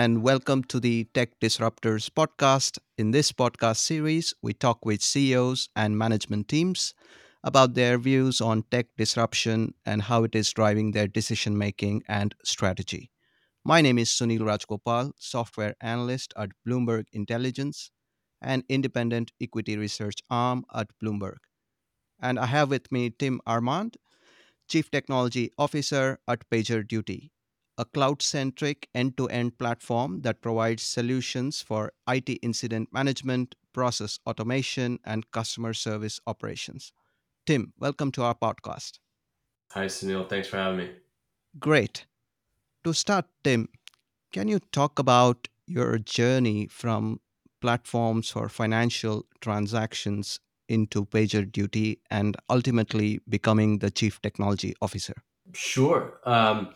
And 0.00 0.22
welcome 0.22 0.64
to 0.64 0.80
the 0.80 1.04
Tech 1.12 1.38
Disruptors 1.40 2.08
podcast. 2.08 2.78
In 2.96 3.10
this 3.10 3.32
podcast 3.32 3.76
series, 3.76 4.32
we 4.40 4.54
talk 4.54 4.86
with 4.86 5.02
CEOs 5.02 5.68
and 5.76 5.98
management 5.98 6.48
teams 6.48 6.94
about 7.44 7.74
their 7.74 7.98
views 7.98 8.40
on 8.40 8.62
tech 8.70 8.86
disruption 8.96 9.74
and 9.84 10.00
how 10.00 10.24
it 10.24 10.34
is 10.34 10.54
driving 10.54 10.92
their 10.92 11.06
decision 11.06 11.58
making 11.58 12.02
and 12.08 12.34
strategy. 12.42 13.10
My 13.62 13.82
name 13.82 13.98
is 13.98 14.08
Sunil 14.08 14.40
Rajgopal, 14.40 15.12
software 15.18 15.74
analyst 15.82 16.32
at 16.34 16.48
Bloomberg 16.66 17.04
Intelligence 17.12 17.90
and 18.40 18.64
independent 18.70 19.32
equity 19.38 19.76
research 19.76 20.22
arm 20.30 20.64
at 20.74 20.88
Bloomberg. 20.98 21.40
And 22.18 22.38
I 22.38 22.46
have 22.46 22.70
with 22.70 22.90
me 22.90 23.10
Tim 23.10 23.42
Armandpour, 23.46 23.96
Chief 24.66 24.90
Technology 24.90 25.50
Officer 25.58 26.20
at 26.26 26.48
PagerDuty, 26.48 27.32
a 27.80 27.84
cloud 27.86 28.20
centric 28.20 28.88
end 28.94 29.16
to 29.16 29.26
end 29.28 29.56
platform 29.56 30.20
that 30.20 30.42
provides 30.42 30.82
solutions 30.82 31.62
for 31.62 31.92
IT 32.06 32.28
incident 32.42 32.92
management, 32.92 33.54
process 33.72 34.18
automation, 34.26 34.98
and 35.02 35.30
customer 35.30 35.72
service 35.72 36.20
operations. 36.26 36.92
Tim, 37.46 37.72
welcome 37.78 38.12
to 38.12 38.22
our 38.22 38.34
podcast. 38.34 38.98
Hi, 39.70 39.86
Sunil. 39.86 40.28
Thanks 40.28 40.48
for 40.48 40.58
having 40.58 40.76
me. 40.76 40.90
Great. 41.58 42.04
To 42.84 42.92
start, 42.92 43.24
Tim, 43.44 43.70
can 44.30 44.46
you 44.46 44.58
talk 44.72 44.98
about 44.98 45.48
your 45.66 45.96
journey 45.96 46.66
from 46.66 47.20
platforms 47.62 48.28
for 48.28 48.50
financial 48.50 49.24
transactions 49.40 50.38
into 50.68 51.06
PagerDuty 51.06 52.00
and 52.10 52.36
ultimately 52.50 53.20
becoming 53.26 53.78
the 53.78 53.90
Chief 53.90 54.20
Technology 54.20 54.74
Officer? 54.82 55.14
Sure. 55.54 56.20
Um, 56.26 56.74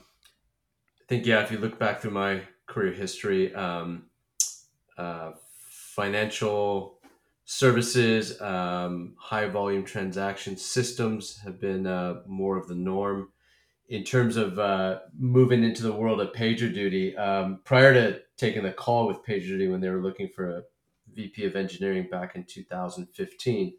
think, 1.09 1.27
yeah, 1.27 1.43
if 1.43 1.51
you 1.51 1.59
look 1.59 1.79
back 1.79 2.01
through 2.01 2.13
my 2.13 2.43
career 2.67 2.93
history, 2.93 3.55
um, 3.55 4.07
uh, 4.97 5.33
financial 5.95 6.99
services, 7.45 8.41
um, 8.41 9.15
high 9.19 9.49
volume 9.49 9.85
transaction 9.85 10.57
systems 10.57 11.39
have 11.45 11.61
been 11.61 11.87
uh, 11.87 12.23
more 12.27 12.57
of 12.57 12.69
the 12.69 12.75
norm. 12.75 13.29
In 13.89 14.03
terms 14.03 14.37
of 14.37 14.59
uh, 14.59 15.01
moving 15.17 15.63
into 15.63 15.83
the 15.83 15.93
world 15.93 16.21
of 16.21 16.33
PagerDuty, 16.33 17.19
um, 17.19 17.61
prior 17.65 17.93
to 17.93 18.21
taking 18.39 18.63
the 18.63 18.73
call 18.73 19.07
with 19.07 19.25
PagerDuty 19.25 19.71
when 19.71 19.81
they 19.81 19.91
were 19.91 20.03
looking 20.03 20.29
for 20.29 20.49
a 20.49 20.63
VP 21.13 21.45
of 21.45 21.55
engineering 21.55 22.09
back 22.11 22.35
in 22.35 22.45
2015, 22.45 23.75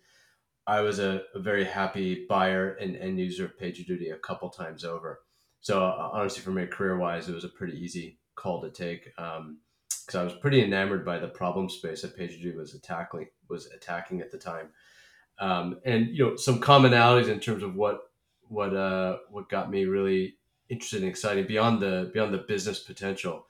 I 0.68 0.82
was 0.82 1.00
a, 1.00 1.24
a 1.34 1.40
very 1.40 1.66
happy 1.66 2.26
buyer 2.30 2.74
and 2.76 2.96
end 2.96 3.20
user 3.20 3.46
of 3.46 3.58
PagerDuty 3.58 4.14
a 4.14 4.20
couple 4.20 4.50
times 4.50 4.84
over. 4.84 5.22
So 5.66 5.82
honestly, 5.82 6.44
for 6.44 6.52
me, 6.52 6.68
career 6.68 6.96
wise, 6.96 7.28
it 7.28 7.34
was 7.34 7.44
a 7.44 7.50
pretty 7.50 7.76
easy 7.84 8.20
call 8.36 8.62
to 8.62 8.70
take 8.70 9.06
because 9.16 9.40
um, 9.40 9.58
I 10.14 10.24
was 10.24 10.34
pretty 10.34 10.64
enamored 10.64 11.04
by 11.04 11.18
the 11.18 11.28
problem 11.28 11.70
space 11.70 12.04
that 12.04 12.16
PagerDuty 12.16 12.56
was 12.56 12.76
attacking 12.76 13.30
was 13.50 13.66
attacking 13.72 14.22
at 14.22 14.30
the 14.30 14.38
time, 14.38 14.68
um, 15.40 15.80
and 15.84 16.10
you 16.10 16.24
know 16.24 16.36
some 16.36 16.62
commonalities 16.62 17.30
in 17.30 17.40
terms 17.40 17.64
of 17.64 17.74
what 17.74 18.12
what 18.48 18.76
uh, 18.76 19.18
what 19.32 19.50
got 19.50 19.72
me 19.72 19.86
really 19.86 20.38
interested 20.70 21.02
and 21.02 21.10
excited 21.10 21.48
beyond 21.48 21.82
the 21.82 22.12
beyond 22.14 22.32
the 22.32 22.46
business 22.48 22.78
potential 22.78 23.48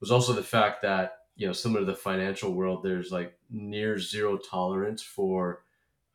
was 0.00 0.10
also 0.10 0.32
the 0.32 0.42
fact 0.42 0.82
that 0.82 1.18
you 1.36 1.46
know 1.46 1.52
similar 1.52 1.82
to 1.82 1.86
the 1.86 1.94
financial 1.94 2.52
world, 2.52 2.82
there's 2.82 3.12
like 3.12 3.38
near 3.50 4.00
zero 4.00 4.36
tolerance 4.36 5.00
for 5.00 5.62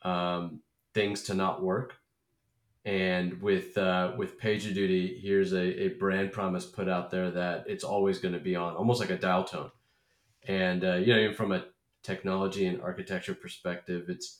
um, 0.01 0.59
things 0.93 1.23
to 1.23 1.33
not 1.33 1.63
work. 1.63 1.95
And 2.87 3.41
with 3.41 3.77
uh, 3.77 4.13
with 4.15 4.39
PagerDuty, 4.39 5.19
here's 5.21 5.51
a, 5.51 5.83
a 5.83 5.87
brand 5.89 6.31
promise 6.31 6.65
put 6.65 6.87
out 6.87 7.11
there 7.11 7.29
that 7.31 7.65
it's 7.67 7.83
always 7.83 8.17
going 8.17 8.33
to 8.33 8.39
be 8.39 8.55
on, 8.55 8.77
almost 8.77 9.01
like 9.01 9.09
a 9.09 9.17
dial 9.17 9.43
tone. 9.43 9.71
And 10.47 10.85
uh, 10.85 10.95
you 10.95 11.13
know, 11.13 11.19
even 11.19 11.35
from 11.35 11.51
a 11.51 11.65
technology 12.01 12.65
and 12.65 12.81
architecture 12.81 13.35
perspective, 13.35 14.05
it's 14.07 14.39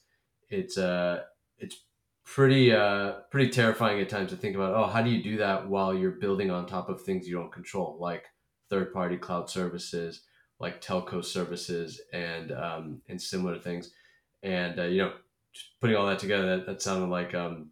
it's 0.50 0.78
uh, 0.78 1.24
it's 1.58 1.84
pretty 2.24 2.72
uh, 2.72 3.16
pretty 3.32 3.50
terrifying 3.50 4.00
at 4.00 4.08
times 4.08 4.30
to 4.30 4.38
think 4.38 4.56
about. 4.56 4.74
Oh, 4.74 4.88
how 4.88 5.02
do 5.02 5.10
you 5.10 5.22
do 5.22 5.36
that 5.40 5.68
while 5.68 5.94
you're 5.94 6.12
building 6.12 6.50
on 6.50 6.66
top 6.66 6.88
of 6.88 7.02
things 7.02 7.28
you 7.28 7.36
don't 7.36 7.52
control, 7.52 7.98
like 8.00 8.28
third 8.70 8.94
party 8.94 9.18
cloud 9.18 9.50
services, 9.50 10.22
like 10.58 10.82
telco 10.82 11.22
services, 11.22 12.00
and 12.14 12.54
um, 12.54 13.02
and 13.10 13.22
similar 13.22 13.60
things. 13.60 13.92
And 14.42 14.80
uh, 14.80 14.84
you 14.84 15.00
know, 15.00 15.14
putting 15.82 15.98
all 15.98 16.08
that 16.08 16.20
together, 16.20 16.56
that, 16.56 16.66
that 16.66 16.82
sounded 16.82 17.10
like 17.10 17.36
um, 17.36 17.72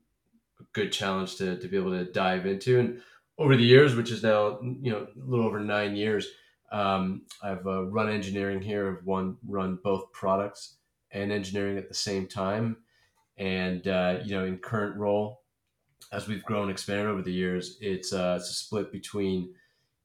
good 0.74 0.92
challenge 0.92 1.36
to, 1.38 1.58
to 1.58 1.68
be 1.68 1.78
able 1.78 1.92
to 1.92 2.06
dive 2.06 2.46
into. 2.46 2.80
And 2.80 3.02
over 3.38 3.56
the 3.56 3.64
years, 3.64 3.96
which 3.96 4.12
is 4.12 4.24
now 4.24 4.60
you 4.62 4.92
know 4.92 5.08
a 5.16 5.26
little 5.30 5.46
over 5.46 5.60
nine 5.60 5.96
years, 5.96 6.28
um, 6.72 7.24
I've 7.42 7.66
uh, 7.66 7.86
run 7.86 8.10
engineering 8.10 8.62
here. 8.62 8.98
I've 8.98 9.06
one 9.06 9.38
run 9.48 9.80
both 9.84 10.12
products 10.12 10.76
and 11.12 11.32
engineering 11.32 11.78
at 11.78 11.88
the 11.88 11.96
same 11.96 12.28
time. 12.28 12.78
And 13.38 13.88
uh, 13.88 14.20
you 14.24 14.36
know, 14.36 14.46
in 14.46 14.58
current 14.58 14.98
role, 14.98 15.42
as 16.12 16.28
we've 16.28 16.44
grown 16.44 16.64
and 16.64 16.72
expanded 16.72 17.08
over 17.08 17.22
the 17.22 17.34
years, 17.34 17.78
it's, 17.82 18.14
uh, 18.14 18.38
it's 18.40 18.50
a 18.50 18.54
split 18.54 18.92
between 18.92 19.54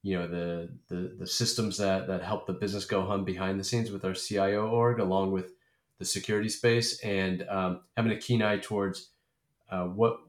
you 0.02 0.18
know 0.18 0.26
the, 0.26 0.70
the 0.88 1.14
the 1.18 1.26
systems 1.26 1.76
that 1.76 2.06
that 2.06 2.22
help 2.22 2.46
the 2.46 2.54
business 2.54 2.86
go 2.86 3.04
hum 3.04 3.22
behind 3.24 3.60
the 3.60 3.64
scenes 3.64 3.90
with 3.90 4.04
our 4.04 4.14
CIO 4.14 4.66
org, 4.66 4.98
along 4.98 5.30
with 5.30 5.52
the 5.98 6.04
security 6.06 6.48
space 6.48 6.98
and 7.00 7.46
um, 7.48 7.82
having 7.96 8.10
a 8.10 8.16
keen 8.16 8.42
eye 8.42 8.56
towards 8.56 9.10
uh, 9.70 9.84
what 9.84 10.20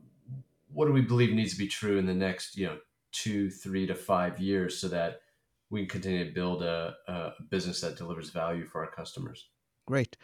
what 0.74 0.86
do 0.86 0.94
we 0.94 1.02
believe 1.02 1.34
needs 1.34 1.54
to 1.54 1.58
be 1.58 1.68
true 1.68 1.98
in 1.98 2.06
the 2.06 2.14
next 2.14 2.58
you 2.58 2.66
know 2.66 2.78
two 3.12 3.50
three 3.50 3.86
to 3.86 3.96
five 3.96 4.40
years 4.40 4.78
so 4.78 4.88
that 4.88 5.22
we 5.70 5.82
can 5.82 5.90
continue 5.90 6.26
to 6.26 6.32
build 6.32 6.64
a, 6.64 6.96
a 7.08 7.32
business 7.50 7.82
that 7.82 7.98
delivers 7.98 8.30
value 8.30 8.66
for 8.66 8.84
our 8.84 8.92
customers 8.92 9.50
Great. 9.88 10.18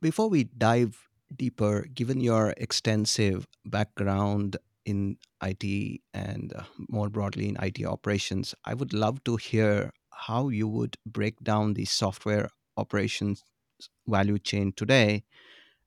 Before 0.00 0.28
we 0.28 0.44
dive 0.44 1.08
deeper, 1.34 1.86
given 1.94 2.20
your 2.20 2.54
extensive 2.56 3.46
background 3.64 4.56
in 4.84 5.18
IT 5.42 6.00
and 6.14 6.52
uh, 6.54 6.62
more 6.88 7.08
broadly 7.10 7.48
in 7.48 7.56
IT 7.62 7.84
operations, 7.84 8.54
I 8.64 8.74
would 8.74 8.92
love 8.92 9.22
to 9.24 9.36
hear 9.36 9.92
how 10.12 10.48
you 10.48 10.68
would 10.68 10.96
break 11.06 11.40
down 11.42 11.74
the 11.74 11.84
software 11.84 12.48
operations 12.76 13.44
value 14.06 14.38
chain 14.38 14.72
today 14.72 15.24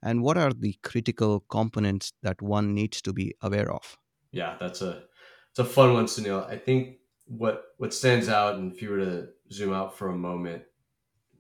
and 0.04 0.24
what 0.24 0.38
are 0.38 0.54
the 0.54 0.76
critical 0.84 1.42
components 1.42 2.14
that 2.24 2.42
one 2.42 2.74
needs 2.74 3.02
to 3.04 3.14
be 3.14 3.34
aware 3.42 3.72
of? 3.72 3.98
Yeah 4.32 4.56
that's 4.60 4.82
a 4.82 5.04
it's 5.50 5.60
a 5.60 5.66
fun 5.66 5.94
one 5.94 6.06
sunil. 6.06 6.50
I 6.50 6.58
think 6.58 6.98
what 7.28 7.66
what 7.78 7.94
stands 7.94 8.30
out 8.30 8.56
and 8.56 8.72
if 8.72 8.82
you 8.82 8.90
were 8.90 9.00
to 9.00 9.28
zoom 9.52 9.74
out 9.74 9.98
for 9.98 10.10
a 10.10 10.16
moment 10.16 10.64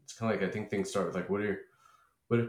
it's 0.03 0.13
kind 0.13 0.33
of 0.33 0.39
like 0.39 0.47
i 0.47 0.51
think 0.51 0.69
things 0.69 0.89
start 0.89 1.05
with 1.05 1.15
like 1.15 1.29
what 1.29 1.41
are 1.41 1.45
your 1.45 1.57
what 2.27 2.39
are, 2.39 2.47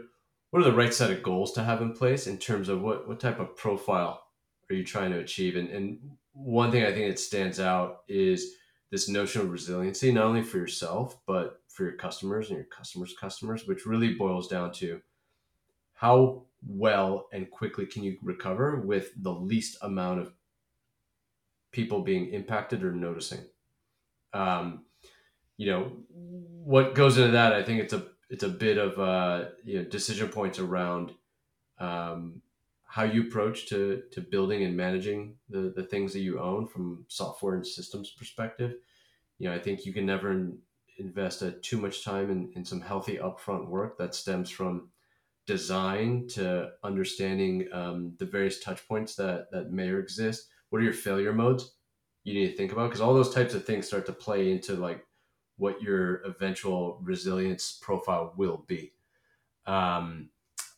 what 0.51 0.61
are 0.61 0.65
the 0.65 0.77
right 0.77 0.93
set 0.93 1.11
of 1.11 1.23
goals 1.23 1.51
to 1.53 1.63
have 1.63 1.81
in 1.81 1.93
place 1.93 2.27
in 2.27 2.37
terms 2.37 2.69
of 2.69 2.81
what 2.81 3.07
what 3.07 3.19
type 3.19 3.39
of 3.39 3.55
profile 3.57 4.23
are 4.69 4.75
you 4.75 4.83
trying 4.83 5.11
to 5.11 5.19
achieve? 5.19 5.55
And 5.55 5.69
and 5.69 5.99
one 6.33 6.71
thing 6.71 6.83
i 6.83 6.91
think 6.91 7.07
that 7.07 7.19
stands 7.19 7.59
out 7.59 8.01
is 8.07 8.55
this 8.89 9.07
notion 9.07 9.41
of 9.41 9.51
resiliency 9.51 10.11
not 10.11 10.25
only 10.25 10.41
for 10.41 10.57
yourself 10.57 11.19
but 11.27 11.61
for 11.67 11.83
your 11.83 11.93
customers 11.93 12.49
and 12.49 12.57
your 12.57 12.65
customers 12.65 13.15
customers 13.19 13.67
which 13.67 13.85
really 13.85 14.15
boils 14.15 14.47
down 14.47 14.71
to 14.71 14.99
how 15.93 16.43
well 16.67 17.27
and 17.31 17.49
quickly 17.49 17.85
can 17.85 18.03
you 18.03 18.17
recover 18.21 18.79
with 18.79 19.11
the 19.21 19.31
least 19.31 19.77
amount 19.81 20.19
of 20.19 20.33
people 21.71 22.01
being 22.01 22.29
impacted 22.29 22.83
or 22.83 22.91
noticing? 22.91 23.41
Um, 24.33 24.85
you 25.57 25.67
know 25.67 25.91
what 26.13 26.95
goes 26.95 27.17
into 27.17 27.31
that 27.31 27.53
i 27.53 27.63
think 27.63 27.79
it's 27.79 27.93
a 27.93 28.03
it's 28.29 28.43
a 28.43 28.49
bit 28.49 28.77
of 28.77 28.99
uh, 28.99 29.49
you 29.63 29.77
know 29.77 29.85
decision 29.87 30.27
points 30.27 30.57
around 30.57 31.13
um, 31.79 32.41
how 32.85 33.03
you 33.03 33.27
approach 33.27 33.67
to 33.67 34.03
to 34.11 34.21
building 34.21 34.63
and 34.63 34.75
managing 34.75 35.35
the 35.49 35.73
the 35.75 35.83
things 35.83 36.13
that 36.13 36.21
you 36.21 36.39
own 36.39 36.67
from 36.67 37.05
software 37.07 37.55
and 37.55 37.65
systems 37.65 38.11
perspective. 38.11 38.73
You 39.37 39.49
know 39.49 39.55
i 39.55 39.59
think 39.59 39.85
you 39.85 39.93
can 39.93 40.05
never 40.05 40.31
in, 40.31 40.57
invest 40.97 41.43
uh, 41.43 41.51
too 41.61 41.79
much 41.79 42.03
time 42.03 42.31
in, 42.31 42.51
in 42.55 42.65
some 42.65 42.81
healthy 42.81 43.17
upfront 43.17 43.67
work 43.67 43.97
that 43.97 44.15
stems 44.15 44.49
from 44.49 44.89
design 45.45 46.27
to 46.29 46.71
understanding 46.83 47.67
um, 47.73 48.13
the 48.17 48.25
various 48.25 48.59
touch 48.59 48.87
points 48.87 49.15
that 49.15 49.51
that 49.51 49.71
may 49.71 49.93
exist? 49.93 50.47
What 50.69 50.79
are 50.79 50.85
your 50.85 50.93
failure 50.93 51.33
modes 51.33 51.75
you 52.23 52.33
need 52.33 52.49
to 52.51 52.57
think 52.57 52.71
about? 52.71 52.89
Because 52.89 53.01
all 53.01 53.13
those 53.13 53.33
types 53.33 53.53
of 53.53 53.65
things 53.65 53.87
start 53.87 54.05
to 54.07 54.13
play 54.13 54.51
into 54.51 54.75
like 54.75 55.05
what 55.57 55.81
your 55.81 56.21
eventual 56.23 56.99
resilience 57.03 57.79
profile 57.81 58.33
will 58.37 58.63
be. 58.67 58.93
Um, 59.65 60.29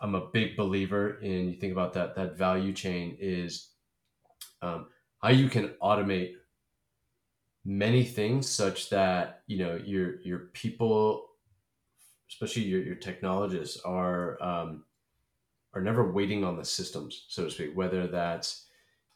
i'm 0.01 0.15
a 0.15 0.27
big 0.27 0.55
believer 0.57 1.19
in 1.21 1.49
you 1.49 1.55
think 1.55 1.71
about 1.71 1.93
that 1.93 2.15
that 2.15 2.37
value 2.37 2.73
chain 2.73 3.17
is 3.19 3.69
um, 4.61 4.87
how 5.19 5.29
you 5.29 5.49
can 5.49 5.69
automate 5.81 6.33
many 7.63 8.03
things 8.03 8.47
such 8.47 8.89
that 8.89 9.41
you 9.47 9.57
know 9.57 9.79
your 9.83 10.21
your 10.21 10.39
people 10.53 11.27
especially 12.29 12.63
your, 12.63 12.81
your 12.81 12.95
technologists 12.95 13.79
are 13.85 14.41
um, 14.41 14.83
are 15.73 15.81
never 15.81 16.11
waiting 16.11 16.43
on 16.43 16.57
the 16.57 16.65
systems 16.65 17.25
so 17.27 17.45
to 17.45 17.51
speak 17.51 17.71
whether 17.75 18.07
that's 18.07 18.65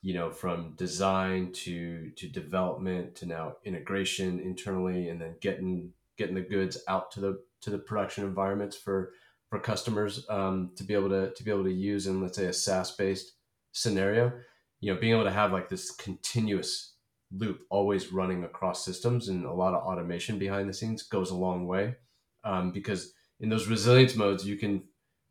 you 0.01 0.13
know 0.13 0.29
from 0.29 0.73
design 0.77 1.51
to 1.51 2.11
to 2.11 2.27
development 2.27 3.15
to 3.15 3.25
now 3.25 3.55
integration 3.65 4.39
internally 4.39 5.09
and 5.09 5.21
then 5.21 5.35
getting 5.41 5.91
getting 6.17 6.35
the 6.35 6.41
goods 6.41 6.77
out 6.87 7.11
to 7.11 7.19
the 7.19 7.41
to 7.61 7.69
the 7.69 7.77
production 7.77 8.23
environments 8.23 8.77
for 8.77 9.13
for 9.49 9.59
customers 9.59 10.25
um, 10.29 10.71
to 10.75 10.83
be 10.83 10.93
able 10.93 11.09
to 11.09 11.31
to 11.33 11.43
be 11.43 11.51
able 11.51 11.63
to 11.63 11.73
use 11.73 12.07
in 12.07 12.21
let's 12.21 12.37
say 12.37 12.45
a 12.45 12.53
SaaS 12.53 12.91
based 12.91 13.33
scenario 13.71 14.31
you 14.79 14.93
know 14.93 14.99
being 14.99 15.13
able 15.13 15.23
to 15.23 15.31
have 15.31 15.51
like 15.51 15.69
this 15.69 15.91
continuous 15.91 16.93
loop 17.31 17.61
always 17.69 18.11
running 18.11 18.43
across 18.43 18.83
systems 18.83 19.27
and 19.29 19.45
a 19.45 19.51
lot 19.51 19.73
of 19.73 19.83
automation 19.83 20.39
behind 20.39 20.67
the 20.67 20.73
scenes 20.73 21.03
goes 21.03 21.29
a 21.29 21.35
long 21.35 21.67
way 21.67 21.95
um, 22.43 22.71
because 22.71 23.13
in 23.39 23.49
those 23.49 23.67
resilience 23.67 24.15
modes 24.15 24.45
you 24.45 24.55
can 24.55 24.83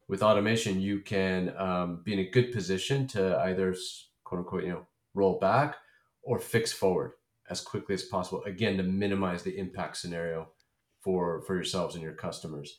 with 0.09 0.23
automation 0.23 0.81
you 0.81 1.01
can 1.01 1.55
um, 1.59 2.03
be 2.05 2.13
in 2.13 2.21
a 2.21 2.31
good 2.31 2.53
position 2.53 3.07
to 3.07 3.39
either 3.41 3.75
quote 4.25 4.41
unquote 4.41 4.65
you 4.65 4.71
know 4.71 4.87
roll 5.15 5.39
back 5.39 5.77
or 6.23 6.39
fix 6.39 6.73
forward 6.73 7.13
as 7.51 7.61
quickly 7.61 7.95
as 7.95 8.03
possible 8.03 8.43
again 8.45 8.77
to 8.77 8.83
minimize 8.83 9.43
the 9.43 9.57
impact 9.59 9.97
scenario 9.97 10.49
for 11.01 11.43
for 11.43 11.55
yourselves 11.55 11.95
and 11.95 12.03
your 12.03 12.13
customers. 12.13 12.79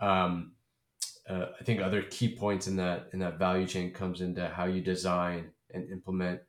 Um, 0.00 0.52
uh, 1.28 1.46
i 1.60 1.64
think 1.64 1.80
other 1.80 2.02
key 2.02 2.34
points 2.34 2.66
in 2.66 2.76
that 2.76 3.08
in 3.12 3.18
that 3.18 3.38
value 3.38 3.66
chain 3.66 3.92
comes 3.92 4.20
into 4.20 4.48
how 4.48 4.64
you 4.64 4.80
design 4.80 5.50
and 5.74 5.90
implement 5.90 6.40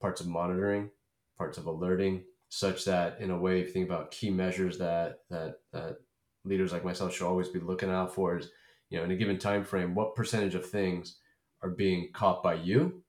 parts 0.00 0.20
of 0.20 0.26
monitoring 0.26 0.90
parts 1.38 1.58
of 1.58 1.66
alerting 1.66 2.22
such 2.48 2.84
that 2.84 3.18
in 3.20 3.30
a 3.30 3.38
way 3.38 3.60
if 3.60 3.68
you 3.68 3.72
think 3.72 3.88
about 3.88 4.10
key 4.10 4.30
measures 4.30 4.78
that 4.78 5.20
that 5.30 5.60
that 5.72 5.96
leaders 6.46 6.72
like 6.72 6.84
myself 6.84 7.14
should 7.14 7.26
always 7.26 7.48
be 7.48 7.60
looking 7.60 7.90
out 7.90 8.14
for 8.14 8.38
is 8.38 8.48
you 8.88 8.98
know 8.98 9.04
in 9.04 9.10
a 9.10 9.16
given 9.16 9.38
time 9.38 9.64
frame 9.64 9.94
what 9.94 10.14
percentage 10.14 10.54
of 10.54 10.64
things 10.64 11.18
are 11.62 11.70
being 11.70 12.10
caught 12.12 12.42
by 12.42 12.54
you? 12.54 13.02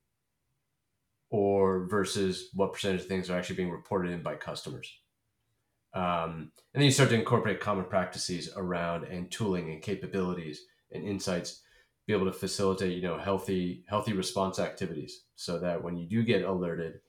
Or 1.30 1.88
versus 1.88 2.50
what 2.54 2.72
percentage 2.72 3.02
of 3.02 3.08
things 3.08 3.30
are 3.30 3.38
actually 3.38 3.58
being 3.58 3.72
reported 3.72 4.14
in 4.14 4.24
by 4.24 4.36
customers? 4.36 4.90
Um, 5.94 6.52
and 6.74 6.82
then 6.82 6.84
you 6.84 6.92
start 6.92 7.10
to 7.10 7.16
incorporate 7.16 7.60
common 7.60 7.86
practices 7.86 8.50
around 8.56 9.06
and 9.06 9.30
tooling 9.32 9.72
and 9.72 9.82
capabilities 9.82 10.62
and 10.92 11.04
insights 11.04 11.62
be 12.06 12.14
able 12.14 12.26
to 12.26 12.32
facilitate 12.32 12.96
you 12.96 13.02
know 13.02 13.18
healthy 13.18 13.84
healthy 13.88 14.14
response 14.14 14.60
activities 14.60 15.24
so 15.36 15.60
that 15.60 15.84
when 15.84 15.98
you 15.98 16.08
do 16.08 16.24
get 16.24 16.44
alerted 16.44 17.02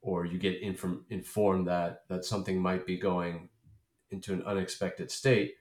or 0.00 0.24
you 0.24 0.38
get 0.38 0.60
inform, 0.62 1.04
informed 1.10 1.66
that 1.66 2.02
that 2.08 2.24
something 2.24 2.60
might 2.60 2.86
be 2.86 2.96
going 2.96 3.48
into 4.10 4.32
an 4.32 4.42
unexpected 4.42 5.10
state 5.10 5.54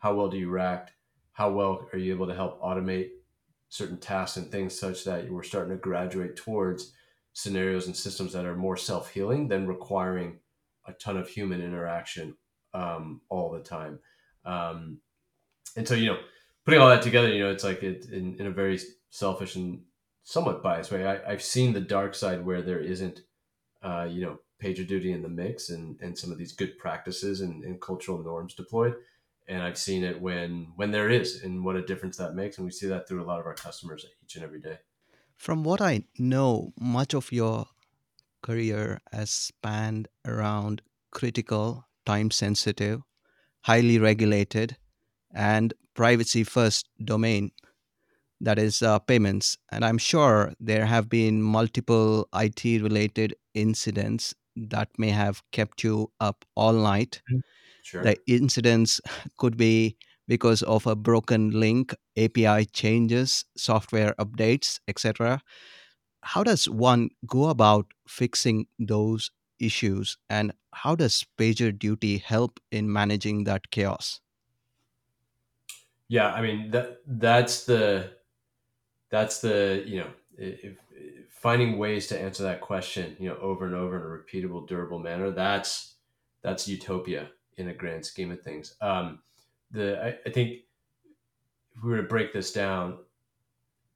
how 0.00 0.14
well 0.14 0.28
do 0.28 0.38
you 0.38 0.48
react? 0.48 0.92
How 1.32 1.50
well 1.50 1.86
are 1.92 1.98
you 1.98 2.12
able 2.12 2.26
to 2.26 2.34
help 2.34 2.60
automate 2.60 3.10
certain 3.68 3.98
tasks 3.98 4.36
and 4.36 4.50
things 4.50 4.76
such 4.78 5.04
that 5.04 5.30
we're 5.30 5.42
starting 5.42 5.70
to 5.70 5.76
graduate 5.76 6.36
towards 6.36 6.92
scenarios 7.34 7.86
and 7.86 7.94
systems 7.94 8.32
that 8.32 8.46
are 8.46 8.56
more 8.56 8.76
self-healing 8.76 9.46
than 9.46 9.66
requiring 9.66 10.38
a 10.86 10.92
ton 10.94 11.16
of 11.16 11.28
human 11.28 11.60
interaction 11.60 12.34
um, 12.74 13.20
all 13.28 13.50
the 13.50 13.60
time? 13.60 14.00
Um, 14.44 15.00
and 15.76 15.86
so 15.86 15.94
you 15.94 16.06
know 16.06 16.18
putting 16.64 16.80
all 16.80 16.88
that 16.88 17.02
together 17.02 17.28
you 17.28 17.44
know 17.44 17.50
it's 17.50 17.62
like 17.62 17.82
it 17.82 18.06
in, 18.06 18.34
in 18.40 18.46
a 18.46 18.50
very 18.50 18.80
selfish 19.10 19.54
and 19.54 19.82
somewhat 20.24 20.62
biased 20.62 20.90
way 20.90 21.06
I, 21.06 21.30
i've 21.30 21.42
seen 21.42 21.72
the 21.72 21.80
dark 21.80 22.14
side 22.14 22.44
where 22.44 22.60
there 22.60 22.80
isn't 22.80 23.20
uh, 23.82 24.08
you 24.10 24.22
know 24.22 24.38
PagerDuty 24.60 25.14
in 25.14 25.22
the 25.22 25.28
mix 25.28 25.70
and, 25.70 25.98
and 26.00 26.16
some 26.16 26.30
of 26.30 26.38
these 26.38 26.52
good 26.52 26.78
practices 26.78 27.40
and, 27.40 27.64
and 27.64 27.80
cultural 27.80 28.22
norms 28.22 28.54
deployed 28.54 28.94
and 29.50 29.64
I've 29.64 29.76
seen 29.76 30.04
it 30.04 30.20
when 30.20 30.72
when 30.76 30.92
there 30.92 31.10
is, 31.10 31.42
and 31.42 31.64
what 31.64 31.76
a 31.76 31.82
difference 31.82 32.16
that 32.18 32.34
makes. 32.34 32.56
And 32.56 32.64
we 32.64 32.70
see 32.70 32.86
that 32.86 33.06
through 33.06 33.22
a 33.22 33.26
lot 33.26 33.40
of 33.40 33.46
our 33.46 33.54
customers 33.54 34.06
each 34.22 34.36
and 34.36 34.44
every 34.44 34.60
day. 34.60 34.78
From 35.36 35.64
what 35.64 35.80
I 35.80 36.04
know, 36.18 36.72
much 36.80 37.14
of 37.14 37.32
your 37.32 37.66
career 38.42 39.00
has 39.12 39.30
spanned 39.30 40.06
around 40.24 40.82
critical, 41.10 41.86
time 42.06 42.30
sensitive, 42.30 43.00
highly 43.62 43.98
regulated, 43.98 44.76
and 45.34 45.74
privacy 45.94 46.44
first 46.44 46.88
domain 47.04 47.50
that 48.40 48.58
is 48.58 48.82
uh, 48.82 49.00
payments. 49.00 49.58
And 49.72 49.84
I'm 49.84 49.98
sure 49.98 50.54
there 50.60 50.86
have 50.86 51.08
been 51.08 51.42
multiple 51.42 52.28
IT 52.34 52.64
related 52.64 53.34
incidents 53.52 54.34
that 54.56 54.88
may 54.98 55.10
have 55.10 55.42
kept 55.52 55.84
you 55.84 56.12
up 56.20 56.44
all 56.54 56.72
night. 56.72 57.22
Mm-hmm. 57.30 57.38
Sure. 57.82 58.02
the 58.02 58.18
incidents 58.28 59.00
could 59.38 59.56
be 59.56 59.96
because 60.28 60.62
of 60.62 60.86
a 60.86 60.94
broken 60.94 61.50
link 61.50 61.94
api 62.16 62.66
changes 62.66 63.44
software 63.56 64.14
updates 64.20 64.78
etc 64.86 65.40
how 66.22 66.42
does 66.44 66.68
one 66.68 67.10
go 67.26 67.48
about 67.48 67.86
fixing 68.06 68.66
those 68.78 69.30
issues 69.58 70.16
and 70.28 70.52
how 70.72 70.94
does 70.94 71.24
pagerduty 71.38 72.20
help 72.20 72.60
in 72.70 72.92
managing 72.92 73.44
that 73.44 73.70
chaos? 73.70 74.20
Yeah, 76.08 76.32
I 76.32 76.42
mean 76.42 76.70
that 76.72 77.02
that's 77.06 77.64
the 77.64 78.16
that's 79.10 79.40
the 79.40 79.84
you 79.86 80.00
know 80.00 80.10
if, 80.36 80.64
if 80.64 80.76
finding 81.30 81.78
ways 81.78 82.06
to 82.08 82.20
answer 82.20 82.42
that 82.42 82.60
question 82.60 83.16
you 83.18 83.28
know 83.28 83.36
over 83.36 83.66
and 83.66 83.74
over 83.74 83.96
in 83.96 84.02
a 84.02 84.06
repeatable, 84.06 84.66
durable 84.66 84.98
manner. 84.98 85.30
That's 85.30 85.94
that's 86.42 86.68
utopia 86.68 87.28
in 87.56 87.68
a 87.68 87.74
grand 87.74 88.04
scheme 88.04 88.30
of 88.30 88.42
things. 88.42 88.76
Um, 88.80 89.20
the 89.70 90.02
I, 90.02 90.28
I 90.28 90.32
think 90.32 90.60
if 91.76 91.82
we 91.82 91.90
were 91.90 91.98
to 91.98 92.02
break 92.02 92.32
this 92.32 92.52
down, 92.52 92.98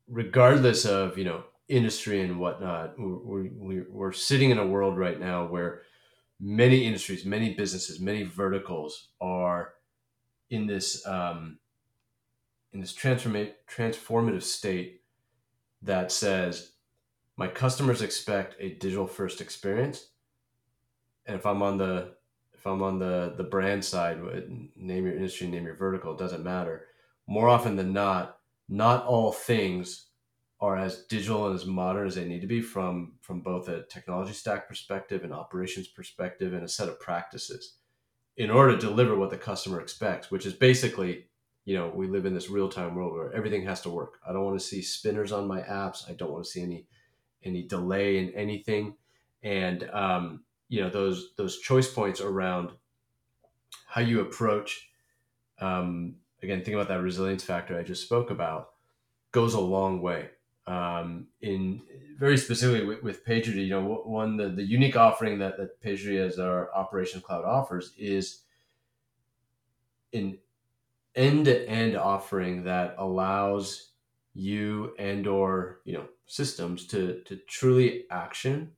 regardless 0.09 0.85
of 0.85 1.19
you 1.19 1.25
know 1.25 1.45
industry 1.69 2.21
and 2.21 2.39
whatnot, 2.39 2.99
we're, 2.99 3.49
we're, 3.55 3.87
we're 3.91 4.13
sitting 4.13 4.51
in 4.51 4.59
a 4.59 4.67
world 4.67 4.99
right 4.99 5.19
now 5.19 5.47
where 5.47 5.83
many 6.41 6.87
industries, 6.87 7.25
many 7.25 7.55
businesses, 7.55 8.01
many 8.01 8.23
verticals 8.23 9.09
are 9.21 9.75
in 10.51 10.67
this 10.67 11.07
um, 11.07 11.59
in 12.73 12.81
this 12.81 12.93
transforma- 12.93 13.53
transformative 13.69 14.43
state 14.43 15.03
that 15.83 16.11
says 16.11 16.73
my 17.37 17.49
customers 17.49 18.03
expect 18.03 18.57
a 18.61 18.71
digital 18.75 19.07
first 19.07 19.41
experience, 19.41 20.09
and 21.27 21.37
if 21.37 21.47
I'm 21.47 21.63
on 21.63 21.79
the 21.79 22.15
if 22.55 22.67
I'm 22.67 22.83
on 22.83 22.99
the 22.99 23.35
the 23.37 23.45
brand 23.45 23.85
side, 23.85 24.19
name 24.77 25.07
your 25.07 25.15
industry, 25.15 25.47
name 25.47 25.65
your 25.65 25.77
vertical, 25.77 26.13
it 26.13 26.19
doesn't 26.19 26.45
matter. 26.45 26.87
More 27.27 27.49
often 27.49 27.77
than 27.77 27.93
not, 27.93 28.39
not 28.69 29.05
all 29.07 29.33
things 29.33 30.09
are 30.61 30.77
as 30.77 31.05
digital 31.05 31.47
and 31.47 31.55
as 31.55 31.67
modern 31.67 32.07
as 32.07 32.15
they 32.15 32.25
need 32.25 32.41
to 32.41 32.47
be 32.47 32.61
from 32.61 33.15
from 33.21 33.41
both 33.41 33.69
a 33.69 33.83
technology 33.85 34.33
stack 34.33 34.69
perspective 34.69 35.25
and 35.25 35.33
operations 35.33 35.89
perspective 35.89 36.53
and 36.55 36.65
a 36.65 36.69
set 36.69 36.89
of 36.89 37.01
practices 37.01 37.77
in 38.37 38.51
order 38.51 38.73
to 38.73 38.87
deliver 38.87 39.17
what 39.17 39.31
the 39.31 39.37
customer 39.37 39.81
expects 39.81 40.31
which 40.31 40.47
is 40.47 40.55
basically 40.55 41.27
you 41.65 41.77
know 41.77 41.91
we 41.95 42.07
live 42.07 42.27
in 42.27 42.35
this 42.35 42.51
real-time 42.51 42.95
world 42.95 43.13
where 43.13 43.33
everything 43.33 43.65
has 43.65 43.81
to 43.83 43.91
work. 43.91 44.19
I 44.27 44.33
don't 44.33 44.45
want 44.45 44.59
to 44.59 44.67
see 44.67 44.83
spinners 44.83 45.33
on 45.33 45.49
my 45.49 45.61
apps. 45.63 46.09
I 46.09 46.13
don't 46.15 46.33
want 46.33 46.45
to 46.45 46.51
see 46.51 46.63
any 46.63 46.87
any 47.45 47.63
delay 47.63 48.19
in 48.19 48.31
anything. 48.31 48.95
And 49.43 49.89
um, 49.93 50.45
you 50.69 50.81
know 50.81 50.91
those 50.91 51.35
those 51.37 51.59
choice 51.59 51.93
points 51.93 52.21
around 52.21 52.71
how 53.87 54.01
you 54.01 54.21
approach 54.21 54.89
um, 55.61 56.17
again 56.43 56.65
think 56.65 56.75
about 56.75 56.89
that 56.89 57.03
resilience 57.03 57.45
factor 57.45 57.79
i 57.79 57.83
just 57.83 58.03
spoke 58.03 58.31
about 58.31 58.71
goes 59.35 59.53
a 59.55 59.61
long 59.61 60.01
way. 60.01 60.31
Um, 60.67 61.27
in 61.43 61.83
very 62.17 62.39
specifically 62.39 62.87
with, 62.87 63.03
with 63.03 63.27
PagerDuty, 63.27 63.67
you 63.67 63.71
know, 63.71 64.03
one 64.07 64.39
the, 64.39 64.49
the 64.49 64.63
unique 64.63 64.97
offering 64.97 65.41
that 65.41 65.59
that 65.59 65.83
PagerDuty 65.83 66.25
as 66.25 66.39
our 66.39 66.73
Operations 66.75 67.23
Cloud 67.23 67.45
offers 67.45 67.93
is 67.99 68.43
an 70.15 70.39
end-to-end 71.17 71.97
offering 71.97 72.65
that 72.65 72.95
allows 72.97 73.91
you 74.35 74.95
and 74.99 75.27
or 75.27 75.81
you 75.85 75.95
know 75.95 76.07
systems 76.27 76.87
to 76.87 77.23
to 77.25 77.37
truly 77.49 78.05
action 78.11 78.73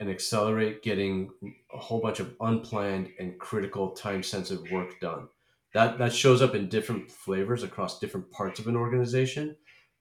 and 0.00 0.10
accelerate 0.10 0.82
getting 0.82 1.30
a 1.72 1.78
whole 1.78 2.00
bunch 2.00 2.18
of 2.18 2.34
unplanned 2.40 3.10
and 3.18 3.38
critical 3.38 3.90
time 3.90 4.22
sensitive 4.22 4.70
work 4.70 4.98
done 5.00 5.28
that 5.74 5.98
that 5.98 6.12
shows 6.12 6.40
up 6.40 6.54
in 6.54 6.68
different 6.68 7.10
flavors 7.10 7.62
across 7.62 7.98
different 7.98 8.30
parts 8.30 8.58
of 8.58 8.66
an 8.66 8.76
organization 8.76 9.56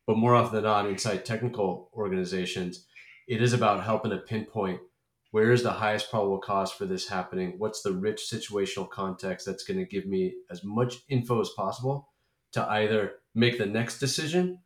but 0.08 0.18
more 0.18 0.36
often 0.36 0.56
than 0.56 0.64
not, 0.64 0.88
inside 0.88 1.26
technical 1.26 1.90
organizations, 1.94 2.86
it 3.28 3.42
is 3.42 3.54
about 3.54 3.84
helping 3.84 4.12
to 4.12 4.18
pinpoint 4.18 4.82
where 5.30 5.54
is 5.54 5.64
the 5.64 5.72
highest 5.72 6.10
probable 6.10 6.40
cause 6.40 6.72
for 6.72 6.86
this 6.86 7.08
happening? 7.08 7.56
What's 7.58 7.82
the 7.82 7.94
rich 7.94 8.28
situational 8.30 8.90
context 8.90 9.46
that's 9.46 9.64
going 9.64 9.80
to 9.80 9.86
give 9.86 10.06
me 10.06 10.34
as 10.50 10.66
much 10.66 11.04
info 11.08 11.40
as 11.40 11.50
possible 11.56 12.10
to 12.52 12.70
either 12.70 13.21
make 13.34 13.58
the 13.58 13.66
next 13.66 14.00
decision 14.00 14.60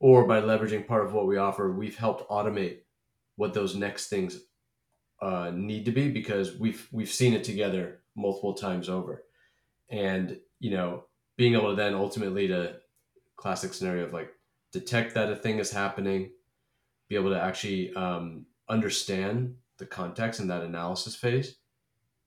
or 0.00 0.26
by 0.26 0.40
leveraging 0.40 0.86
part 0.86 1.04
of 1.04 1.12
what 1.12 1.26
we 1.26 1.36
offer, 1.36 1.70
we've 1.70 1.96
helped 1.96 2.28
automate 2.30 2.78
what 3.36 3.54
those 3.54 3.76
next 3.76 4.08
things 4.08 4.40
uh, 5.20 5.50
need 5.54 5.84
to 5.84 5.92
be 5.92 6.10
because 6.10 6.56
we've 6.56 6.88
we've 6.90 7.10
seen 7.10 7.34
it 7.34 7.44
together 7.44 8.00
multiple 8.16 8.54
times 8.54 8.88
over, 8.88 9.24
and 9.90 10.38
you 10.58 10.70
know 10.70 11.04
being 11.36 11.54
able 11.54 11.70
to 11.70 11.76
then 11.76 11.94
ultimately 11.94 12.48
to 12.48 12.76
classic 13.36 13.74
scenario 13.74 14.04
of 14.04 14.12
like 14.12 14.32
detect 14.72 15.14
that 15.14 15.30
a 15.30 15.36
thing 15.36 15.58
is 15.58 15.70
happening, 15.70 16.30
be 17.08 17.16
able 17.16 17.30
to 17.30 17.40
actually 17.40 17.92
um, 17.94 18.46
understand 18.68 19.54
the 19.78 19.86
context 19.86 20.40
in 20.40 20.48
that 20.48 20.62
analysis 20.62 21.14
phase. 21.14 21.56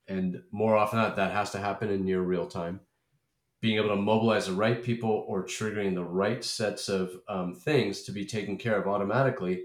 And 0.08 0.42
more 0.52 0.76
often 0.76 1.00
than 1.00 1.08
not, 1.08 1.16
that 1.16 1.32
has 1.32 1.52
to 1.52 1.60
happen 1.60 1.90
in 1.90 2.04
near 2.04 2.22
real 2.22 2.46
time. 2.46 2.82
Being 3.64 3.78
able 3.78 3.96
to 3.96 3.96
mobilize 3.96 4.48
the 4.48 4.54
right 4.54 4.84
people 4.84 5.24
or 5.26 5.46
triggering 5.46 5.96
the 5.96 6.04
right 6.04 6.44
sets 6.44 6.90
of 6.90 7.12
um, 7.30 7.56
things 7.56 8.04
to 8.04 8.12
be 8.12 8.26
taken 8.26 8.58
care 8.58 8.76
of 8.76 8.88
automatically 8.88 9.64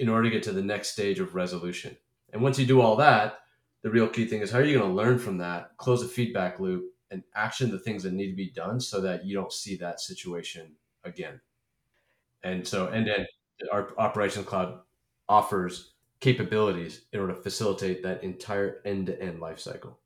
in 0.00 0.08
order 0.08 0.24
to 0.24 0.30
get 0.30 0.42
to 0.42 0.52
the 0.52 0.60
next 0.60 0.88
stage 0.88 1.20
of 1.20 1.36
resolution. 1.36 1.96
And 2.32 2.42
once 2.42 2.58
you 2.58 2.66
do 2.66 2.80
all 2.80 2.96
that, 2.96 3.38
the 3.82 3.90
real 3.90 4.08
key 4.08 4.26
thing 4.26 4.40
is 4.40 4.50
how 4.50 4.58
are 4.58 4.64
you 4.64 4.76
going 4.76 4.90
to 4.90 4.96
learn 4.96 5.20
from 5.20 5.38
that, 5.38 5.76
close 5.76 6.02
the 6.02 6.08
feedback 6.08 6.58
loop, 6.58 6.86
and 7.12 7.22
action 7.36 7.70
the 7.70 7.78
things 7.78 8.02
that 8.02 8.12
need 8.12 8.30
to 8.30 8.36
be 8.36 8.50
done 8.50 8.80
so 8.80 9.00
that 9.02 9.24
you 9.24 9.36
don't 9.36 9.52
see 9.52 9.76
that 9.76 10.00
situation 10.00 10.72
again. 11.04 11.40
And 12.42 12.66
so, 12.66 12.88
and 12.88 13.06
then 13.06 13.24
our 13.72 13.90
operations 13.98 14.46
cloud 14.46 14.80
offers 15.28 15.92
capabilities 16.18 17.02
in 17.12 17.20
order 17.20 17.34
to 17.34 17.40
facilitate 17.40 18.02
that 18.02 18.24
entire 18.24 18.80
end-to-end 18.84 19.38
life 19.38 19.60
cycle. 19.60 19.96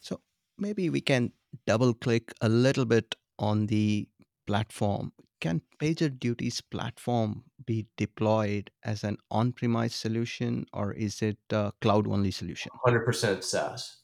So 0.00 0.20
maybe 0.58 0.90
we 0.90 1.00
can 1.00 1.32
double 1.66 1.94
click 1.94 2.32
a 2.40 2.48
little 2.48 2.84
bit 2.84 3.14
on 3.38 3.66
the 3.66 4.08
platform. 4.46 5.12
Can 5.40 5.62
PagerDuty's 5.80 6.60
platform 6.60 7.44
be 7.64 7.86
deployed 7.96 8.70
as 8.84 9.04
an 9.04 9.16
on 9.30 9.52
premise 9.52 9.94
solution 9.94 10.66
or 10.72 10.92
is 10.92 11.22
it 11.22 11.38
a 11.50 11.72
cloud 11.80 12.06
only 12.06 12.30
solution? 12.30 12.70
100% 12.86 13.42
SaaS. 13.42 13.98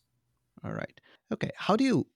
All 0.65 0.73
right. 0.73 0.99
Okay. 1.33 1.51
How 1.57 1.77
do 1.77 1.85
you 1.85 2.07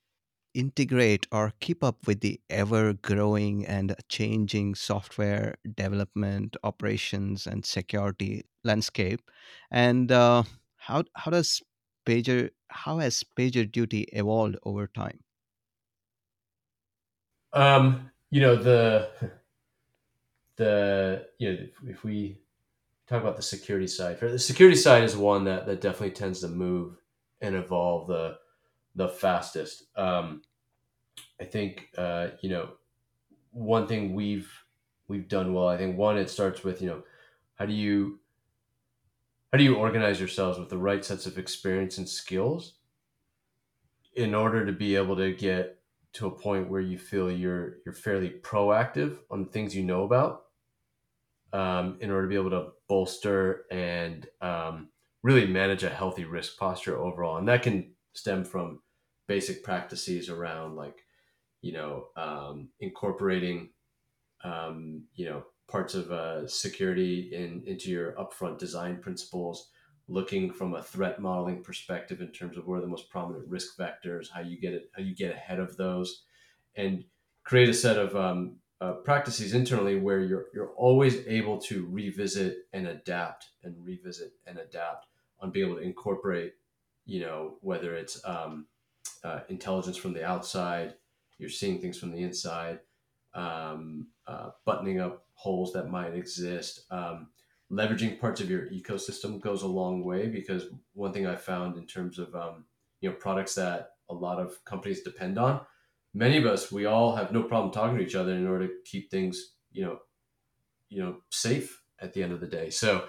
integrate 0.54 1.26
or 1.30 1.52
keep 1.60 1.84
up 1.84 2.06
with 2.06 2.20
the 2.20 2.40
ever 2.48 2.94
growing 2.94 3.66
and 3.66 3.94
changing 4.08 4.74
software 4.74 5.56
development, 5.74 6.56
operations, 6.64 7.46
and 7.46 7.64
security 7.64 8.44
landscape? 8.64 9.20
And 9.70 10.10
uh, 10.10 10.44
how, 10.76 11.04
how 11.14 11.30
does 11.30 11.62
Pager, 12.10 12.50
how 12.68 12.98
has 12.98 13.22
PagerDuty 13.38 14.06
evolved 14.12 14.56
over 14.64 14.88
time? 14.88 15.20
Um, 17.52 18.10
you 18.30 18.40
know, 18.40 18.56
the, 18.56 19.08
the, 20.56 21.26
you 21.38 21.52
know, 21.52 21.58
if, 21.86 22.02
we 22.02 22.38
talk 23.06 23.22
about 23.22 23.36
the 23.36 23.42
security 23.42 23.86
side, 23.86 24.18
the 24.18 24.38
security 24.38 24.76
side 24.76 25.04
is 25.04 25.16
one 25.16 25.44
that, 25.44 25.66
that 25.66 25.80
definitely 25.80 26.10
tends 26.10 26.40
to 26.40 26.48
move 26.48 26.96
and 27.40 27.54
evolve 27.54 28.08
the, 28.08 28.38
the 28.96 29.08
fastest. 29.08 29.84
Um, 29.96 30.42
I 31.40 31.44
think 31.44 31.88
uh, 31.96 32.28
you 32.42 32.50
know 32.50 32.70
one 33.50 33.86
thing 33.86 34.14
we've 34.14 34.52
we've 35.08 35.28
done 35.28 35.54
well. 35.54 35.68
I 35.68 35.78
think 35.78 35.96
one 35.96 36.18
it 36.18 36.28
starts 36.28 36.62
with 36.62 36.82
you 36.82 36.88
know 36.88 37.02
how 37.54 37.66
do 37.66 37.72
you 37.72 38.19
how 39.52 39.58
do 39.58 39.64
you 39.64 39.76
organize 39.76 40.20
yourselves 40.20 40.58
with 40.58 40.68
the 40.68 40.78
right 40.78 41.04
sets 41.04 41.26
of 41.26 41.38
experience 41.38 41.98
and 41.98 42.08
skills 42.08 42.74
in 44.14 44.34
order 44.34 44.64
to 44.64 44.72
be 44.72 44.96
able 44.96 45.16
to 45.16 45.32
get 45.32 45.80
to 46.12 46.26
a 46.26 46.30
point 46.30 46.68
where 46.68 46.80
you 46.80 46.98
feel 46.98 47.30
you're 47.30 47.76
you're 47.84 47.94
fairly 47.94 48.30
proactive 48.42 49.18
on 49.30 49.44
the 49.44 49.50
things 49.50 49.74
you 49.74 49.82
know 49.82 50.04
about 50.04 50.44
um, 51.52 51.98
in 52.00 52.10
order 52.10 52.22
to 52.22 52.28
be 52.28 52.36
able 52.36 52.50
to 52.50 52.70
bolster 52.88 53.64
and 53.70 54.26
um, 54.40 54.88
really 55.22 55.46
manage 55.46 55.82
a 55.82 55.90
healthy 55.90 56.24
risk 56.24 56.56
posture 56.58 56.98
overall? 56.98 57.38
And 57.38 57.48
that 57.48 57.62
can 57.62 57.92
stem 58.12 58.44
from 58.44 58.80
basic 59.28 59.62
practices 59.62 60.28
around 60.28 60.74
like 60.74 61.04
you 61.62 61.72
know 61.72 62.06
um, 62.16 62.68
incorporating 62.80 63.70
um, 64.42 65.04
you 65.14 65.26
know 65.26 65.44
parts 65.70 65.94
of 65.94 66.10
uh, 66.10 66.46
security 66.46 67.30
in 67.32 67.62
into 67.66 67.90
your 67.90 68.12
upfront 68.12 68.58
design 68.58 68.98
principles 68.98 69.70
looking 70.08 70.52
from 70.52 70.74
a 70.74 70.82
threat 70.82 71.20
modeling 71.20 71.62
perspective 71.62 72.20
in 72.20 72.28
terms 72.28 72.56
of 72.56 72.66
where 72.66 72.80
the 72.80 72.86
most 72.86 73.08
prominent 73.10 73.46
risk 73.48 73.76
vectors 73.78 74.28
how 74.32 74.40
you 74.40 74.60
get 74.60 74.72
it 74.72 74.90
how 74.96 75.02
you 75.02 75.14
get 75.14 75.34
ahead 75.34 75.60
of 75.60 75.76
those 75.76 76.24
and 76.76 77.04
create 77.44 77.68
a 77.68 77.74
set 77.74 77.96
of 77.96 78.14
um, 78.16 78.56
uh, 78.80 78.92
practices 78.92 79.54
internally 79.54 79.96
where 79.96 80.20
you're 80.20 80.46
you're 80.54 80.72
always 80.76 81.26
able 81.26 81.58
to 81.58 81.86
revisit 81.90 82.66
and 82.72 82.86
adapt 82.86 83.50
and 83.62 83.74
revisit 83.84 84.32
and 84.46 84.58
adapt 84.58 85.06
on 85.40 85.50
being 85.50 85.66
able 85.66 85.76
to 85.78 85.82
incorporate 85.82 86.54
you 87.06 87.20
know 87.20 87.56
whether 87.60 87.94
it's 87.94 88.20
um, 88.24 88.66
uh, 89.24 89.40
intelligence 89.48 89.96
from 89.96 90.12
the 90.12 90.24
outside 90.24 90.94
you're 91.40 91.48
seeing 91.48 91.80
things 91.80 91.98
from 91.98 92.12
the 92.12 92.22
inside, 92.22 92.80
um, 93.32 94.08
uh, 94.26 94.50
buttoning 94.66 95.00
up 95.00 95.24
holes 95.40 95.72
that 95.72 95.90
might 95.90 96.14
exist. 96.14 96.84
Um, 96.90 97.28
leveraging 97.72 98.20
parts 98.20 98.40
of 98.40 98.50
your 98.50 98.66
ecosystem 98.66 99.40
goes 99.40 99.62
a 99.62 99.66
long 99.66 100.04
way 100.04 100.26
because 100.26 100.66
one 100.92 101.12
thing 101.12 101.26
I 101.26 101.36
found 101.36 101.76
in 101.78 101.86
terms 101.86 102.18
of 102.18 102.34
um, 102.34 102.64
you 103.00 103.08
know 103.08 103.16
products 103.16 103.54
that 103.54 103.92
a 104.10 104.14
lot 104.14 104.38
of 104.38 104.62
companies 104.64 105.02
depend 105.02 105.38
on, 105.38 105.60
many 106.12 106.36
of 106.36 106.46
us 106.46 106.70
we 106.70 106.84
all 106.86 107.16
have 107.16 107.32
no 107.32 107.42
problem 107.42 107.72
talking 107.72 107.96
to 107.96 108.04
each 108.04 108.14
other 108.14 108.32
in 108.32 108.46
order 108.46 108.66
to 108.66 108.74
keep 108.84 109.10
things 109.10 109.54
you 109.72 109.84
know 109.84 109.98
you 110.88 111.02
know 111.02 111.16
safe 111.30 111.82
at 112.00 112.12
the 112.12 112.22
end 112.22 112.32
of 112.32 112.40
the 112.40 112.46
day. 112.46 112.68
So 112.70 113.04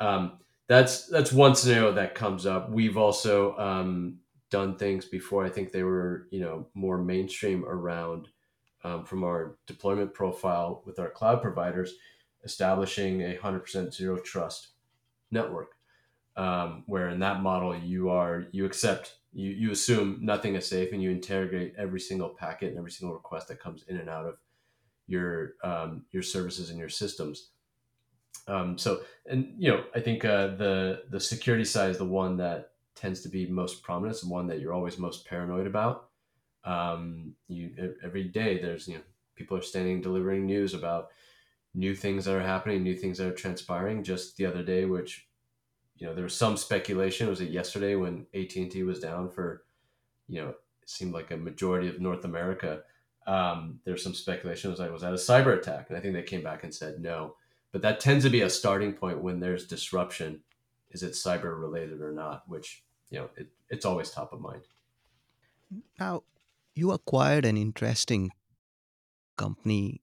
um, 0.00 0.38
that's 0.68 1.06
that's 1.06 1.32
one 1.32 1.54
scenario 1.54 1.92
that 1.92 2.14
comes 2.14 2.46
up. 2.46 2.70
We've 2.70 2.96
also 2.96 3.56
um, 3.58 4.18
done 4.50 4.76
things 4.76 5.04
before. 5.04 5.44
I 5.44 5.50
think 5.50 5.72
they 5.72 5.82
were, 5.82 6.26
you 6.30 6.40
know, 6.40 6.68
more 6.74 6.98
mainstream 6.98 7.64
around 7.64 8.28
um, 8.86 9.04
from 9.04 9.24
our 9.24 9.56
deployment 9.66 10.14
profile 10.14 10.82
with 10.86 11.00
our 11.00 11.10
cloud 11.10 11.42
providers, 11.42 11.96
establishing 12.44 13.22
a 13.22 13.34
hundred 13.36 13.60
percent 13.60 13.92
zero 13.92 14.16
trust 14.18 14.68
network, 15.32 15.72
um, 16.36 16.84
where 16.86 17.08
in 17.08 17.18
that 17.18 17.42
model 17.42 17.76
you 17.76 18.10
are 18.10 18.46
you 18.52 18.64
accept 18.64 19.16
you 19.32 19.50
you 19.50 19.72
assume 19.72 20.18
nothing 20.22 20.54
is 20.54 20.68
safe 20.68 20.92
and 20.92 21.02
you 21.02 21.10
interrogate 21.10 21.74
every 21.76 21.98
single 21.98 22.28
packet 22.28 22.68
and 22.68 22.78
every 22.78 22.92
single 22.92 23.14
request 23.14 23.48
that 23.48 23.58
comes 23.58 23.84
in 23.88 23.96
and 23.96 24.08
out 24.08 24.24
of 24.24 24.36
your 25.08 25.54
um, 25.64 26.04
your 26.12 26.22
services 26.22 26.70
and 26.70 26.78
your 26.78 26.88
systems. 26.88 27.50
Um, 28.46 28.78
so, 28.78 29.00
and 29.28 29.52
you 29.58 29.72
know, 29.72 29.82
I 29.96 30.00
think 30.00 30.24
uh, 30.24 30.48
the 30.54 31.02
the 31.10 31.18
security 31.18 31.64
side 31.64 31.90
is 31.90 31.98
the 31.98 32.04
one 32.04 32.36
that 32.36 32.70
tends 32.94 33.20
to 33.22 33.28
be 33.28 33.46
most 33.46 33.82
prominent. 33.82 34.20
The 34.20 34.28
one 34.28 34.46
that 34.46 34.60
you're 34.60 34.72
always 34.72 34.96
most 34.96 35.26
paranoid 35.26 35.66
about. 35.66 36.10
Um, 36.66 37.34
you 37.48 37.94
every 38.02 38.24
day 38.24 38.60
there's 38.60 38.88
you 38.88 38.94
know 38.94 39.00
people 39.36 39.56
are 39.56 39.62
standing 39.62 40.00
delivering 40.00 40.46
news 40.46 40.74
about 40.74 41.08
new 41.74 41.94
things 41.94 42.24
that 42.24 42.34
are 42.34 42.42
happening, 42.42 42.82
new 42.82 42.96
things 42.96 43.18
that 43.18 43.28
are 43.28 43.34
transpiring. 43.34 44.02
Just 44.02 44.36
the 44.36 44.46
other 44.46 44.62
day, 44.62 44.84
which 44.84 45.28
you 45.96 46.06
know 46.06 46.14
there 46.14 46.24
was 46.24 46.34
some 46.34 46.56
speculation. 46.56 47.28
Was 47.28 47.40
it 47.40 47.50
yesterday 47.50 47.94
when 47.94 48.26
AT 48.34 48.56
and 48.56 48.70
T 48.70 48.82
was 48.82 49.00
down 49.00 49.30
for 49.30 49.64
you 50.28 50.42
know 50.42 50.48
it 50.48 50.90
seemed 50.90 51.12
like 51.12 51.30
a 51.30 51.36
majority 51.36 51.88
of 51.88 52.00
North 52.00 52.24
America. 52.24 52.82
Um, 53.26 53.80
there's 53.84 54.02
some 54.02 54.14
speculation. 54.14 54.68
It 54.68 54.72
was 54.72 54.80
like 54.80 54.92
was 54.92 55.02
that 55.02 55.12
a 55.12 55.16
cyber 55.16 55.56
attack? 55.56 55.86
And 55.88 55.96
I 55.96 56.00
think 56.00 56.14
they 56.14 56.22
came 56.22 56.42
back 56.42 56.64
and 56.64 56.74
said 56.74 57.00
no. 57.00 57.36
But 57.72 57.82
that 57.82 58.00
tends 58.00 58.24
to 58.24 58.30
be 58.30 58.40
a 58.40 58.50
starting 58.50 58.92
point 58.92 59.22
when 59.22 59.40
there's 59.40 59.66
disruption. 59.66 60.40
Is 60.90 61.02
it 61.02 61.12
cyber 61.12 61.60
related 61.60 62.00
or 62.00 62.12
not? 62.12 62.44
Which 62.48 62.84
you 63.10 63.18
know, 63.18 63.28
it, 63.36 63.48
it's 63.68 63.84
always 63.84 64.10
top 64.10 64.32
of 64.32 64.40
mind. 64.40 64.62
Now, 65.98 66.22
you 66.76 66.92
acquired 66.92 67.44
an 67.44 67.56
interesting 67.56 68.30
company 69.36 70.02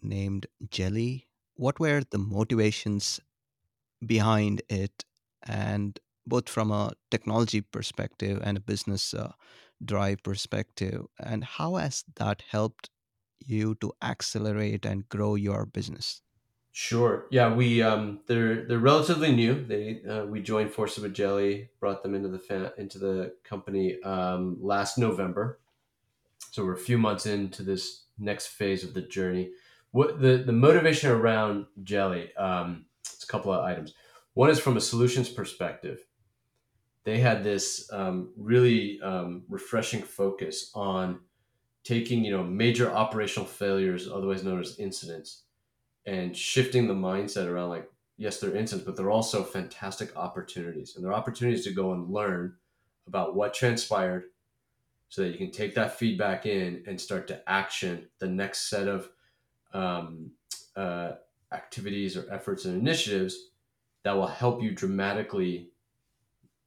named 0.00 0.46
Jeli. 0.68 1.26
What 1.56 1.80
were 1.80 2.02
the 2.10 2.18
motivations 2.18 3.20
behind 4.04 4.62
it? 4.68 5.04
And 5.42 5.98
both 6.26 6.48
from 6.48 6.70
a 6.70 6.92
technology 7.10 7.60
perspective 7.60 8.40
and 8.44 8.56
a 8.56 8.60
business 8.60 9.12
uh, 9.12 9.32
drive 9.84 10.22
perspective, 10.22 11.06
and 11.18 11.42
how 11.42 11.74
has 11.74 12.04
that 12.16 12.42
helped 12.48 12.90
you 13.44 13.74
to 13.76 13.92
accelerate 14.00 14.86
and 14.86 15.08
grow 15.08 15.34
your 15.34 15.66
business? 15.66 16.22
Sure. 16.70 17.26
Yeah, 17.30 17.52
we 17.52 17.82
um, 17.82 18.20
they're 18.28 18.66
they're 18.66 18.78
relatively 18.78 19.34
new. 19.34 19.66
They 19.66 20.02
uh, 20.08 20.24
we 20.24 20.40
joined 20.40 20.70
forces 20.72 21.02
with 21.02 21.14
Jeli, 21.14 21.68
brought 21.80 22.02
them 22.02 22.14
into 22.14 22.28
the 22.28 22.38
fa- 22.38 22.72
into 22.78 22.98
the 22.98 23.34
company 23.44 24.00
um, 24.02 24.56
last 24.60 24.96
November. 24.96 25.58
So 26.50 26.64
we're 26.64 26.74
a 26.74 26.78
few 26.78 26.98
months 26.98 27.26
into 27.26 27.62
this 27.62 28.04
next 28.18 28.48
phase 28.48 28.84
of 28.84 28.94
the 28.94 29.02
journey. 29.02 29.50
What 29.90 30.20
the 30.20 30.38
the 30.38 30.52
motivation 30.52 31.10
around 31.10 31.66
Jeli? 31.82 32.28
Um, 32.38 32.86
it's 33.00 33.24
a 33.24 33.26
couple 33.26 33.52
of 33.52 33.64
items. 33.64 33.94
One 34.34 34.50
is 34.50 34.58
from 34.58 34.76
a 34.76 34.80
solutions 34.80 35.28
perspective. 35.28 36.00
They 37.04 37.18
had 37.18 37.42
this 37.42 37.90
um, 37.92 38.32
really 38.36 39.00
um, 39.02 39.42
refreshing 39.48 40.02
focus 40.02 40.70
on 40.74 41.20
taking 41.84 42.24
you 42.24 42.30
know 42.30 42.42
major 42.44 42.90
operational 42.90 43.46
failures, 43.46 44.08
otherwise 44.08 44.44
known 44.44 44.60
as 44.60 44.78
incidents, 44.78 45.42
and 46.06 46.36
shifting 46.36 46.86
the 46.86 46.94
mindset 46.94 47.46
around 47.46 47.70
like 47.70 47.88
yes 48.18 48.38
they're 48.38 48.54
incidents 48.54 48.84
but 48.84 48.96
they're 48.96 49.10
also 49.10 49.42
fantastic 49.42 50.14
opportunities 50.16 50.94
and 50.94 51.04
they're 51.04 51.14
opportunities 51.14 51.64
to 51.64 51.72
go 51.72 51.92
and 51.92 52.12
learn 52.12 52.54
about 53.06 53.34
what 53.34 53.54
transpired 53.54 54.24
so 55.12 55.20
that 55.20 55.28
you 55.28 55.36
can 55.36 55.50
take 55.50 55.74
that 55.74 55.98
feedback 55.98 56.46
in 56.46 56.82
and 56.86 56.98
start 56.98 57.28
to 57.28 57.38
action 57.46 58.08
the 58.18 58.26
next 58.26 58.70
set 58.70 58.88
of 58.88 59.10
um, 59.74 60.30
uh, 60.74 61.10
activities 61.52 62.16
or 62.16 62.24
efforts 62.32 62.64
and 62.64 62.80
initiatives 62.80 63.50
that 64.04 64.16
will 64.16 64.26
help 64.26 64.62
you 64.62 64.70
dramatically 64.70 65.68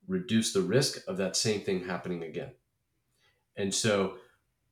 reduce 0.08 0.54
the 0.54 0.62
risk 0.62 1.00
of 1.08 1.18
that 1.18 1.36
same 1.36 1.62
thing 1.62 1.84
happening 1.86 2.22
again. 2.22 2.52
And 3.58 3.74
so, 3.74 4.18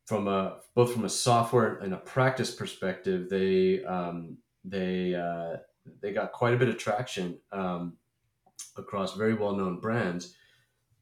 from 0.06 0.28
a 0.28 0.58
both 0.76 0.94
from 0.94 1.06
a 1.06 1.10
software 1.10 1.78
and 1.78 1.96
a 1.96 1.98
practice 1.98 2.54
perspective, 2.54 3.28
they 3.28 3.84
um, 3.86 4.38
they 4.64 5.16
uh, 5.16 5.58
they 6.00 6.14
got 6.14 6.32
quite 6.32 6.54
a 6.54 6.58
bit 6.58 6.70
of 6.70 6.78
traction 6.78 7.40
um, 7.52 7.98
across 8.78 9.16
very 9.16 9.34
well 9.34 9.56
known 9.56 9.80
brands 9.80 10.36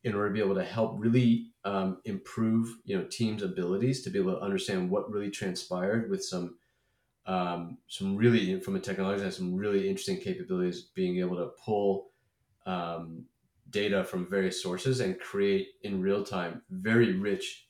in 0.03 0.15
order 0.15 0.29
to 0.29 0.33
be 0.33 0.39
able 0.39 0.55
to 0.55 0.63
help 0.63 0.95
really 0.97 1.51
um, 1.63 1.99
improve 2.05 2.77
you 2.83 2.97
know 2.97 3.05
teams' 3.09 3.43
abilities 3.43 4.01
to 4.01 4.09
be 4.09 4.19
able 4.19 4.33
to 4.33 4.41
understand 4.41 4.89
what 4.89 5.11
really 5.11 5.29
transpired 5.29 6.09
with 6.09 6.23
some 6.23 6.57
um, 7.27 7.77
some 7.87 8.15
really 8.15 8.59
from 8.59 8.75
a 8.75 8.79
technology 8.79 9.23
has 9.23 9.37
some 9.37 9.55
really 9.55 9.87
interesting 9.87 10.19
capabilities 10.19 10.89
being 10.95 11.19
able 11.19 11.37
to 11.37 11.51
pull 11.63 12.09
um, 12.65 13.25
data 13.69 14.03
from 14.03 14.29
various 14.29 14.61
sources 14.61 14.99
and 14.99 15.19
create 15.19 15.67
in 15.83 16.01
real 16.01 16.23
time 16.23 16.61
very 16.69 17.13
rich 17.13 17.67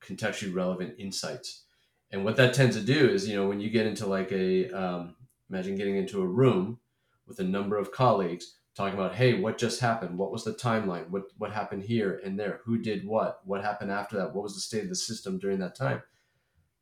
contextually 0.00 0.54
relevant 0.54 0.94
insights. 0.98 1.64
And 2.10 2.24
what 2.24 2.36
that 2.36 2.54
tends 2.54 2.76
to 2.76 2.82
do 2.82 3.08
is 3.08 3.28
you 3.28 3.36
know 3.36 3.48
when 3.48 3.60
you 3.60 3.70
get 3.70 3.86
into 3.86 4.06
like 4.06 4.30
a 4.32 4.70
um, 4.70 5.16
imagine 5.48 5.76
getting 5.76 5.96
into 5.96 6.20
a 6.20 6.26
room 6.26 6.78
with 7.26 7.38
a 7.38 7.44
number 7.44 7.78
of 7.78 7.92
colleagues 7.92 8.56
talking 8.76 8.94
about 8.94 9.14
hey 9.14 9.40
what 9.40 9.58
just 9.58 9.80
happened? 9.80 10.16
What 10.16 10.32
was 10.32 10.44
the 10.44 10.54
timeline? 10.54 11.08
What 11.10 11.24
what 11.38 11.52
happened 11.52 11.82
here 11.82 12.20
and 12.24 12.38
there? 12.38 12.60
Who 12.64 12.78
did 12.78 13.06
what? 13.06 13.40
What 13.44 13.64
happened 13.64 13.90
after 13.90 14.16
that? 14.16 14.34
What 14.34 14.42
was 14.42 14.54
the 14.54 14.60
state 14.60 14.84
of 14.84 14.88
the 14.88 14.94
system 14.94 15.38
during 15.38 15.58
that 15.60 15.74
time? 15.74 16.02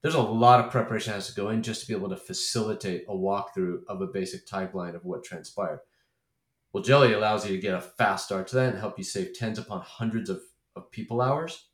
There's 0.03 0.15
a 0.15 0.23
lot 0.23 0.65
of 0.65 0.71
preparation 0.71 1.11
that 1.11 1.17
has 1.17 1.29
to 1.29 1.35
go 1.35 1.49
in 1.49 1.63
just 1.63 1.81
to 1.81 1.89
be 1.89 1.95
able 1.95 2.11
to 2.11 2.17
facilitate 2.17 3.05
a 3.09 3.15
walkthrough 3.15 3.81
of 3.89 4.01
a 4.01 4.07
basic 4.07 4.47
timeline 4.47 4.95
of 4.95 5.05
what 5.05 5.25
transpired. 5.25 5.81
Well 6.73 6.85
Jeli 6.85 7.15
allows 7.15 7.47
you 7.47 7.57
to 7.57 7.63
get 7.63 7.75
a 7.75 7.81
fast 7.81 8.27
start 8.27 8.47
to 8.49 8.57
that 8.57 8.71
and 8.71 8.79
help 8.79 8.99
you 8.99 9.05
save 9.05 9.35
tens 9.35 9.59
upon 9.59 9.81
hundreds 9.81 10.31
of, 10.31 10.41
of 10.77 10.91
people 10.91 11.21
hours 11.21 11.69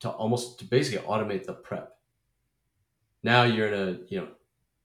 to 0.00 0.10
almost 0.10 0.58
to 0.60 0.64
basically 0.64 1.06
automate 1.06 1.44
the 1.44 1.52
prep. 1.52 1.96
Now 3.22 3.44
you're 3.44 3.68
in 3.68 3.74
a 3.74 3.98
you 4.08 4.20
know 4.20 4.28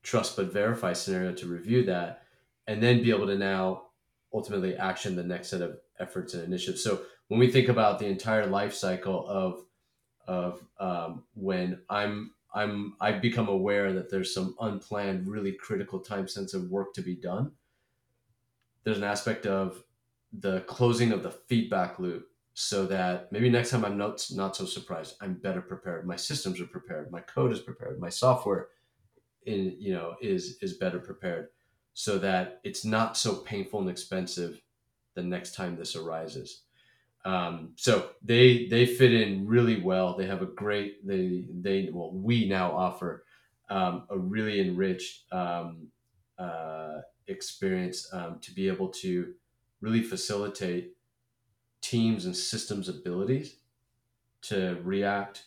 trust 0.03 0.35
but 0.35 0.51
verify 0.51 0.93
scenario 0.93 1.33
to 1.33 1.47
review 1.47 1.85
that 1.85 2.23
and 2.67 2.83
then 2.83 3.01
be 3.01 3.09
able 3.09 3.27
to 3.27 3.37
now 3.37 3.83
ultimately 4.33 4.75
action 4.75 5.15
the 5.15 5.23
next 5.23 5.49
set 5.49 5.61
of 5.61 5.77
efforts 5.99 6.33
and 6.33 6.43
initiatives. 6.43 6.83
So 6.83 7.03
when 7.27 7.39
we 7.39 7.51
think 7.51 7.69
about 7.69 7.99
the 7.99 8.07
entire 8.07 8.45
life 8.45 8.73
cycle 8.73 9.27
of 9.27 9.63
of 10.27 10.63
um, 10.79 11.23
when 11.33 11.81
I'm 11.89 12.31
I'm 12.53 12.93
I've 13.01 13.21
become 13.21 13.47
aware 13.47 13.93
that 13.93 14.09
there's 14.09 14.33
some 14.33 14.55
unplanned, 14.59 15.27
really 15.27 15.53
critical, 15.53 15.99
time 15.99 16.27
sensitive 16.27 16.69
work 16.69 16.93
to 16.93 17.01
be 17.01 17.15
done. 17.15 17.51
There's 18.83 18.97
an 18.97 19.03
aspect 19.03 19.45
of 19.45 19.83
the 20.31 20.61
closing 20.61 21.11
of 21.11 21.23
the 21.23 21.31
feedback 21.31 21.99
loop 21.99 22.27
so 22.53 22.85
that 22.85 23.31
maybe 23.31 23.49
next 23.49 23.71
time 23.71 23.83
I'm 23.83 23.97
not 23.97 24.25
not 24.31 24.55
so 24.55 24.65
surprised. 24.65 25.15
I'm 25.21 25.35
better 25.35 25.61
prepared. 25.61 26.05
My 26.05 26.15
systems 26.15 26.61
are 26.61 26.67
prepared. 26.67 27.11
My 27.11 27.21
code 27.21 27.51
is 27.51 27.59
prepared. 27.59 27.99
My 27.99 28.09
software, 28.09 28.67
in 29.45 29.75
you 29.79 29.93
know, 29.93 30.15
is 30.21 30.57
is 30.61 30.73
better 30.73 30.99
prepared 30.99 31.49
so 31.93 32.17
that 32.19 32.59
it's 32.63 32.83
not 32.83 33.17
so 33.17 33.35
painful 33.35 33.79
and 33.81 33.89
expensive 33.89 34.61
the 35.15 35.23
next 35.23 35.55
time 35.55 35.75
this 35.75 35.95
arises. 35.95 36.63
Um, 37.25 37.73
so 37.75 38.09
they 38.21 38.67
they 38.67 38.85
fit 38.85 39.13
in 39.13 39.47
really 39.47 39.81
well. 39.81 40.17
They 40.17 40.25
have 40.25 40.41
a 40.41 40.47
great 40.47 41.07
they 41.07 41.45
they 41.49 41.89
well 41.91 42.11
we 42.11 42.47
now 42.47 42.71
offer 42.71 43.23
um, 43.69 44.03
a 44.09 44.17
really 44.17 44.59
enriched 44.59 45.31
um, 45.31 45.87
uh, 46.37 46.99
experience 47.27 48.09
um, 48.13 48.39
to 48.41 48.51
be 48.53 48.67
able 48.67 48.89
to 48.89 49.33
really 49.81 50.03
facilitate 50.03 50.95
teams 51.81 52.25
and 52.25 52.35
systems 52.35 52.89
abilities 52.89 53.57
to 54.41 54.79
react 54.83 55.45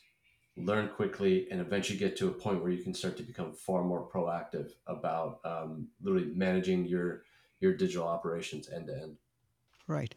learn 0.56 0.88
quickly, 0.88 1.48
and 1.50 1.60
eventually 1.60 1.98
get 1.98 2.16
to 2.16 2.28
a 2.28 2.32
point 2.32 2.62
where 2.62 2.72
you 2.72 2.82
can 2.82 2.94
start 2.94 3.16
to 3.18 3.22
become 3.22 3.52
far 3.52 3.84
more 3.84 4.08
proactive 4.08 4.72
about 4.86 5.40
um, 5.44 5.88
literally 6.02 6.32
managing 6.34 6.86
your 6.86 7.22
your 7.60 7.74
digital 7.74 8.06
operations 8.06 8.68
end 8.68 8.86
to 8.86 8.94
end. 8.94 9.16
Right. 9.86 10.14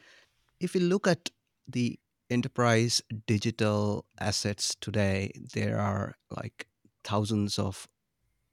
If 0.60 0.76
you 0.76 0.82
look 0.82 1.08
at 1.08 1.30
the 1.68 2.00
enterprise 2.30 3.02
digital 3.28 4.06
assets 4.20 4.76
today, 4.80 5.32
there 5.54 5.80
are 5.80 6.16
like 6.30 6.68
thousands 7.04 7.58
of 7.58 7.88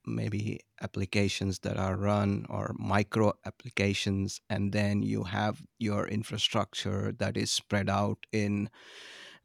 maybe 0.07 0.61
applications 0.81 1.61
that 1.61 1.77
are 1.77 1.97
run 1.97 2.47
or 2.49 2.75
micro 2.79 3.33
applications 3.45 4.41
and 4.49 4.73
then 4.73 5.03
you 5.03 5.25
have 5.25 5.63
your 5.79 6.07
infrastructure 6.07 7.13
that 7.19 7.37
is 7.37 7.51
spread 7.51 7.91
out 7.91 8.19
in 8.33 8.71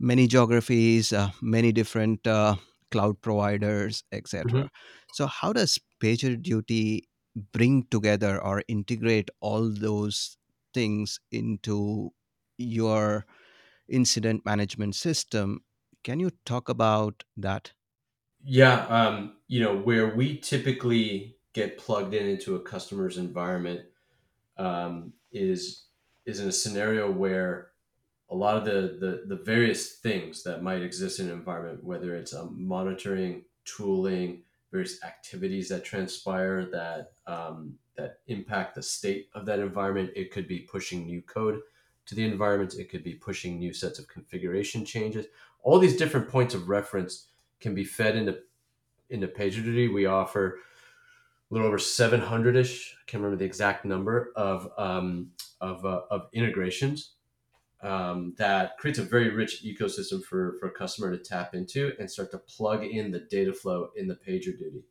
many 0.02 0.28
geographies 0.28 1.14
uh, 1.14 1.30
many 1.42 1.72
different 1.72 2.26
uh, 2.28 2.56
cloud 2.92 3.22
providers 3.22 4.04
etc 4.12 4.70
so 5.14 5.28
how 5.28 5.54
does 5.54 5.80
pagerduty 6.04 7.02
bring 7.52 7.86
together 7.90 8.42
or 8.42 8.64
integrate 8.68 9.30
all 9.40 9.70
those 9.70 10.38
things 10.74 11.20
into 11.32 12.12
your 12.58 13.26
incident 13.90 14.46
management 14.46 14.96
system? 14.96 15.64
Can 16.04 16.20
you 16.20 16.32
talk 16.46 16.70
about 16.70 17.24
that? 17.38 17.74
Yeah, 18.44 18.86
um, 18.88 19.38
you 19.48 19.62
know 19.62 19.78
where 19.78 20.16
we 20.16 20.38
typically 20.38 21.38
get 21.54 21.78
plugged 21.78 22.14
in 22.14 22.26
into 22.26 22.56
a 22.56 22.60
customer's 22.62 23.18
environment 23.18 23.82
um, 24.58 25.14
is 25.32 25.86
is 26.26 26.40
in 26.40 26.48
a 26.48 26.52
scenario 26.52 27.12
where 27.12 27.71
a 28.32 28.36
lot 28.36 28.56
of 28.56 28.66
the, 28.66 28.98
the 29.00 29.36
the 29.36 29.44
various 29.44 29.98
things 29.98 30.42
that 30.44 30.64
might 30.64 30.82
exist 30.82 31.20
in 31.20 31.28
an 31.28 31.34
environment, 31.34 31.84
whether 31.84 32.16
it's 32.16 32.34
um, 32.34 32.56
monitoring, 32.58 33.44
tooling, 33.66 34.44
various 34.72 35.04
activities 35.04 35.68
that 35.70 35.84
transpire 35.84 36.66
that 36.72 37.12
um, 37.28 37.74
that 37.98 38.20
impact 38.28 38.76
the 38.76 38.82
state 38.82 39.30
of 39.36 39.46
that 39.46 39.60
environment. 39.60 40.12
It 40.16 40.32
could 40.32 40.48
be 40.48 40.60
pushing 40.60 41.06
new 41.06 41.22
code 41.22 41.60
to 42.06 42.16
the 42.16 42.24
environment. 42.24 42.76
It 42.80 42.90
could 42.90 43.04
be 43.04 43.16
pushing 43.16 43.60
new 43.60 43.74
sets 43.74 44.00
of 44.00 44.08
configuration 44.08 44.86
changes. 44.86 45.26
All 45.62 45.78
these 45.78 45.98
different 45.98 46.30
points 46.30 46.56
of 46.56 46.70
reference 46.70 47.28
can 47.60 47.76
be 47.76 47.84
fed 47.84 48.16
into 48.16 48.40
into 49.10 49.28
PagerDuty. 49.28 49.94
We 49.94 50.06
offer 50.06 50.60
a 51.50 51.54
little 51.54 51.68
over 51.68 51.78
700 51.78 52.56
ish. 52.56 52.96
I 52.96 53.04
can't 53.08 53.22
remember 53.22 53.38
the 53.38 53.46
exact 53.46 53.84
number 53.84 54.32
of 54.38 54.72
um, 54.78 55.32
of, 55.60 55.86
uh, 55.86 56.04
of 56.10 56.30
integrations 56.32 57.16
um, 57.84 58.34
that 58.38 58.78
creates 58.78 59.00
a 59.00 59.04
very 59.04 59.30
rich 59.30 59.64
ecosystem 59.64 60.24
for, 60.24 60.58
for 60.60 60.68
a 60.68 60.72
customer 60.72 61.12
to 61.12 61.18
tap 61.18 61.56
into 61.56 61.94
and 62.00 62.10
start 62.10 62.32
to 62.32 62.38
plug 62.38 62.84
in 62.84 63.12
the 63.12 63.20
data 63.20 63.54
flow 63.54 63.90
in 63.96 64.08
the 64.08 64.16
PagerDuty. 64.16 64.84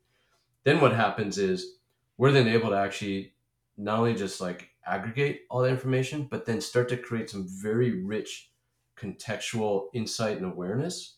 Then 0.65 0.81
what 0.81 0.93
happens 0.93 1.39
is 1.39 1.79
we're 2.17 2.33
then 2.33 2.49
able 2.49 2.71
to 2.71 2.77
actually 2.77 3.35
not 3.77 3.99
only 3.99 4.15
just 4.15 4.41
like 4.41 4.71
aggregate 4.87 5.43
all 5.51 5.63
the 5.63 5.69
information, 5.69 6.27
but 6.31 6.47
then 6.47 6.61
start 6.61 6.89
to 6.89 6.97
create 6.97 7.31
some 7.31 7.47
very 7.49 8.03
rich 8.03 8.51
contextual 8.99 9.87
insight 9.95 10.37
and 10.37 10.47
awareness 10.47 11.17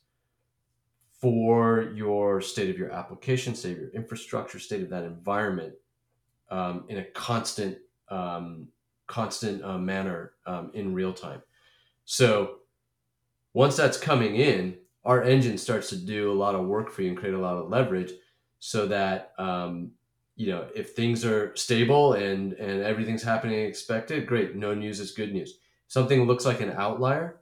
for 1.20 1.92
your 1.94 2.40
state 2.40 2.68
of 2.70 2.78
your 2.78 2.90
application, 2.90 3.54
state 3.54 3.72
of 3.72 3.78
your 3.78 3.90
infrastructure, 3.90 4.58
state 4.58 4.82
of 4.82 4.90
that 4.90 5.04
environment 5.04 5.72
um, 6.50 6.84
in 6.88 6.98
a 6.98 7.04
constant, 7.04 7.78
um, 8.08 8.68
constant 9.06 9.62
uh, 9.64 9.78
manner 9.78 10.32
um, 10.46 10.70
in 10.74 10.92
real 10.92 11.12
time. 11.12 11.42
So 12.04 12.56
once 13.54 13.76
that's 13.76 13.96
coming 13.96 14.36
in, 14.36 14.76
our 15.04 15.22
engine 15.22 15.58
starts 15.58 15.88
to 15.90 15.96
do 15.96 16.30
a 16.30 16.34
lot 16.34 16.54
of 16.54 16.66
work 16.66 16.90
for 16.90 17.02
you 17.02 17.08
and 17.08 17.18
create 17.18 17.34
a 17.34 17.38
lot 17.38 17.56
of 17.56 17.68
leverage 17.68 18.12
so 18.58 18.86
that 18.86 19.32
um, 19.38 19.92
you 20.36 20.46
know 20.48 20.66
if 20.74 20.94
things 20.94 21.24
are 21.24 21.54
stable 21.56 22.14
and 22.14 22.52
and 22.54 22.82
everything's 22.82 23.22
happening 23.22 23.66
expected 23.66 24.26
great 24.26 24.54
no 24.56 24.74
news 24.74 25.00
is 25.00 25.10
good 25.10 25.32
news. 25.32 25.58
Something 25.88 26.26
looks 26.26 26.46
like 26.46 26.60
an 26.60 26.70
outlier 26.70 27.40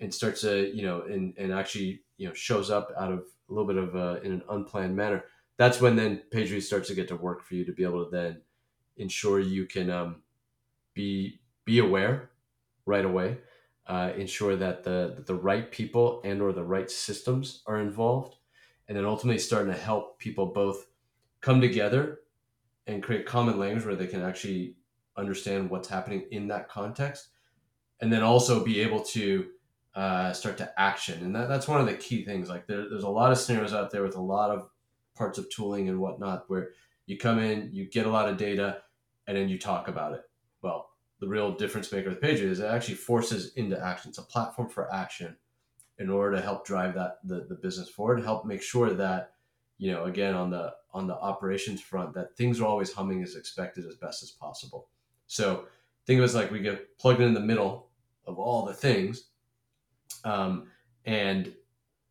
and 0.00 0.12
starts 0.14 0.42
to 0.42 0.74
you 0.74 0.82
know 0.82 1.02
and 1.02 1.34
and 1.36 1.52
actually 1.52 2.02
you 2.16 2.28
know 2.28 2.34
shows 2.34 2.70
up 2.70 2.92
out 2.98 3.12
of 3.12 3.20
a 3.48 3.52
little 3.52 3.66
bit 3.66 3.76
of 3.76 3.94
a, 3.94 4.20
in 4.22 4.32
an 4.32 4.42
unplanned 4.48 4.96
manner 4.96 5.24
that's 5.56 5.80
when 5.80 5.96
then 5.96 6.22
PagerDuty 6.32 6.62
starts 6.62 6.88
to 6.88 6.94
get 6.94 7.08
to 7.08 7.16
work 7.16 7.42
for 7.42 7.54
you 7.54 7.64
to 7.64 7.72
be 7.72 7.84
able 7.84 8.04
to 8.04 8.10
then 8.10 8.40
ensure 8.96 9.40
you 9.40 9.66
can 9.66 9.90
um, 9.90 10.16
be 10.94 11.40
be 11.64 11.78
aware 11.78 12.30
right 12.84 13.04
away 13.04 13.38
uh, 13.86 14.12
ensure 14.16 14.56
that 14.56 14.82
the 14.82 15.22
the 15.26 15.34
right 15.34 15.70
people 15.70 16.20
and 16.24 16.42
or 16.42 16.52
the 16.52 16.64
right 16.64 16.90
systems 16.90 17.62
are 17.66 17.80
involved 17.80 18.36
and 18.88 18.96
then 18.96 19.04
ultimately 19.04 19.38
starting 19.38 19.72
to 19.72 19.78
help 19.78 20.18
people 20.18 20.46
both 20.46 20.86
come 21.40 21.60
together 21.60 22.20
and 22.86 23.02
create 23.02 23.26
common 23.26 23.58
language 23.58 23.84
where 23.84 23.96
they 23.96 24.06
can 24.06 24.22
actually 24.22 24.76
understand 25.16 25.70
what's 25.70 25.88
happening 25.88 26.24
in 26.30 26.48
that 26.48 26.68
context 26.68 27.28
and 28.00 28.12
then 28.12 28.22
also 28.22 28.62
be 28.62 28.80
able 28.80 29.00
to 29.00 29.46
uh, 29.94 30.32
start 30.32 30.58
to 30.58 30.80
action. 30.80 31.24
And 31.24 31.34
that, 31.34 31.48
that's 31.48 31.66
one 31.66 31.80
of 31.80 31.86
the 31.86 31.94
key 31.94 32.24
things. 32.24 32.48
Like 32.48 32.66
there, 32.66 32.88
there's 32.88 33.02
a 33.02 33.08
lot 33.08 33.32
of 33.32 33.38
scenarios 33.38 33.72
out 33.72 33.90
there 33.90 34.02
with 34.02 34.16
a 34.16 34.20
lot 34.20 34.50
of 34.50 34.68
parts 35.16 35.38
of 35.38 35.48
tooling 35.48 35.88
and 35.88 35.98
whatnot 35.98 36.44
where 36.48 36.70
you 37.06 37.16
come 37.16 37.38
in 37.38 37.70
you 37.72 37.88
get 37.88 38.06
a 38.06 38.10
lot 38.10 38.28
of 38.28 38.36
data 38.36 38.82
and 39.26 39.36
then 39.36 39.48
you 39.48 39.58
talk 39.58 39.88
about 39.88 40.12
it. 40.12 40.22
Well, 40.62 40.90
the 41.20 41.28
real 41.28 41.52
difference 41.52 41.90
maker 41.92 42.10
with 42.10 42.20
PagerDuty 42.20 42.42
is 42.42 42.60
it 42.60 42.66
actually 42.66 42.96
forces 42.96 43.52
into 43.54 43.82
action. 43.82 44.10
It's 44.10 44.18
a 44.18 44.22
platform 44.22 44.68
for 44.68 44.92
action 44.92 45.36
in 45.98 46.10
order 46.10 46.36
to 46.36 46.42
help 46.42 46.66
drive 46.66 46.94
that 46.94 47.18
the, 47.24 47.46
the 47.48 47.54
business 47.54 47.88
forward, 47.88 48.22
help 48.22 48.44
make 48.44 48.62
sure 48.62 48.92
that, 48.92 49.32
you 49.78 49.90
know, 49.90 50.04
again 50.04 50.34
on 50.34 50.50
the 50.50 50.74
on 50.92 51.06
the 51.06 51.14
operations 51.14 51.80
front, 51.80 52.14
that 52.14 52.36
things 52.36 52.60
are 52.60 52.66
always 52.66 52.92
humming 52.92 53.22
as 53.22 53.34
expected 53.34 53.84
as 53.86 53.96
best 53.96 54.22
as 54.22 54.30
possible. 54.30 54.88
So 55.26 55.66
think 56.06 56.18
of 56.18 56.22
it 56.22 56.24
as 56.24 56.34
like 56.34 56.50
we 56.50 56.60
get 56.60 56.98
plugged 56.98 57.20
in 57.20 57.34
the 57.34 57.40
middle 57.40 57.88
of 58.26 58.38
all 58.38 58.64
the 58.64 58.74
things, 58.74 59.24
um, 60.24 60.68
and 61.04 61.54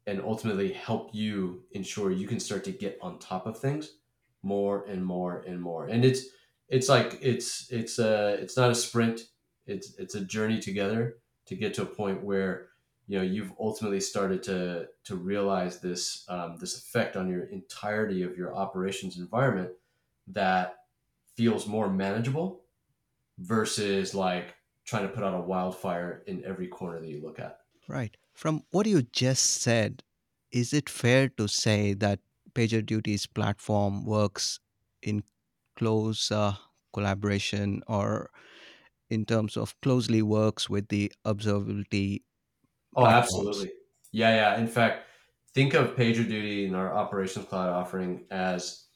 and 0.07 0.21
ultimately 0.21 0.71
help 0.71 1.09
you 1.13 1.63
ensure 1.71 2.11
you 2.11 2.27
can 2.27 2.39
start 2.39 2.63
to 2.63 2.71
get 2.71 2.97
on 3.01 3.17
top 3.19 3.47
of 3.47 3.59
things 3.59 3.97
more 4.43 4.85
and 4.85 5.03
more 5.03 5.43
and 5.47 5.59
more. 5.59 5.87
And 5.87 6.05
it's 6.05 6.27
it's 6.69 6.89
like 6.89 7.19
it's 7.21 7.71
it's 7.71 7.99
a 7.99 8.34
it's 8.41 8.58
not 8.58 8.71
a 8.71 8.75
sprint. 8.75 9.21
It's 9.67 9.95
it's 9.97 10.15
a 10.15 10.21
journey 10.21 10.60
together 10.60 11.17
to 11.47 11.56
get 11.56 11.73
to 11.75 11.84
a 11.84 11.86
point 11.86 12.23
where 12.23 12.67
you 13.08 13.17
know 13.17 13.23
you've 13.23 13.54
ultimately 13.60 13.99
started 13.99 14.41
to 14.43 14.88
to 15.06 15.15
realize 15.15 15.80
this 15.80 16.25
um, 16.30 16.58
this 16.60 16.78
effect 16.78 17.15
on 17.15 17.30
your 17.30 17.45
entirety 17.45 18.23
of 18.23 18.38
your 18.38 18.56
operations 18.56 19.17
environment 19.17 19.69
that 20.28 20.75
feels 21.36 21.67
more 21.67 21.89
manageable 21.89 22.62
versus 23.38 24.15
like 24.15 24.56
trying 24.86 25.04
to 25.08 25.13
put 25.13 25.23
out 25.23 25.34
a 25.34 25.41
wildfire 25.41 26.23
in 26.28 26.43
every 26.45 26.67
corner 26.67 26.99
that 26.99 27.10
you 27.10 27.21
look 27.21 27.39
at. 27.39 27.60
Right. 27.88 28.15
From 28.34 28.63
what 28.71 28.86
you 28.86 29.01
just 29.01 29.62
said, 29.62 30.04
is 30.51 30.73
it 30.73 30.89
fair 30.89 31.30
to 31.30 31.47
say 31.47 31.93
that 31.93 32.19
PagerDuty's 32.54 33.28
platform 33.28 34.06
works 34.06 34.60
in 35.01 35.23
close 35.75 36.31
uh, 36.31 36.55
collaboration 36.93 37.83
or 37.88 38.31
in 39.09 39.25
terms 39.25 39.57
of 39.57 39.79
closely 39.81 40.21
works 40.21 40.69
with 40.69 40.89
the 40.89 41.11
observability 41.25 42.23
Oh, 42.95 43.05
platforms? 43.05 43.07
absolutely. 43.07 43.73
Yeah, 44.11 44.35
yeah. 44.35 44.57
In 44.59 44.67
fact, 44.67 45.07
think 45.53 45.73
of 45.73 45.95
PagerDuty 45.95 46.65
and 46.67 46.75
our 46.75 46.93
Operations 46.93 47.45
Cloud 47.47 47.69
offering 47.69 48.25
as 48.31 48.88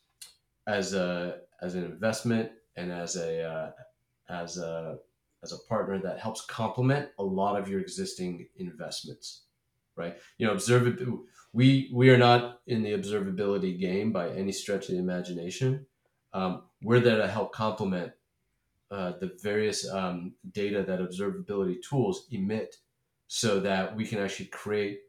as 0.67 0.93
a 0.93 1.41
as 1.61 1.75
an 1.75 1.85
investment 1.85 2.53
and 2.77 2.91
as 2.91 3.15
a 3.17 3.43
uh, 3.43 3.71
as 4.29 4.57
a 4.59 4.99
as 5.43 5.53
a 5.53 5.59
partner 5.69 6.01
that 6.01 6.19
helps 6.19 6.45
complement 6.45 7.11
a 7.19 7.23
lot 7.23 7.59
of 7.59 7.69
your 7.69 7.81
existing 7.81 8.49
investments, 8.57 9.47
right? 9.97 10.19
You 10.39 10.47
know, 10.47 10.55
observability. 10.55 11.25
We 11.53 11.91
we 11.93 12.09
are 12.11 12.17
not 12.19 12.61
in 12.67 12.83
the 12.83 12.93
observability 12.93 13.79
game 13.79 14.13
by 14.13 14.31
any 14.31 14.53
stretch 14.53 14.89
of 14.89 14.95
the 14.95 14.99
imagination. 14.99 15.87
Um, 16.33 16.63
we're 16.81 16.99
there 16.99 17.17
to 17.17 17.27
help 17.27 17.51
complement 17.51 18.11
uh, 18.91 19.13
the 19.19 19.37
various 19.41 19.87
um, 19.89 20.33
data 20.51 20.83
that 20.83 20.99
observability 20.99 21.77
tools 21.87 22.27
emit 22.31 22.75
so 23.27 23.59
that 23.59 23.95
we 23.95 24.05
can 24.05 24.19
actually 24.19 24.47
create 24.47 25.01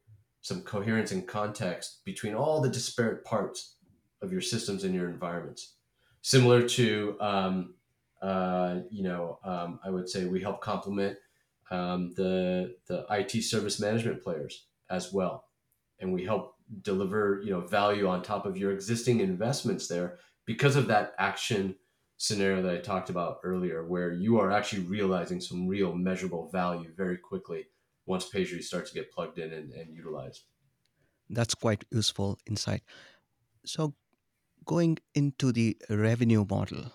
some 0.42 0.62
coherence 0.62 1.12
and 1.12 1.26
context 1.26 2.04
between 2.04 2.34
all 2.34 2.60
the 2.60 2.68
disparate 2.68 3.24
parts 3.24 3.76
of 4.22 4.32
your 4.32 4.40
systems 4.40 4.84
and 4.84 4.94
your 4.94 5.08
environments. 5.08 5.76
Similar 6.22 6.68
to, 6.68 7.16
um, 7.20 7.74
uh, 8.20 8.80
you 8.90 9.02
know, 9.02 9.38
um, 9.44 9.80
I 9.84 9.90
would 9.90 10.08
say 10.08 10.26
we 10.26 10.42
help 10.42 10.60
complement 10.60 11.16
um, 11.70 12.12
the 12.16 12.76
the 12.86 13.06
IT 13.10 13.42
service 13.42 13.80
management 13.80 14.22
players 14.22 14.66
as 14.90 15.12
well, 15.12 15.44
and 16.00 16.12
we 16.12 16.24
help 16.24 16.56
deliver 16.82 17.40
you 17.42 17.50
know 17.50 17.60
value 17.60 18.06
on 18.08 18.22
top 18.22 18.44
of 18.44 18.56
your 18.56 18.72
existing 18.72 19.20
investments 19.20 19.88
there 19.88 20.18
because 20.52 20.76
of 20.76 20.86
that 20.88 21.14
action 21.18 21.78
scenario 22.16 22.62
that 22.62 22.74
I 22.74 22.80
talked 22.80 23.10
about 23.10 23.40
earlier, 23.44 23.86
where 23.86 24.12
you 24.12 24.38
are 24.38 24.50
actually 24.52 24.84
realizing 24.84 25.40
some 25.40 25.66
real 25.68 25.94
measurable 25.94 26.50
value 26.50 26.92
very 26.94 27.18
quickly 27.18 27.68
once 28.06 28.28
PagerDuty 28.30 28.62
starts 28.64 28.90
to 28.90 28.94
get 29.00 29.12
plugged 29.12 29.38
in 29.38 29.52
and, 29.52 29.72
and 29.72 29.94
utilized. 29.94 30.44
That's 31.28 31.54
quite 31.54 31.84
useful 31.90 32.38
insight. 32.46 32.82
So, 33.66 33.96
going 34.66 34.98
into 35.14 35.52
the 35.52 35.76
revenue 35.90 36.46
model, 36.48 36.92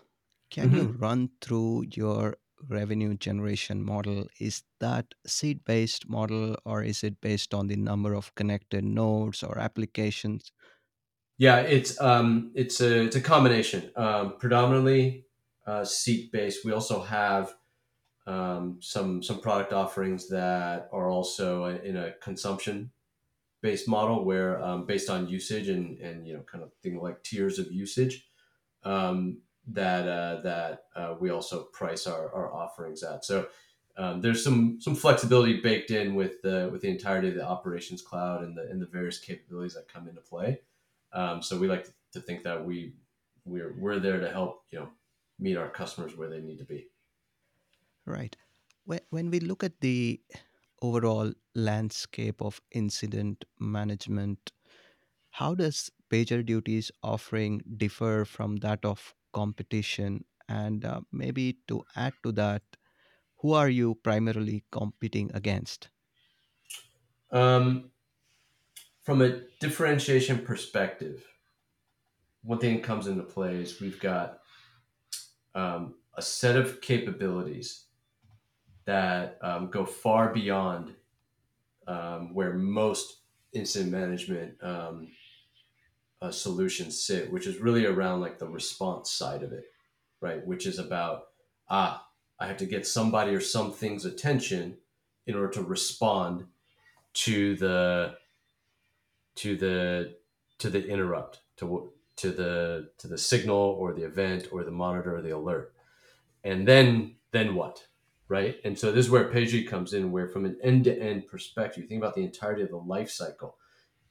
can 0.51 0.73
you 0.73 0.85
Mhm. 0.85 0.99
run 0.99 1.31
through 1.41 1.85
your 1.95 2.37
revenue 2.69 3.15
generation 3.17 3.83
model? 3.83 4.27
Is 4.39 4.63
that 4.79 5.13
seat 5.27 5.65
based 5.65 6.09
model 6.09 6.57
or 6.65 6.83
is 6.83 7.03
it 7.03 7.21
based 7.21 7.53
on 7.53 7.67
the 7.67 7.77
number 7.77 8.13
of 8.15 8.35
connected 8.35 8.83
nodes 8.85 9.43
or 9.43 9.59
applications? 9.59 10.51
Yeah, 11.37 11.59
it's 11.59 11.99
um, 11.99 12.51
it's 12.55 12.79
a 12.79 13.03
it's 13.03 13.15
a 13.15 13.21
combination. 13.21 13.91
Um, 13.95 14.37
predominantly 14.39 15.25
uh, 15.67 15.83
seat 15.83 16.31
based. 16.31 16.63
We 16.63 16.71
also 16.71 17.01
have 17.01 17.53
um, 18.25 18.77
some 18.79 19.21
some 19.21 19.41
product 19.41 19.73
offerings 19.73 20.29
that 20.29 20.89
are 20.93 21.09
also 21.09 21.65
in 21.65 21.97
a 21.97 22.13
consumption 22.21 22.91
based 23.61 23.87
model, 23.87 24.23
where 24.23 24.63
um, 24.63 24.85
based 24.85 25.09
on 25.09 25.27
usage 25.27 25.67
and 25.67 25.99
and 25.99 26.25
you 26.25 26.35
know 26.35 26.43
kind 26.43 26.63
of 26.63 26.71
thing 26.81 27.01
like 27.01 27.21
tiers 27.23 27.59
of 27.59 27.69
usage 27.69 28.27
um, 28.83 29.41
that 29.67 30.07
uh, 30.07 30.41
that 30.41 30.83
uh, 30.95 31.15
we 31.19 31.31
also 31.31 31.63
price 31.63 32.07
our, 32.07 32.33
our 32.33 32.53
offerings 32.53 33.03
at. 33.03 33.25
So 33.25 33.47
um, 33.97 34.21
there's 34.21 34.41
some 34.41 34.79
some 34.79 34.95
flexibility 34.95 35.59
baked 35.59 35.91
in 35.91 36.15
with 36.15 36.41
the 36.43 36.69
with 36.71 36.81
the 36.81 36.89
entirety 36.89 37.27
of 37.27 37.35
the 37.35 37.45
operations 37.45 38.01
cloud 38.01 38.41
and 38.41 38.57
the 38.57 38.69
and 38.69 38.81
the 38.81 38.85
various 38.85 39.19
capabilities 39.19 39.73
that 39.73 39.91
come 39.91 40.07
into 40.07 40.21
play. 40.21 40.61
Um, 41.15 41.41
so 41.41 41.57
we 41.57 41.67
like 41.67 41.85
to, 42.13 42.21
think 42.21 42.43
that 42.43 42.63
we 42.63 42.93
we're 43.43 43.75
we're 43.77 43.99
there 43.99 44.19
to 44.19 44.29
help 44.29 44.63
you 44.71 44.79
know 44.79 44.89
meet 45.39 45.57
our 45.57 45.69
customers 45.69 46.15
where 46.15 46.29
they 46.29 46.41
need 46.41 46.59
to 46.59 46.65
be. 46.65 46.87
Right. 48.05 48.35
When, 48.85 48.99
when 49.09 49.31
we 49.31 49.39
look 49.39 49.63
at 49.63 49.81
the 49.81 50.21
overall 50.81 51.33
landscape 51.55 52.41
of 52.41 52.61
incident 52.71 53.45
management, 53.59 54.51
how 55.31 55.55
does 55.55 55.89
pager 56.11 56.43
PagerDuty's 56.43 56.91
offering 57.03 57.61
differ 57.77 58.25
from 58.25 58.57
that 58.57 58.85
of 58.85 59.13
competition? 59.33 60.25
And 60.47 60.85
uh, 60.85 61.01
maybe 61.11 61.57
to 61.67 61.83
add 61.95 62.13
to 62.23 62.31
that, 62.33 62.63
who 63.39 63.53
are 63.53 63.69
you 63.69 63.95
primarily 63.95 64.63
competing 64.71 65.31
against? 65.33 65.89
Um, 67.31 67.91
from 69.05 69.21
a 69.21 69.41
differentiation 69.59 70.39
perspective, 70.39 71.23
one 72.43 72.57
thing 72.57 72.75
that 72.75 72.83
comes 72.83 73.05
into 73.05 73.21
play 73.21 73.55
is 73.55 73.79
we've 73.79 73.99
got 73.99 74.39
um, 75.53 75.93
a 76.15 76.21
set 76.21 76.55
of 76.55 76.81
capabilities 76.81 77.85
that 78.85 79.37
um, 79.41 79.69
go 79.69 79.85
far 79.85 80.33
beyond 80.33 80.95
um, 81.87 82.33
where 82.33 82.53
most 82.53 83.19
incident 83.53 83.91
management 83.91 84.55
um, 84.63 85.07
uh, 86.21 86.31
solutions 86.31 86.99
sit, 86.99 87.31
which 87.31 87.45
is 87.45 87.59
really 87.59 87.85
around 87.85 88.21
like 88.21 88.39
the 88.39 88.47
response 88.47 89.11
side 89.11 89.43
of 89.43 89.53
it, 89.53 89.65
right? 90.19 90.45
Which 90.45 90.65
is 90.65 90.79
about 90.79 91.27
ah, 91.69 92.07
I 92.39 92.47
have 92.47 92.57
to 92.57 92.65
get 92.65 92.87
somebody 92.87 93.35
or 93.35 93.41
something's 93.41 94.05
attention 94.05 94.77
in 95.27 95.35
order 95.35 95.51
to 95.53 95.63
respond 95.63 96.45
to 97.13 97.55
the 97.55 98.15
to 99.35 99.55
the 99.57 100.15
to 100.59 100.69
the 100.69 100.87
interrupt 100.87 101.41
to 101.57 101.91
to 102.17 102.31
the 102.31 102.89
to 102.97 103.07
the 103.07 103.17
signal 103.17 103.57
or 103.57 103.93
the 103.93 104.03
event 104.03 104.47
or 104.51 104.63
the 104.63 104.71
monitor 104.71 105.15
or 105.15 105.21
the 105.21 105.35
alert. 105.35 105.73
And 106.43 106.67
then 106.67 107.15
then 107.31 107.55
what 107.55 107.87
right? 108.27 108.55
And 108.63 108.77
so 108.77 108.91
this 108.91 109.05
is 109.05 109.11
where 109.11 109.29
PagerDuty 109.29 109.67
comes 109.67 109.93
in 109.93 110.11
where 110.11 110.27
from 110.27 110.45
an 110.45 110.57
end-to-end 110.63 111.27
perspective 111.27 111.83
you 111.83 111.87
think 111.87 112.01
about 112.01 112.15
the 112.15 112.23
entirety 112.23 112.63
of 112.63 112.69
the 112.69 112.77
life 112.77 113.11
cycle 113.11 113.55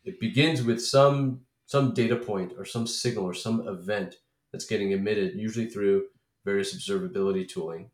it 0.04 0.20
begins 0.20 0.62
with 0.62 0.84
some 0.84 1.40
some 1.66 1.94
data 1.94 2.16
point 2.16 2.52
or 2.58 2.64
some 2.64 2.86
signal 2.86 3.24
or 3.24 3.34
some 3.34 3.66
event 3.66 4.16
that's 4.52 4.66
getting 4.66 4.92
emitted 4.92 5.34
usually 5.34 5.66
through 5.66 6.04
various 6.44 6.76
observability 6.76 7.48
tooling. 7.48 7.90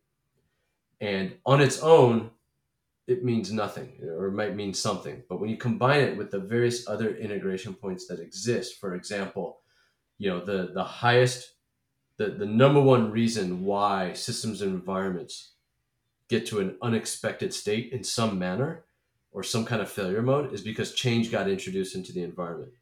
And 1.00 1.36
on 1.46 1.60
its 1.60 1.80
own 1.80 2.30
it 3.10 3.24
means 3.24 3.52
nothing 3.52 3.92
or 4.02 4.26
it 4.26 4.32
might 4.32 4.56
mean 4.56 4.72
something 4.72 5.22
but 5.28 5.40
when 5.40 5.50
you 5.50 5.56
combine 5.56 6.00
it 6.00 6.16
with 6.16 6.30
the 6.30 6.38
various 6.38 6.88
other 6.88 7.16
integration 7.16 7.74
points 7.74 8.06
that 8.06 8.20
exist 8.20 8.78
for 8.78 8.94
example 8.94 9.60
you 10.18 10.30
know 10.30 10.44
the 10.44 10.70
the 10.74 10.84
highest 10.84 11.54
the, 12.16 12.26
the 12.26 12.46
number 12.46 12.80
one 12.80 13.10
reason 13.10 13.64
why 13.64 14.12
systems 14.12 14.60
and 14.60 14.72
environments 14.72 15.52
get 16.28 16.46
to 16.46 16.60
an 16.60 16.76
unexpected 16.82 17.52
state 17.52 17.92
in 17.92 18.04
some 18.04 18.38
manner 18.38 18.84
or 19.32 19.42
some 19.42 19.64
kind 19.64 19.80
of 19.80 19.90
failure 19.90 20.22
mode 20.22 20.52
is 20.52 20.60
because 20.60 20.92
change 20.92 21.30
got 21.30 21.48
introduced 21.48 21.94
into 21.94 22.12
the 22.12 22.22
environment. 22.22 22.72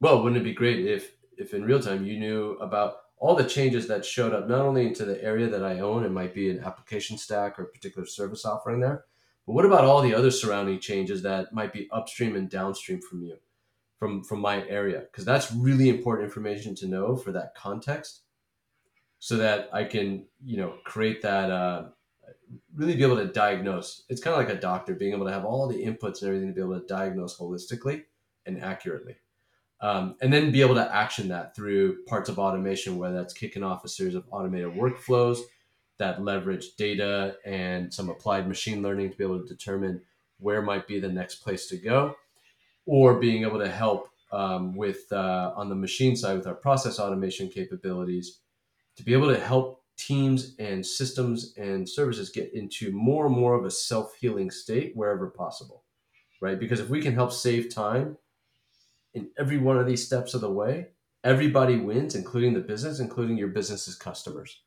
Well, 0.00 0.22
wouldn't 0.22 0.40
it 0.40 0.44
be 0.44 0.54
great 0.54 0.86
if 0.86 1.12
if 1.36 1.54
in 1.54 1.64
real 1.64 1.80
time 1.80 2.04
you 2.04 2.18
knew 2.18 2.52
about 2.60 2.96
all 3.16 3.34
the 3.34 3.44
changes 3.44 3.86
that 3.86 4.04
showed 4.04 4.32
up 4.32 4.48
not 4.48 4.60
only 4.60 4.86
into 4.86 5.04
the 5.04 5.22
area 5.22 5.48
that 5.48 5.62
I 5.62 5.80
own, 5.80 6.04
it 6.04 6.10
might 6.10 6.34
be 6.34 6.50
an 6.50 6.60
application 6.60 7.18
stack 7.18 7.58
or 7.58 7.64
a 7.64 7.68
particular 7.68 8.06
service 8.06 8.44
offering 8.44 8.80
there, 8.80 9.04
but 9.50 9.54
what 9.54 9.64
about 9.64 9.84
all 9.84 10.00
the 10.00 10.14
other 10.14 10.30
surrounding 10.30 10.78
changes 10.78 11.22
that 11.22 11.52
might 11.52 11.72
be 11.72 11.88
upstream 11.90 12.36
and 12.36 12.48
downstream 12.48 13.00
from 13.00 13.24
you, 13.24 13.36
from 13.98 14.22
from 14.22 14.38
my 14.38 14.64
area? 14.68 15.00
Because 15.00 15.24
that's 15.24 15.50
really 15.52 15.88
important 15.88 16.24
information 16.24 16.76
to 16.76 16.86
know 16.86 17.16
for 17.16 17.32
that 17.32 17.56
context 17.56 18.20
so 19.18 19.38
that 19.38 19.68
I 19.72 19.82
can, 19.82 20.26
you 20.44 20.56
know, 20.56 20.74
create 20.84 21.22
that 21.22 21.50
uh, 21.50 21.86
really 22.76 22.94
be 22.94 23.02
able 23.02 23.16
to 23.16 23.26
diagnose. 23.26 24.04
It's 24.08 24.20
kind 24.20 24.40
of 24.40 24.46
like 24.46 24.56
a 24.56 24.60
doctor 24.60 24.94
being 24.94 25.14
able 25.14 25.26
to 25.26 25.32
have 25.32 25.44
all 25.44 25.66
the 25.66 25.84
inputs 25.84 26.22
and 26.22 26.28
everything 26.28 26.46
to 26.46 26.54
be 26.54 26.60
able 26.60 26.78
to 26.78 26.86
diagnose 26.86 27.36
holistically 27.36 28.04
and 28.46 28.62
accurately. 28.62 29.16
Um, 29.80 30.14
and 30.22 30.32
then 30.32 30.52
be 30.52 30.60
able 30.60 30.76
to 30.76 30.94
action 30.94 31.26
that 31.30 31.56
through 31.56 32.04
parts 32.04 32.28
of 32.28 32.38
automation, 32.38 32.98
whether 32.98 33.16
that's 33.16 33.34
kicking 33.34 33.64
off 33.64 33.84
a 33.84 33.88
series 33.88 34.14
of 34.14 34.28
automated 34.30 34.74
workflows 34.74 35.40
that 36.00 36.22
leverage 36.22 36.74
data 36.76 37.36
and 37.44 37.94
some 37.94 38.10
applied 38.10 38.48
machine 38.48 38.82
learning 38.82 39.10
to 39.10 39.16
be 39.16 39.24
able 39.24 39.40
to 39.40 39.46
determine 39.46 40.02
where 40.40 40.62
might 40.62 40.88
be 40.88 40.98
the 40.98 41.08
next 41.08 41.36
place 41.36 41.66
to 41.68 41.76
go, 41.76 42.16
or 42.86 43.20
being 43.20 43.44
able 43.44 43.58
to 43.58 43.70
help 43.70 44.10
um, 44.32 44.74
with 44.74 45.10
uh, 45.12 45.52
on 45.56 45.68
the 45.68 45.74
machine 45.74 46.16
side 46.16 46.36
with 46.36 46.46
our 46.46 46.54
process 46.54 46.98
automation 46.98 47.48
capabilities 47.48 48.40
to 48.96 49.04
be 49.04 49.12
able 49.12 49.28
to 49.28 49.38
help 49.38 49.82
teams 49.96 50.54
and 50.58 50.84
systems 50.84 51.54
and 51.56 51.88
services 51.88 52.30
get 52.30 52.52
into 52.54 52.90
more 52.90 53.26
and 53.26 53.36
more 53.36 53.54
of 53.54 53.64
a 53.64 53.70
self-healing 53.70 54.50
state 54.50 54.96
wherever 54.96 55.28
possible 55.28 55.84
right? 56.40 56.58
Because 56.58 56.80
if 56.80 56.88
we 56.88 57.02
can 57.02 57.14
help 57.14 57.32
save 57.32 57.68
time 57.68 58.16
in 59.14 59.28
every 59.38 59.58
one 59.58 59.78
of 59.78 59.86
these 59.86 60.04
steps 60.04 60.34
of 60.34 60.40
the 60.40 60.50
way 60.50 60.88
everybody 61.22 61.76
wins 61.76 62.14
including 62.14 62.54
the 62.54 62.60
business 62.60 63.00
including 63.00 63.36
your 63.36 63.48
business's 63.48 63.94
customers 63.94 64.60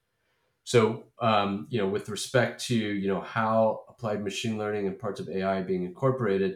so 0.64 1.04
um, 1.22 1.68
you 1.70 1.80
know 1.80 1.88
with 1.88 2.10
respect 2.10 2.64
to 2.66 2.76
you 2.76 3.08
know 3.08 3.22
how 3.22 3.82
applied 3.90 4.24
machine 4.24 4.58
learning 4.58 4.88
and 4.88 5.00
parts 5.00 5.20
of 5.20 5.30
ai 5.30 5.62
being 5.62 5.84
incorporated 5.84 6.56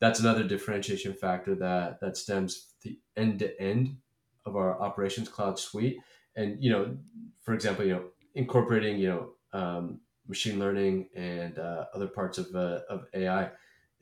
that's 0.00 0.20
another 0.20 0.44
differentiation 0.44 1.12
factor 1.12 1.54
that 1.54 2.00
that 2.00 2.16
stems 2.16 2.74
the 2.82 2.98
end 3.16 3.38
to 3.38 3.60
end 3.60 3.96
of 4.44 4.56
our 4.56 4.80
operations 4.80 5.28
cloud 5.28 5.58
suite. 5.58 5.98
And 6.36 6.62
you 6.62 6.70
know 6.70 6.96
for 7.42 7.54
example 7.54 7.84
you 7.84 7.94
know 7.94 8.04
incorporating 8.34 8.98
you 8.98 9.08
know 9.08 9.58
um, 9.58 10.00
machine 10.28 10.58
learning 10.58 11.08
and 11.14 11.58
uh, 11.58 11.86
other 11.94 12.08
parts 12.08 12.38
of, 12.38 12.54
uh, 12.54 12.80
of 12.90 13.06
ai 13.14 13.50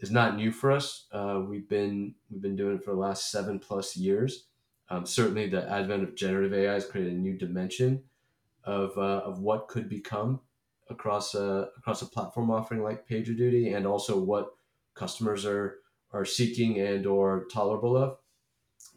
is 0.01 0.11
not 0.11 0.37
new 0.37 0.51
for 0.51 0.73
us. 0.73 1.07
Uh, 1.13 1.41
we've 1.47 1.69
been 1.69 2.15
we've 2.31 2.43
been 2.43 2.57
doing 2.57 2.77
it 2.77 2.85
for 2.85 2.91
the 2.91 3.01
last 3.01 3.31
seven 3.31 3.59
plus 3.59 3.97
years. 3.97 4.47
Um, 4.91 5.07
certainly 5.07 5.49
the 5.49 5.69
advent 5.71 6.03
of 6.03 6.15
generative 6.15 6.53
ai 6.53 6.75
has 6.75 6.87
created 6.87 7.15
a 7.15 7.17
new 7.17 7.39
dimension 7.39 8.03
of, 8.67 8.97
uh, 8.97 9.23
of 9.25 9.41
what 9.41 9.69
could 9.69 9.89
become 9.89 10.41
across 10.91 11.35
a 11.35 11.69
across 11.79 12.03
a 12.03 12.07
platform 12.07 12.51
offering 12.51 12.83
like 12.83 13.09
pagerduty 13.09 13.75
and 13.75 13.87
also 13.87 14.19
what 14.19 14.55
customers 14.95 15.47
are 15.47 15.79
are 16.13 16.25
seeking 16.25 16.79
and 16.79 17.07
or 17.07 17.47
tolerable 17.53 17.97
of. 17.97 18.19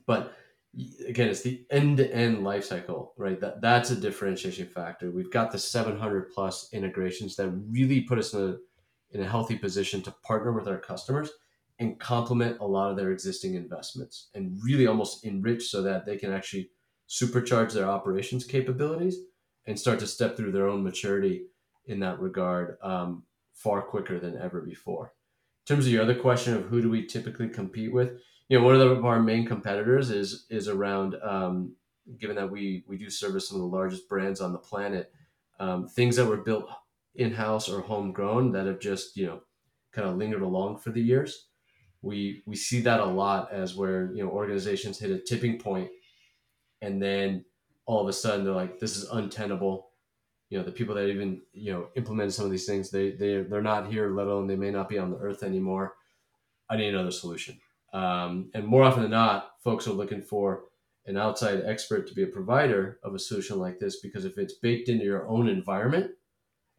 But 0.06 0.34
again 1.08 1.30
it's 1.30 1.42
the 1.42 1.66
end-to-end 1.72 2.44
life 2.44 2.66
cycle 2.66 3.14
right? 3.18 3.40
That 3.40 3.62
that's 3.62 3.92
a 3.92 3.96
differentiation 3.96 4.68
factor. 4.68 5.12
We've 5.12 5.32
got 5.32 5.52
the 5.52 5.60
700 5.60 6.32
plus 6.32 6.70
integrations 6.74 7.36
that 7.38 7.50
really 7.70 8.02
put 8.02 8.20
us 8.20 8.34
in 8.34 8.42
a 8.42 8.58
in 9.12 9.22
a 9.22 9.30
healthy 9.30 9.58
position 9.58 10.02
to 10.02 10.12
partner 10.24 10.52
with 10.52 10.68
our 10.68 10.78
customers 10.78 11.32
and 11.80 12.00
complement 12.00 12.60
a 12.60 12.68
lot 12.68 12.92
of 12.92 12.98
their 12.98 13.12
existing 13.12 13.54
investments 13.54 14.28
and 14.34 14.60
really 14.62 14.88
almost 14.88 15.24
enrich 15.24 15.70
so 15.70 15.82
that 15.82 16.06
they 16.06 16.18
can 16.18 16.34
actually 16.34 16.70
supercharge 17.08 17.72
their 17.72 17.88
operations 17.88 18.44
capabilities 18.44 19.20
and 19.68 19.80
start 19.80 20.00
to 20.00 20.08
step 20.08 20.36
through 20.36 20.52
their 20.52 20.68
own 20.68 20.84
maturity 20.84 21.44
in 21.86 22.00
that 22.00 22.20
regard 22.20 22.78
um, 22.82 23.24
far 23.54 23.82
quicker 23.82 24.20
than 24.20 24.38
ever 24.38 24.62
before 24.62 25.14
in 25.62 25.76
terms 25.76 25.86
of 25.86 25.92
your 25.92 26.02
other 26.02 26.16
question 26.16 26.54
of 26.54 26.64
who 26.66 26.82
do 26.82 26.90
we 26.90 27.06
typically 27.06 27.50
compete 27.50 27.94
with 27.94 28.20
you 28.50 28.58
know, 28.58 28.66
one 28.66 28.80
of 28.80 29.06
our 29.06 29.22
main 29.22 29.46
competitors 29.46 30.10
is 30.10 30.46
is 30.50 30.68
around. 30.68 31.16
Um, 31.22 31.76
given 32.18 32.38
that 32.38 32.50
we 32.50 32.86
we 32.88 32.98
do 32.98 33.10
service 33.10 33.50
some 33.50 33.58
of 33.58 33.62
the 33.62 33.76
largest 33.76 34.08
brands 34.08 34.40
on 34.40 34.54
the 34.54 34.58
planet, 34.58 35.12
um, 35.60 35.88
things 35.88 36.16
that 36.16 36.26
were 36.26 36.38
built 36.38 36.70
in 37.16 37.34
house 37.34 37.68
or 37.68 37.82
homegrown 37.82 38.52
that 38.54 38.66
have 38.66 38.80
just 38.80 39.18
you 39.18 39.26
know 39.26 39.42
kind 39.92 40.08
of 40.08 40.16
lingered 40.16 40.42
along 40.42 40.78
for 40.78 40.92
the 40.92 41.02
years. 41.02 41.48
We 42.02 42.42
we 42.46 42.56
see 42.56 42.80
that 42.82 43.02
a 43.02 43.06
lot 43.06 43.52
as 43.52 43.76
where 43.76 44.14
you 44.14 44.24
know 44.24 44.30
organizations 44.30 45.00
hit 45.00 45.12
a 45.12 45.20
tipping 45.20 45.60
point, 45.60 45.90
and 46.82 47.02
then 47.02 47.44
all 47.88 48.02
of 48.02 48.08
a 48.08 48.14
sudden 48.14 48.46
they're 48.46 48.54
like, 48.54 48.80
this 48.80 48.96
is 48.96 49.10
untenable. 49.10 49.90
You 50.50 50.60
know, 50.60 50.64
the 50.64 50.72
people 50.72 50.96
that 50.96 51.08
even 51.08 51.42
you 51.54 51.74
know 51.74 51.88
implemented 51.96 52.34
some 52.34 52.46
of 52.46 52.52
these 52.52 52.68
things, 52.68 52.92
they 52.92 53.12
they 53.12 53.42
they're 53.42 53.62
not 53.62 53.92
here, 53.92 54.16
let 54.16 54.28
alone 54.28 54.48
they 54.48 54.56
may 54.56 54.72
not 54.72 54.90
be 54.90 55.00
on 55.00 55.10
the 55.10 55.18
earth 55.18 55.42
anymore. 55.42 55.96
I 56.70 56.78
need 56.78 56.94
another 56.94 57.12
solution 57.12 57.60
um, 57.94 58.52
and 58.54 58.66
more 58.66 58.84
often 58.84 59.02
than 59.02 59.12
not, 59.12 59.54
folks 59.64 59.88
are 59.88 59.94
looking 59.94 60.22
for 60.22 60.66
an 61.06 61.18
outside 61.18 61.64
expert 61.66 62.08
to 62.08 62.14
be 62.14 62.24
a 62.24 62.28
provider 62.28 63.00
of 63.04 63.16
a 63.16 63.20
solution 63.20 63.60
like 63.60 63.80
this 63.80 64.02
because 64.02 64.26
if 64.26 64.38
it's 64.38 64.56
baked 64.56 64.90
into 64.90 65.06
your 65.06 65.28
own 65.28 65.48
environment 65.48 66.12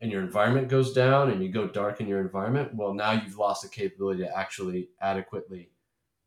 and 0.01 0.13
your 0.13 0.23
environment 0.23 0.69
goes 0.69 0.93
down 0.93 1.31
and 1.31 1.43
you 1.43 1.51
go 1.51 1.67
dark 1.67 2.01
in 2.01 2.07
your 2.07 2.21
environment, 2.21 2.75
well, 2.75 2.93
now 2.93 3.13
you've 3.13 3.39
lost 3.39 3.63
the 3.63 3.69
capability 3.69 4.23
to 4.23 4.39
actually 4.39 4.91
adequately, 5.01 5.71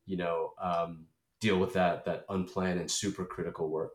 you 0.07 0.17
know, 0.17 0.53
um, 0.61 1.05
deal 1.39 1.57
with 1.57 1.73
that 1.73 2.05
that 2.05 2.25
unplanned 2.29 2.79
and 2.79 2.89
super 2.89 3.25
critical 3.25 3.69
work. 3.69 3.93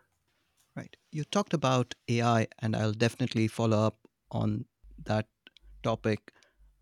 Right. 0.77 0.95
You 1.11 1.25
talked 1.25 1.55
about 1.55 1.95
AI, 2.09 2.49
and 2.59 2.77
I'll 2.77 2.93
definitely 2.93 3.49
follow 3.49 3.79
up 3.79 3.99
on 4.31 4.67
that 5.05 5.27
topic. 5.83 6.33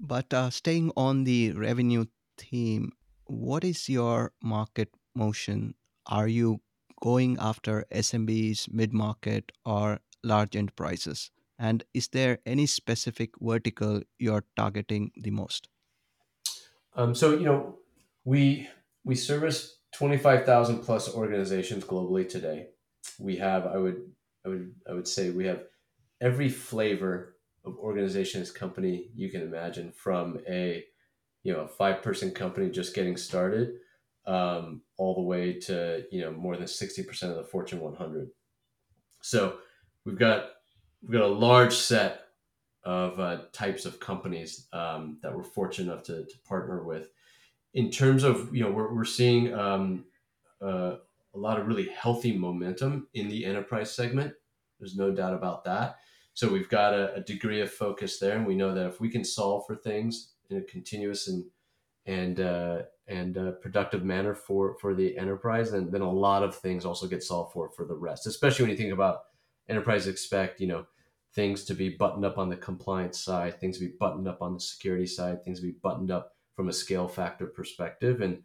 But 0.00 0.34
uh, 0.34 0.50
staying 0.50 0.90
on 0.96 1.24
the 1.24 1.52
revenue 1.52 2.06
theme, 2.36 2.92
what 3.26 3.62
is 3.64 3.88
your 3.88 4.32
market 4.42 4.90
motion? 5.14 5.74
Are 6.06 6.26
you 6.26 6.60
going 7.00 7.36
after 7.38 7.86
SMBs, 7.92 8.72
mid 8.72 8.92
market, 8.92 9.52
or 9.64 10.00
large 10.24 10.56
enterprises? 10.56 11.30
And 11.58 11.84
is 11.94 12.08
there 12.08 12.38
any 12.44 12.66
specific 12.66 13.30
vertical 13.40 14.02
you're 14.18 14.44
targeting 14.56 15.12
the 15.16 15.30
most? 15.30 15.68
Um, 16.96 17.14
so 17.14 17.30
you 17.30 17.44
know, 17.44 17.78
we 18.24 18.68
we 19.04 19.14
service 19.14 19.78
twenty 19.92 20.18
five 20.18 20.44
thousand 20.44 20.80
plus 20.80 21.14
organizations 21.14 21.84
globally 21.84 22.28
today. 22.28 22.73
We 23.18 23.36
have, 23.36 23.66
I 23.66 23.76
would, 23.76 24.02
I 24.44 24.48
would, 24.48 24.74
I 24.88 24.92
would 24.92 25.08
say, 25.08 25.30
we 25.30 25.46
have 25.46 25.64
every 26.20 26.48
flavor 26.48 27.36
of 27.64 27.76
organizations 27.78 28.50
company 28.50 29.10
you 29.14 29.30
can 29.30 29.42
imagine, 29.42 29.92
from 29.92 30.40
a 30.48 30.84
you 31.42 31.52
know 31.52 31.60
a 31.60 31.68
five 31.68 32.02
person 32.02 32.30
company 32.30 32.70
just 32.70 32.94
getting 32.94 33.16
started 33.16 33.74
um, 34.26 34.82
all 34.96 35.14
the 35.14 35.22
way 35.22 35.52
to 35.60 36.04
you 36.10 36.22
know 36.22 36.32
more 36.32 36.56
than 36.56 36.66
60% 36.66 37.22
of 37.24 37.36
the 37.36 37.44
fortune 37.44 37.80
100 37.80 38.30
so 39.20 39.58
we've 40.04 40.18
got 40.18 40.50
we've 41.02 41.12
got 41.12 41.22
a 41.22 41.26
large 41.26 41.74
set 41.74 42.24
of 42.84 43.18
uh, 43.18 43.38
types 43.52 43.86
of 43.86 43.98
companies 43.98 44.66
um, 44.72 45.18
that 45.22 45.34
we're 45.34 45.42
fortunate 45.42 45.90
enough 45.90 46.04
to, 46.04 46.24
to, 46.24 46.38
partner 46.46 46.82
with. 46.84 47.08
In 47.72 47.90
terms 47.90 48.24
of 48.24 48.54
you 48.54 48.62
know 48.62 48.70
we're, 48.70 48.94
we're 48.94 49.04
seeing 49.04 49.54
um, 49.54 50.04
uh, 50.60 50.96
a 51.34 51.38
lot 51.38 51.58
of 51.58 51.66
really 51.66 51.88
healthy 51.88 52.36
momentum 52.36 53.08
in 53.14 53.28
the 53.28 53.44
enterprise 53.44 53.94
segment 53.94 54.32
there's 54.78 54.96
no 54.96 55.10
doubt 55.10 55.34
about 55.34 55.64
that 55.64 55.96
so 56.34 56.48
we've 56.48 56.68
got 56.68 56.94
a, 56.94 57.14
a 57.14 57.20
degree 57.20 57.60
of 57.60 57.70
focus 57.70 58.18
there 58.18 58.36
and 58.36 58.46
we 58.46 58.56
know 58.56 58.74
that 58.74 58.86
if 58.86 59.00
we 59.00 59.08
can 59.08 59.24
solve 59.24 59.64
for 59.66 59.76
things 59.76 60.34
in 60.50 60.56
a 60.56 60.62
continuous 60.62 61.28
and 61.28 61.44
and 62.06 62.40
uh, 62.40 62.82
and 63.06 63.36
uh, 63.36 63.52
productive 63.52 64.04
manner 64.04 64.34
for 64.34 64.76
for 64.80 64.94
the 64.94 65.16
enterprise, 65.16 65.70
then 65.70 66.00
a 66.00 66.10
lot 66.10 66.42
of 66.42 66.54
things 66.54 66.84
also 66.84 67.06
get 67.06 67.22
solved 67.22 67.52
for 67.52 67.70
for 67.70 67.84
the 67.84 67.94
rest. 67.94 68.26
Especially 68.26 68.64
when 68.64 68.70
you 68.70 68.76
think 68.76 68.92
about 68.92 69.20
enterprise 69.68 70.06
expect, 70.06 70.60
you 70.60 70.66
know, 70.66 70.86
things 71.34 71.64
to 71.64 71.74
be 71.74 71.90
buttoned 71.90 72.24
up 72.24 72.38
on 72.38 72.48
the 72.48 72.56
compliance 72.56 73.18
side, 73.20 73.58
things 73.60 73.78
to 73.78 73.86
be 73.86 73.94
buttoned 73.98 74.28
up 74.28 74.42
on 74.42 74.54
the 74.54 74.60
security 74.60 75.06
side, 75.06 75.42
things 75.42 75.60
to 75.60 75.66
be 75.66 75.76
buttoned 75.82 76.10
up 76.10 76.32
from 76.54 76.68
a 76.68 76.72
scale 76.72 77.08
factor 77.08 77.46
perspective. 77.46 78.20
And 78.20 78.42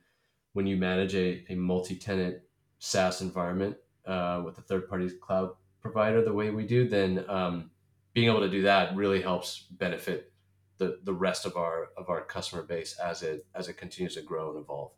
when 0.54 0.66
you 0.66 0.78
manage 0.78 1.16
a, 1.16 1.46
a 1.50 1.56
multi-tenant 1.56 2.38
SaaS 2.80 3.22
environment 3.22 3.78
uh, 4.06 4.42
with 4.44 4.58
a 4.58 4.62
third-party 4.62 5.10
cloud 5.22 5.52
provider 5.82 6.24
the 6.24 6.34
way 6.34 6.50
we 6.50 6.66
do, 6.66 6.88
then 6.88 7.24
um, 7.30 7.72
being 8.14 8.28
able 8.28 8.40
to 8.42 8.50
do 8.50 8.64
that 8.64 8.96
really 8.96 9.22
helps 9.22 9.66
benefit 9.72 10.32
the 10.78 11.00
the 11.04 11.14
rest 11.14 11.46
of 11.46 11.56
our 11.58 11.90
of 11.98 12.10
our 12.10 12.22
customer 12.22 12.64
base 12.64 12.98
as 12.98 13.22
it 13.22 13.46
as 13.54 13.68
it 13.68 13.74
continues 13.74 14.16
to 14.16 14.22
grow 14.22 14.50
and 14.50 14.60
evolve. 14.60 14.92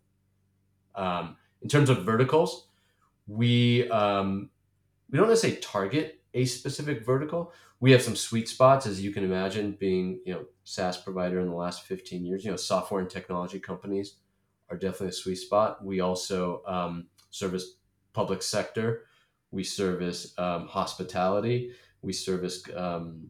Um, 0.95 1.37
in 1.61 1.69
terms 1.69 1.89
of 1.89 2.05
verticals, 2.05 2.67
we 3.27 3.89
um, 3.89 4.49
we 5.09 5.17
don't 5.17 5.27
necessarily 5.27 5.59
target 5.59 6.21
a 6.33 6.45
specific 6.45 7.05
vertical. 7.05 7.51
We 7.79 7.91
have 7.91 8.01
some 8.03 8.15
sweet 8.15 8.47
spots, 8.47 8.85
as 8.85 9.03
you 9.03 9.11
can 9.11 9.23
imagine, 9.23 9.75
being 9.79 10.21
you 10.25 10.33
know 10.33 10.45
SaaS 10.63 10.97
provider 10.97 11.39
in 11.39 11.47
the 11.47 11.55
last 11.55 11.83
fifteen 11.83 12.25
years. 12.25 12.45
You 12.45 12.51
know, 12.51 12.57
software 12.57 13.01
and 13.01 13.09
technology 13.09 13.59
companies 13.59 14.15
are 14.69 14.77
definitely 14.77 15.09
a 15.09 15.13
sweet 15.13 15.35
spot. 15.35 15.83
We 15.83 15.99
also 15.99 16.63
um, 16.65 17.07
service 17.31 17.77
public 18.13 18.41
sector. 18.43 19.05
We 19.51 19.63
service 19.63 20.33
um, 20.37 20.67
hospitality. 20.67 21.71
We 22.01 22.13
service 22.13 22.63
um, 22.75 23.29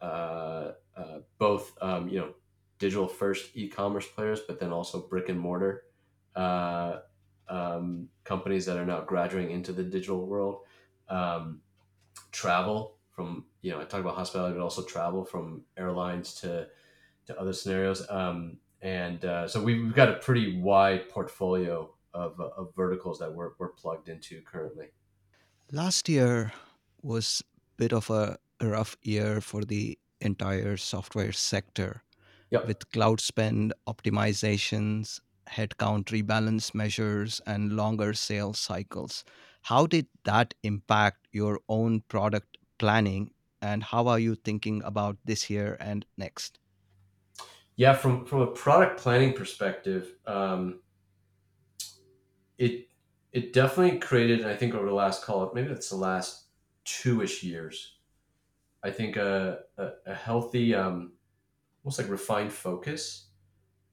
uh, 0.00 0.72
uh, 0.96 1.18
both 1.38 1.72
um, 1.80 2.08
you 2.08 2.18
know 2.18 2.34
digital 2.78 3.08
first 3.08 3.50
e-commerce 3.54 4.06
players, 4.06 4.40
but 4.46 4.60
then 4.60 4.72
also 4.72 5.06
brick 5.08 5.28
and 5.28 5.38
mortar 5.38 5.84
uh, 6.36 6.98
um, 7.48 8.08
companies 8.24 8.66
that 8.66 8.76
are 8.76 8.86
now 8.86 9.00
graduating 9.00 9.50
into 9.50 9.72
the 9.72 9.82
digital 9.82 10.26
world. 10.26 10.60
Um, 11.08 11.60
travel 12.32 12.96
from 13.10 13.44
you 13.62 13.72
know 13.72 13.80
I 13.80 13.84
talk 13.84 14.00
about 14.00 14.14
hospitality, 14.14 14.56
but 14.56 14.62
also 14.62 14.82
travel 14.82 15.24
from 15.24 15.62
airlines 15.76 16.34
to 16.36 16.68
to 17.26 17.40
other 17.40 17.52
scenarios. 17.52 18.08
Um, 18.08 18.58
and 18.82 19.24
uh, 19.24 19.46
so 19.46 19.62
we've 19.62 19.94
got 19.94 20.08
a 20.08 20.14
pretty 20.14 20.58
wide 20.58 21.08
portfolio 21.10 21.90
of, 22.14 22.38
uh, 22.40 22.48
of 22.56 22.74
verticals 22.74 23.18
that 23.18 23.32
we're, 23.32 23.52
we're 23.58 23.68
plugged 23.68 24.08
into 24.08 24.40
currently. 24.42 24.88
Last 25.72 26.08
year 26.08 26.52
was 27.02 27.42
a 27.56 27.60
bit 27.76 27.92
of 27.92 28.10
a 28.10 28.38
rough 28.60 28.96
year 29.02 29.40
for 29.40 29.64
the 29.64 29.98
entire 30.20 30.76
software 30.76 31.32
sector 31.32 32.02
Yep. 32.50 32.66
with 32.66 32.90
cloud 32.90 33.20
spend 33.20 33.72
optimizations, 33.86 35.20
headcount 35.48 36.06
rebalance 36.06 36.74
measures, 36.74 37.40
and 37.46 37.72
longer 37.76 38.12
sales 38.12 38.58
cycles. 38.58 39.24
How 39.62 39.86
did 39.86 40.08
that 40.24 40.54
impact 40.64 41.28
your 41.32 41.60
own 41.68 42.00
product 42.08 42.58
planning, 42.78 43.30
and 43.62 43.84
how 43.84 44.08
are 44.08 44.18
you 44.18 44.34
thinking 44.34 44.82
about 44.82 45.16
this 45.24 45.48
year 45.48 45.76
and 45.80 46.04
next? 46.18 46.58
Yeah, 47.76 47.94
from 47.94 48.26
from 48.26 48.40
a 48.40 48.46
product 48.48 49.00
planning 49.00 49.32
perspective, 49.32 50.14
um, 50.26 50.80
it 52.60 52.88
it 53.32 53.52
definitely 53.52 53.98
created, 53.98 54.44
I 54.44 54.54
think 54.54 54.74
over 54.74 54.86
the 54.86 54.94
last 54.94 55.24
call 55.24 55.50
maybe 55.54 55.70
it's 55.70 55.88
the 55.88 55.96
last 55.96 56.46
two 56.84 57.22
ish 57.22 57.42
years, 57.42 57.96
I 58.82 58.90
think 58.90 59.16
a, 59.16 59.60
a, 59.78 59.90
a 60.06 60.14
healthy, 60.14 60.74
um, 60.74 61.12
almost 61.84 61.98
like 61.98 62.10
refined 62.10 62.52
focus 62.52 63.28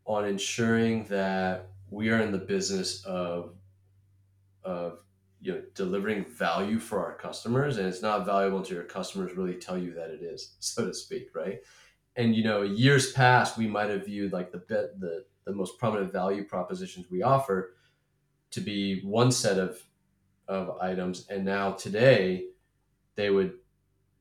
on 0.05 0.25
ensuring 0.25 1.05
that 1.05 1.69
we 1.89 2.09
are 2.09 2.19
in 2.21 2.31
the 2.31 2.37
business 2.37 3.03
of 3.05 3.55
of 4.63 5.03
you 5.39 5.53
know 5.53 5.61
delivering 5.73 6.25
value 6.25 6.77
for 6.79 6.99
our 6.99 7.15
customers, 7.15 7.77
and 7.77 7.87
it's 7.87 8.01
not 8.01 8.25
valuable 8.25 8.57
until 8.57 8.75
your 8.75 8.85
customers 8.85 9.37
really 9.37 9.55
tell 9.55 9.77
you 9.77 9.93
that 9.93 10.09
it 10.09 10.21
is, 10.21 10.55
so 10.59 10.85
to 10.85 10.93
speak, 10.93 11.29
right? 11.33 11.59
And 12.17 12.35
you 12.35 12.43
know, 12.43 12.63
years 12.63 13.13
past, 13.13 13.57
we 13.57 13.67
might 13.67 13.89
have 13.89 14.05
viewed 14.07 14.33
like 14.33 14.51
the 14.51 14.59
the 14.67 15.25
the 15.45 15.53
most 15.53 15.77
prominent 15.77 16.11
value 16.11 16.43
propositions 16.43 17.09
we 17.09 17.23
offer 17.23 17.76
to 18.51 18.61
be 18.61 19.01
one 19.01 19.31
set 19.31 19.57
of 19.57 19.81
of 20.47 20.77
items, 20.79 21.27
and 21.29 21.43
now 21.43 21.71
today 21.71 22.45
they 23.15 23.29
would 23.29 23.53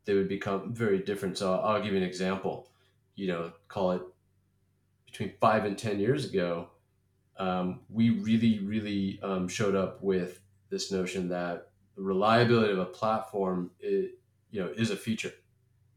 they 0.04 0.14
would 0.14 0.28
become 0.28 0.72
very 0.74 0.98
different. 0.98 1.38
So 1.38 1.54
I'll 1.54 1.82
give 1.82 1.92
you 1.92 1.98
an 1.98 2.02
example. 2.02 2.68
You 3.14 3.28
know, 3.28 3.52
call 3.68 3.92
it 3.92 4.02
between 5.06 5.32
five 5.40 5.64
and 5.64 5.78
ten 5.78 5.98
years 5.98 6.24
ago, 6.24 6.68
um, 7.38 7.80
we 7.88 8.10
really, 8.10 8.60
really 8.60 9.18
um, 9.22 9.48
showed 9.48 9.74
up 9.74 10.02
with 10.02 10.40
this 10.68 10.92
notion 10.92 11.28
that 11.28 11.68
the 11.96 12.02
reliability 12.02 12.72
of 12.72 12.78
a 12.78 12.84
platform, 12.84 13.70
is, 13.80 14.10
you 14.50 14.60
know, 14.60 14.70
is 14.76 14.90
a 14.90 14.96
feature, 14.96 15.32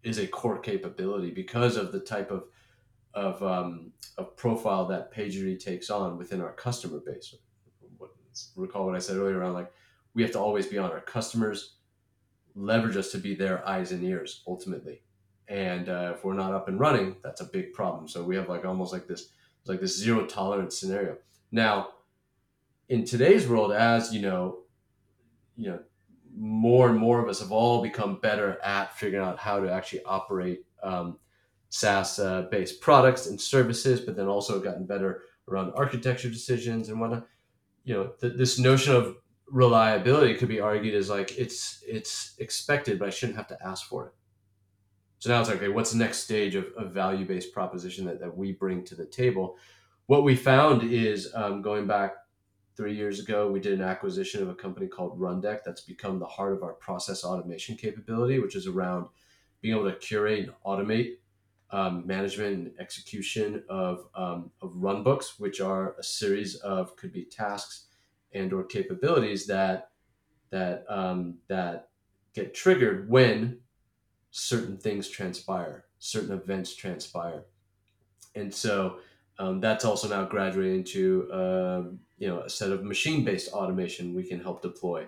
is 0.04 0.18
a 0.18 0.28
core 0.28 0.60
capability 0.60 1.32
because 1.32 1.76
of 1.76 1.92
the 1.92 2.00
type 2.00 2.32
of 2.32 2.46
of, 3.16 3.42
um, 3.42 3.92
of 4.20 4.38
profile 4.38 4.86
that 4.86 5.12
PagerDuty 5.12 5.60
takes 5.60 5.90
on 5.90 6.16
within 6.18 6.42
our 6.42 6.54
customer 6.54 7.00
base. 7.04 7.34
Recall 8.56 8.86
what 8.86 8.96
I 8.96 9.00
said 9.00 9.18
earlier 9.18 9.38
around 9.38 9.54
like 9.54 9.72
we 10.14 10.22
have 10.24 10.32
to 10.32 10.40
always 10.40 10.66
be 10.66 10.78
on 10.78 10.92
our 10.92 11.02
customers 11.02 11.76
leverage 12.56 12.98
us 12.98 13.12
to 13.12 13.18
be 13.18 13.36
their 13.36 13.68
eyes 13.68 13.92
and 13.92 14.04
ears 14.04 14.44
ultimately. 14.48 15.02
And 15.48 15.90
uh, 15.90 16.14
if 16.16 16.24
we're 16.24 16.34
not 16.34 16.54
up 16.54 16.68
and 16.68 16.80
running, 16.80 17.16
that's 17.24 17.42
a 17.42 17.46
big 17.46 17.74
problem. 17.74 18.08
So 18.08 18.24
we 18.24 18.36
have 18.36 18.50
like 18.50 18.66
almost 18.66 18.94
like 18.94 19.08
this 19.08 19.30
like 19.66 19.82
this 19.82 19.98
zero 19.98 20.26
tolerance 20.26 20.78
scenario. 20.78 21.18
Now, 21.52 21.90
in 22.88 23.06
today's 23.06 23.48
world, 23.48 23.72
as 23.72 24.14
you 24.14 24.22
know, 24.22 24.60
you 25.58 25.70
know, 25.70 25.80
more 26.36 26.90
and 26.90 26.98
more 26.98 27.22
of 27.22 27.28
us 27.28 27.40
have 27.40 27.52
all 27.52 27.82
become 27.82 28.20
better 28.20 28.60
at 28.64 28.98
figuring 28.98 29.26
out 29.26 29.38
how 29.38 29.60
to 29.60 29.72
actually 29.72 30.04
operate 30.04 30.66
um, 30.84 31.18
SaaS 31.70 32.20
uh, 32.20 32.44
based 32.52 32.82
products 32.82 33.28
and 33.28 33.40
services, 33.40 34.02
but 34.02 34.16
then 34.16 34.28
also 34.28 34.60
gotten 34.60 34.86
better 34.86 35.24
around 35.48 35.74
architecture 35.76 36.30
decisions 36.30 36.90
and 36.90 37.00
whatnot. 37.00 37.28
You 37.84 37.94
know, 37.94 38.08
th- 38.20 38.34
this 38.36 38.60
notion 38.60 38.96
of 38.96 39.18
reliability 39.48 40.36
could 40.36 40.48
be 40.48 40.60
argued 40.60 40.96
as 40.96 41.10
like 41.10 41.38
it's 41.38 41.84
it's 41.88 42.36
expected, 42.40 43.00
but 43.00 43.08
I 43.08 43.12
shouldn't 43.12 43.38
have 43.38 43.48
to 43.48 43.58
ask 43.66 43.88
for 43.88 44.08
it. 44.08 44.14
So 45.20 45.30
now 45.30 45.42
it's 45.42 45.50
like, 45.50 45.58
okay, 45.58 45.68
what's 45.68 45.92
the 45.92 45.98
next 45.98 46.20
stage 46.20 46.56
of, 46.56 46.68
of 46.78 46.94
value 46.94 47.26
based 47.26 47.54
proposition 47.54 48.06
that, 48.06 48.22
that 48.22 48.36
we 48.36 48.54
bring 48.54 48.86
to 48.86 48.96
the 48.96 49.06
table? 49.06 49.58
What 50.06 50.24
we 50.24 50.36
found 50.36 50.92
is 50.92 51.30
um, 51.36 51.62
going 51.62 51.88
back 51.88 52.14
three 52.78 52.96
years 52.96 53.20
ago, 53.20 53.52
we 53.52 53.60
did 53.60 53.74
an 53.74 53.86
acquisition 53.86 54.42
of 54.42 54.48
a 54.48 54.56
company 54.56 54.88
called 54.88 55.20
Rundeck 55.20 55.60
that's 55.66 55.82
become 55.82 56.18
the 56.18 56.26
heart 56.26 56.54
of 56.54 56.64
our 56.64 56.74
process 56.74 57.26
automation 57.26 57.76
capability, 57.76 58.40
which 58.40 58.56
is 58.56 58.68
around 58.68 59.08
being 59.62 59.76
able 59.76 59.92
to 59.92 59.98
curate 59.98 60.46
and 60.46 60.54
automate 60.66 61.16
um, 61.72 62.06
management 62.08 62.54
and 62.56 62.72
execution 62.80 63.64
of, 63.70 64.08
um, 64.16 64.52
of 64.62 64.72
run 64.74 65.04
books, 65.04 65.40
which 65.40 65.62
are 65.62 65.96
a 66.00 66.04
series 66.04 66.56
of 66.56 66.96
could 66.96 67.14
be 67.14 67.26
tasks 67.26 67.86
and 68.34 68.54
or 68.54 68.64
capabilities 68.64 69.46
that 69.48 69.92
that 70.52 70.84
um, 70.90 71.36
that 71.48 71.90
get 72.34 72.54
triggered 72.54 73.10
when 73.10 73.60
certain 74.32 74.78
things 74.78 75.10
transpire, 75.10 75.86
certain 76.00 76.32
events 76.32 76.76
transpire, 76.76 77.46
and 78.36 78.54
so 78.54 78.98
um, 79.38 79.60
that's 79.60 79.86
also 79.86 80.08
now 80.08 80.26
graduating 80.26 80.80
into 80.80 81.32
um, 81.32 82.00
you 82.18 82.28
know 82.28 82.42
a 82.42 82.50
set 82.50 82.72
of 82.72 82.84
machine-based 82.84 83.52
automation 83.54 84.14
we 84.14 84.24
can 84.24 84.42
help 84.42 84.62
deploy 84.62 85.08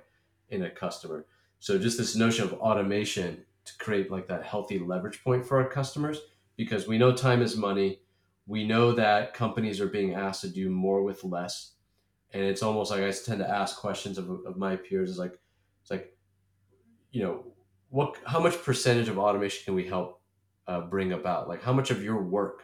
in 0.49 0.63
a 0.63 0.69
customer. 0.69 1.25
So 1.59 1.77
just 1.77 1.97
this 1.97 2.15
notion 2.15 2.45
of 2.45 2.53
automation 2.53 3.45
to 3.65 3.77
create 3.77 4.11
like 4.11 4.27
that 4.27 4.43
healthy 4.43 4.79
leverage 4.79 5.23
point 5.23 5.45
for 5.45 5.61
our 5.61 5.69
customers 5.69 6.19
because 6.57 6.87
we 6.87 6.97
know 6.97 7.11
time 7.11 7.41
is 7.41 7.55
money. 7.55 8.01
We 8.47 8.65
know 8.65 8.91
that 8.93 9.33
companies 9.33 9.79
are 9.79 9.87
being 9.87 10.13
asked 10.13 10.41
to 10.41 10.49
do 10.49 10.69
more 10.69 11.03
with 11.03 11.23
less. 11.23 11.73
And 12.33 12.43
it's 12.43 12.63
almost 12.63 12.91
like 12.91 13.01
I 13.01 13.11
tend 13.11 13.39
to 13.39 13.49
ask 13.49 13.77
questions 13.77 14.17
of, 14.17 14.29
of 14.45 14.57
my 14.57 14.75
peers 14.75 15.09
is 15.09 15.17
like 15.17 15.39
it's 15.81 15.91
like 15.91 16.15
you 17.11 17.23
know 17.23 17.43
what 17.89 18.15
how 18.25 18.39
much 18.39 18.61
percentage 18.63 19.09
of 19.09 19.19
automation 19.19 19.65
can 19.65 19.75
we 19.75 19.85
help 19.85 20.21
uh, 20.67 20.81
bring 20.81 21.13
about? 21.13 21.47
Like 21.49 21.61
how 21.61 21.73
much 21.73 21.91
of 21.91 22.03
your 22.03 22.21
work 22.21 22.63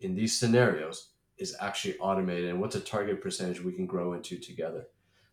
in 0.00 0.14
these 0.14 0.38
scenarios 0.38 1.10
is 1.36 1.54
actually 1.60 1.98
automated? 1.98 2.50
And 2.50 2.60
what's 2.60 2.76
a 2.76 2.80
target 2.80 3.20
percentage 3.20 3.62
we 3.62 3.72
can 3.72 3.86
grow 3.86 4.14
into 4.14 4.38
together? 4.38 4.86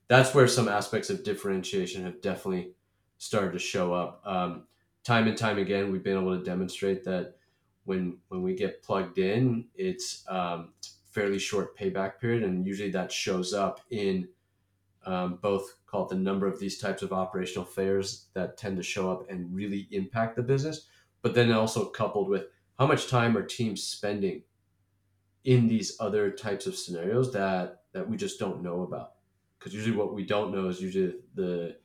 That's 0.07 0.33
where 0.33 0.47
some 0.47 0.67
aspects 0.67 1.09
of 1.09 1.23
differentiation 1.23 2.03
have 2.03 2.21
definitely 2.21 2.73
started 3.17 3.53
to 3.53 3.59
show 3.59 3.93
up. 3.93 4.21
Um, 4.25 4.63
time 5.03 5.27
and 5.27 5.37
time 5.37 5.57
again 5.57 5.91
we've 5.91 6.03
been 6.03 6.17
able 6.17 6.37
to 6.37 6.43
demonstrate 6.43 7.03
that 7.05 7.35
when 7.89 8.19
when 8.27 8.43
we 8.43 8.53
get 8.53 8.83
plugged 8.83 9.17
in 9.17 9.65
it's 9.73 10.23
um, 10.29 10.73
fairly 11.09 11.39
short 11.39 11.75
payback 11.75 12.19
period, 12.21 12.43
and 12.43 12.65
usually 12.65 12.91
that 12.91 13.11
shows 13.11 13.51
up 13.51 13.81
in 13.89 14.27
um, 15.05 15.39
both 15.41 15.75
called 15.87 16.09
the 16.09 16.15
number 16.15 16.45
of 16.45 16.59
these 16.59 16.77
types 16.77 17.01
of 17.01 17.11
operational 17.11 17.65
failures 17.65 18.27
that 18.35 18.57
tend 18.57 18.77
to 18.77 18.83
show 18.83 19.11
up 19.11 19.27
and 19.29 19.53
really 19.53 19.87
impact 19.89 20.35
the 20.35 20.43
business, 20.43 20.85
but 21.23 21.33
then 21.33 21.51
also 21.51 21.85
coupled 21.85 22.29
with 22.29 22.45
how 22.77 22.85
much 22.85 23.07
time 23.07 23.35
are 23.35 23.41
teams 23.41 23.81
spending 23.81 24.43
in 25.45 25.67
these 25.67 25.97
other 25.99 26.29
types 26.29 26.67
of 26.67 26.75
scenarios 26.75 27.33
that 27.33 27.81
that 27.93 28.07
we 28.07 28.15
just 28.15 28.39
don't 28.39 28.61
know 28.61 28.83
about. 28.83 29.13
Because 29.57 29.73
usually 29.73 29.97
what 29.97 30.13
we 30.13 30.23
don't 30.23 30.53
know 30.53 30.67
is 30.67 30.79
usually 30.79 31.15
the 31.33 31.77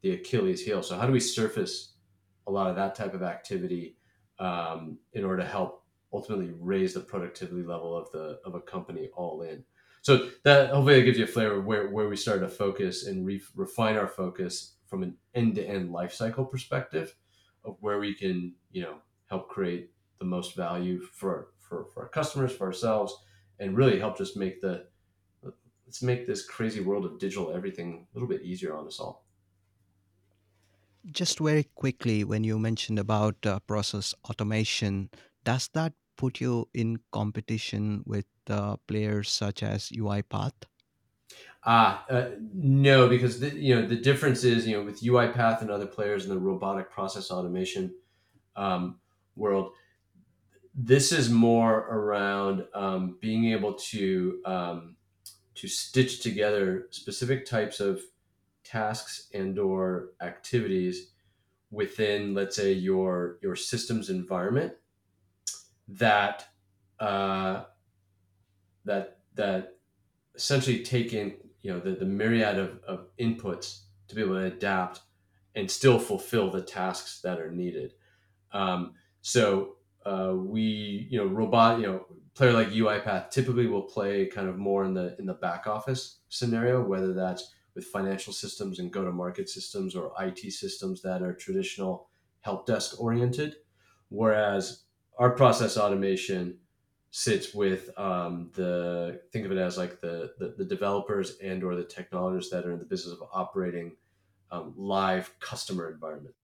the 0.00 0.10
Achilles 0.14 0.64
heel. 0.64 0.82
So 0.82 0.98
how 0.98 1.06
do 1.06 1.12
we 1.12 1.20
surface 1.20 1.94
a 2.48 2.50
lot 2.50 2.68
of 2.68 2.74
that 2.74 2.96
type 2.96 3.14
of 3.14 3.22
activity 3.22 3.96
um, 4.42 4.98
in 5.12 5.24
order 5.24 5.42
to 5.42 5.48
help 5.48 5.84
ultimately 6.12 6.52
raise 6.58 6.92
the 6.92 7.00
productivity 7.00 7.62
level 7.62 7.96
of 7.96 8.10
the 8.10 8.40
of 8.44 8.54
a 8.54 8.60
company 8.60 9.08
all 9.16 9.42
in. 9.42 9.64
So 10.02 10.30
that 10.42 10.70
hopefully 10.70 10.96
that 10.96 11.06
gives 11.06 11.18
you 11.18 11.24
a 11.24 11.28
flavor 11.28 11.58
of 11.58 11.64
where, 11.64 11.88
where 11.88 12.08
we 12.08 12.16
started 12.16 12.40
to 12.40 12.48
focus 12.48 13.06
and 13.06 13.24
re- 13.24 13.40
refine 13.54 13.96
our 13.96 14.08
focus 14.08 14.74
from 14.88 15.04
an 15.04 15.16
end 15.34 15.54
to 15.54 15.64
end 15.64 15.92
life 15.92 16.12
cycle 16.12 16.44
perspective 16.44 17.14
of 17.64 17.76
where 17.80 18.00
we 18.00 18.14
can 18.14 18.52
you 18.72 18.82
know 18.82 18.96
help 19.26 19.48
create 19.48 19.90
the 20.18 20.24
most 20.24 20.56
value 20.56 21.00
for 21.00 21.52
for, 21.60 21.86
for 21.94 22.02
our 22.02 22.08
customers 22.08 22.52
for 22.52 22.66
ourselves 22.66 23.16
and 23.60 23.76
really 23.76 23.98
help 23.98 24.18
just 24.18 24.36
make 24.36 24.60
the 24.60 24.84
let's 25.86 26.02
make 26.02 26.26
this 26.26 26.44
crazy 26.44 26.80
world 26.80 27.04
of 27.04 27.18
digital 27.20 27.52
everything 27.54 28.06
a 28.12 28.18
little 28.18 28.28
bit 28.28 28.42
easier 28.42 28.74
on 28.76 28.86
us 28.86 28.98
all 28.98 29.24
Just 31.10 31.40
very 31.40 31.64
quickly, 31.74 32.22
when 32.22 32.44
you 32.44 32.58
mentioned 32.58 32.98
about 32.98 33.44
uh, 33.44 33.58
process 33.60 34.14
automation, 34.28 35.10
does 35.44 35.68
that 35.74 35.94
put 36.16 36.40
you 36.40 36.68
in 36.74 37.00
competition 37.10 38.04
with 38.06 38.26
uh, 38.48 38.76
players 38.86 39.28
such 39.30 39.62
as 39.62 39.88
UiPath? 39.88 40.52
Ah, 41.64 42.04
uh, 42.08 42.30
no, 42.52 43.08
because 43.08 43.40
the, 43.40 43.50
you 43.50 43.74
know 43.74 43.86
the 43.86 43.96
difference 43.96 44.44
is 44.44 44.66
you 44.66 44.76
know 44.76 44.84
with 44.84 45.02
UiPath 45.02 45.60
and 45.60 45.70
other 45.70 45.86
players 45.86 46.24
in 46.24 46.30
the 46.30 46.38
robotic 46.38 46.90
process 46.90 47.30
automation 47.30 47.94
um, 48.56 48.98
world, 49.36 49.72
this 50.74 51.12
is 51.12 51.30
more 51.30 51.78
around 51.90 52.64
um, 52.74 53.16
being 53.20 53.46
able 53.52 53.74
to 53.74 54.40
um, 54.44 54.96
to 55.54 55.68
stitch 55.68 56.20
together 56.20 56.88
specific 56.90 57.46
types 57.46 57.78
of 57.78 58.00
tasks 58.64 59.28
and 59.32 59.58
or 59.58 60.10
activities 60.20 61.12
within, 61.70 62.34
let's 62.34 62.56
say, 62.56 62.72
your 62.72 63.38
your 63.42 63.56
systems 63.56 64.10
environment 64.10 64.72
that 65.88 66.48
uh, 67.00 67.64
that 68.84 69.18
that 69.34 69.76
essentially 70.34 70.82
take 70.82 71.12
in 71.12 71.34
you 71.62 71.72
know 71.72 71.80
the, 71.80 71.92
the 71.92 72.04
myriad 72.04 72.58
of, 72.58 72.80
of 72.86 73.06
inputs 73.18 73.82
to 74.08 74.14
be 74.14 74.22
able 74.22 74.34
to 74.34 74.44
adapt 74.46 75.00
and 75.54 75.70
still 75.70 75.98
fulfill 75.98 76.50
the 76.50 76.62
tasks 76.62 77.20
that 77.20 77.40
are 77.40 77.50
needed. 77.50 77.94
Um, 78.52 78.94
so 79.20 79.76
uh, 80.04 80.34
we, 80.34 81.06
you 81.10 81.18
know, 81.18 81.26
robot, 81.26 81.80
you 81.80 81.86
know, 81.86 82.06
player 82.34 82.52
like 82.52 82.70
UiPath 82.70 83.30
typically 83.30 83.66
will 83.66 83.82
play 83.82 84.26
kind 84.26 84.48
of 84.48 84.56
more 84.56 84.84
in 84.84 84.94
the 84.94 85.16
in 85.18 85.26
the 85.26 85.34
back 85.34 85.66
office 85.66 86.18
scenario, 86.28 86.82
whether 86.82 87.12
that's 87.12 87.52
with 87.74 87.84
financial 87.84 88.32
systems 88.32 88.78
and 88.78 88.92
go 88.92 89.04
to 89.04 89.12
market 89.12 89.48
systems 89.48 89.94
or 89.96 90.12
IT 90.20 90.52
systems 90.52 91.02
that 91.02 91.22
are 91.22 91.32
traditional 91.34 92.08
help 92.40 92.66
desk 92.66 93.00
oriented. 93.00 93.56
Whereas 94.08 94.84
our 95.18 95.30
process 95.30 95.76
automation 95.76 96.58
sits 97.10 97.54
with 97.54 97.90
um, 97.98 98.50
the 98.54 99.20
think 99.32 99.44
of 99.44 99.52
it 99.52 99.58
as 99.58 99.76
like 99.76 100.00
the, 100.00 100.32
the, 100.38 100.54
the 100.56 100.64
developers 100.64 101.38
and 101.42 101.62
or 101.62 101.76
the 101.76 101.84
technologists 101.84 102.50
that 102.50 102.64
are 102.64 102.72
in 102.72 102.78
the 102.78 102.84
business 102.84 103.14
of 103.14 103.28
operating 103.32 103.92
um, 104.50 104.74
live 104.76 105.32
customer 105.40 105.90
environment. 105.90 106.34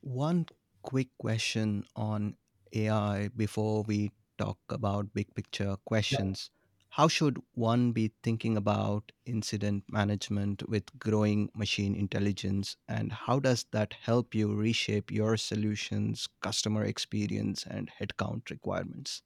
One 0.00 0.46
quick 0.82 1.08
question 1.18 1.84
on 1.94 2.36
AI 2.72 3.28
before 3.36 3.82
we 3.82 4.12
talk 4.38 4.58
about 4.68 5.12
big 5.14 5.34
picture 5.34 5.76
questions. 5.84 6.50
How 6.96 7.06
should 7.06 7.40
one 7.52 7.92
be 7.92 8.12
thinking 8.24 8.56
about 8.56 9.12
incident 9.24 9.84
management 9.88 10.68
with 10.68 10.98
growing 10.98 11.48
machine 11.54 11.94
intelligence, 11.94 12.76
and 12.88 13.12
how 13.12 13.38
does 13.38 13.66
that 13.70 13.92
help 13.92 14.34
you 14.34 14.52
reshape 14.52 15.12
your 15.12 15.36
solutions, 15.36 16.28
customer 16.40 16.84
experience, 16.84 17.64
and 17.64 17.88
headcount 18.00 18.50
requirements? 18.50 19.22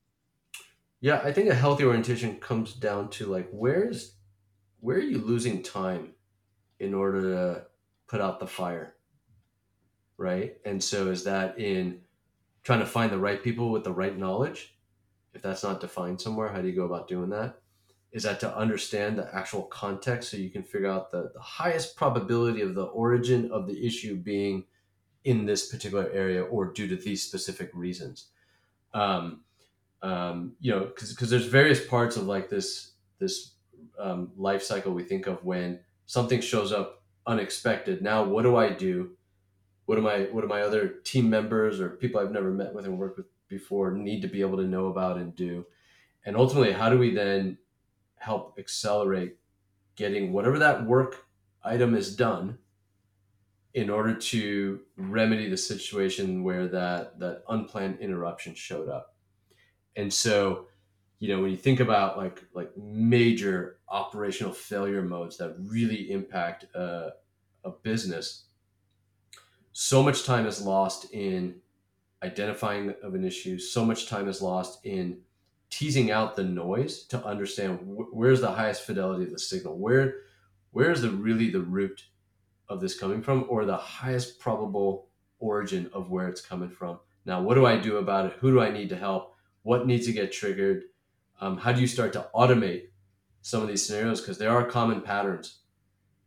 Yeah, 1.00 1.20
I 1.24 1.32
think 1.32 1.48
a 1.48 1.54
healthy 1.54 1.84
orientation 1.84 2.38
comes 2.40 2.74
down 2.74 3.10
to 3.10 3.26
like 3.26 3.48
where's 3.50 4.16
where 4.80 4.98
are 4.98 5.00
you 5.00 5.18
losing 5.18 5.62
time 5.62 6.14
in 6.80 6.94
order 6.94 7.22
to 7.22 7.66
put 8.08 8.20
out 8.20 8.40
the 8.40 8.46
fire, 8.48 8.96
right? 10.16 10.56
And 10.64 10.82
so 10.82 11.10
is 11.10 11.24
that 11.24 11.58
in 11.58 12.02
trying 12.64 12.80
to 12.80 12.86
find 12.86 13.12
the 13.12 13.18
right 13.18 13.42
people 13.42 13.70
with 13.70 13.84
the 13.84 13.92
right 13.92 14.16
knowledge? 14.16 14.78
If 15.34 15.42
that's 15.42 15.64
not 15.64 15.80
defined 15.80 16.20
somewhere, 16.20 16.50
how 16.52 16.62
do 16.62 16.68
you 16.68 16.76
go 16.76 16.86
about 16.86 17.08
doing 17.08 17.30
that? 17.30 17.59
Is 18.12 18.24
that 18.24 18.40
to 18.40 18.56
understand 18.56 19.18
the 19.18 19.32
actual 19.34 19.62
context 19.62 20.30
so 20.30 20.36
you 20.36 20.50
can 20.50 20.64
figure 20.64 20.90
out 20.90 21.12
the, 21.12 21.30
the 21.32 21.40
highest 21.40 21.96
probability 21.96 22.60
of 22.60 22.74
the 22.74 22.84
origin 22.86 23.50
of 23.52 23.68
the 23.68 23.86
issue 23.86 24.16
being 24.16 24.64
in 25.24 25.46
this 25.46 25.70
particular 25.70 26.10
area 26.12 26.42
or 26.42 26.72
due 26.72 26.88
to 26.88 26.96
these 26.96 27.22
specific 27.22 27.70
reasons? 27.72 28.26
Um, 28.92 29.42
um, 30.02 30.54
you 30.60 30.72
know, 30.72 30.86
because 30.86 31.30
there's 31.30 31.46
various 31.46 31.86
parts 31.86 32.16
of 32.16 32.26
like 32.26 32.48
this 32.48 32.92
this 33.18 33.52
um, 33.98 34.32
life 34.36 34.62
cycle 34.62 34.92
we 34.92 35.04
think 35.04 35.26
of 35.26 35.44
when 35.44 35.80
something 36.06 36.40
shows 36.40 36.72
up 36.72 37.02
unexpected. 37.26 38.02
Now, 38.02 38.24
what 38.24 38.42
do 38.42 38.56
I 38.56 38.70
do? 38.70 39.10
What 39.86 39.96
do 39.96 40.02
my 40.02 40.20
what 40.32 40.40
do 40.40 40.48
my 40.48 40.62
other 40.62 40.88
team 41.04 41.28
members 41.28 41.80
or 41.80 41.90
people 41.90 42.20
I've 42.20 42.32
never 42.32 42.50
met 42.50 42.74
with 42.74 42.86
and 42.86 42.98
worked 42.98 43.18
with 43.18 43.26
before 43.48 43.92
need 43.92 44.22
to 44.22 44.28
be 44.28 44.40
able 44.40 44.56
to 44.56 44.64
know 44.64 44.86
about 44.86 45.18
and 45.18 45.34
do? 45.36 45.66
And 46.24 46.36
ultimately, 46.36 46.72
how 46.72 46.88
do 46.90 46.98
we 46.98 47.14
then 47.14 47.58
help 48.20 48.56
accelerate 48.58 49.36
getting 49.96 50.32
whatever 50.32 50.58
that 50.58 50.86
work 50.86 51.26
item 51.62 51.94
is 51.94 52.14
done 52.16 52.58
in 53.74 53.90
order 53.90 54.14
to 54.14 54.80
remedy 54.96 55.48
the 55.48 55.56
situation 55.56 56.42
where 56.42 56.66
that 56.68 57.18
that 57.18 57.42
unplanned 57.48 57.98
interruption 58.00 58.54
showed 58.54 58.88
up? 58.88 59.14
And 59.96 60.12
so 60.12 60.66
you 61.20 61.28
know 61.28 61.40
when 61.40 61.50
you 61.50 61.56
think 61.56 61.78
about 61.80 62.16
like 62.16 62.42
like 62.54 62.76
major 62.76 63.78
operational 63.88 64.52
failure 64.52 65.02
modes 65.02 65.36
that 65.36 65.54
really 65.58 66.10
impact 66.10 66.64
uh, 66.74 67.10
a 67.64 67.70
business 67.70 68.46
so 69.72 70.02
much 70.02 70.24
time 70.24 70.46
is 70.46 70.60
lost 70.62 71.12
in 71.12 71.56
identifying 72.22 72.94
of 73.02 73.14
an 73.14 73.24
issue 73.24 73.58
so 73.58 73.84
much 73.84 74.08
time 74.08 74.28
is 74.28 74.42
lost 74.42 74.84
in 74.84 75.18
teasing 75.70 76.10
out 76.10 76.36
the 76.36 76.44
noise 76.44 77.04
to 77.04 77.24
understand 77.24 77.78
wh- 77.78 78.14
where's 78.14 78.40
the 78.40 78.50
highest 78.50 78.82
fidelity 78.82 79.24
of 79.24 79.30
the 79.30 79.38
signal 79.38 79.78
where 79.78 80.16
where's 80.72 81.00
the 81.00 81.10
really 81.10 81.50
the 81.50 81.60
root 81.60 82.04
of 82.68 82.80
this 82.80 82.98
coming 82.98 83.22
from 83.22 83.44
or 83.48 83.64
the 83.64 83.76
highest 83.76 84.38
probable 84.38 85.08
origin 85.40 85.90
of 85.92 86.10
where 86.10 86.28
it's 86.28 86.40
coming 86.40 86.70
from. 86.70 87.00
Now, 87.24 87.42
what 87.42 87.54
do 87.54 87.66
I 87.66 87.76
do 87.76 87.96
about 87.96 88.26
it? 88.26 88.32
Who 88.40 88.52
do 88.52 88.60
I 88.60 88.70
need 88.70 88.88
to 88.90 88.96
help? 88.96 89.34
What 89.62 89.86
needs 89.86 90.06
to 90.06 90.12
get 90.12 90.32
triggered? 90.32 90.84
Um, 91.40 91.58
how 91.58 91.72
do 91.72 91.80
you 91.80 91.86
start 91.86 92.12
to 92.14 92.28
automate 92.34 92.84
some 93.42 93.62
of 93.62 93.68
these 93.68 93.84
scenarios? 93.84 94.20
Because 94.20 94.38
there 94.38 94.50
are 94.50 94.64
common 94.64 95.00
patterns 95.00 95.60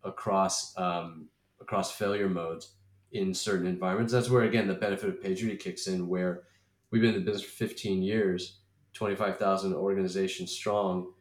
across 0.04 0.78
um, 0.78 1.30
across 1.62 1.91
failure 1.91 2.30
modes 2.30 2.76
in 3.14 3.34
certain 3.34 3.68
environments. 3.68 4.12
That's 4.12 4.30
where 4.30 4.44
again 4.44 4.68
the 4.68 4.74
benefit 4.74 5.10
of 5.10 5.22
PagerDuty 5.22 5.60
kicks 5.60 5.88
in, 5.88 6.08
where 6.08 6.44
we've 6.91 7.02
been 7.02 7.16
in 7.16 7.24
the 7.24 7.32
business 7.32 7.50
for 7.50 7.56
15 7.56 8.04
years, 8.04 8.60
25,000 8.94 9.74
organizations 9.74 10.52
strong, 10.52 11.12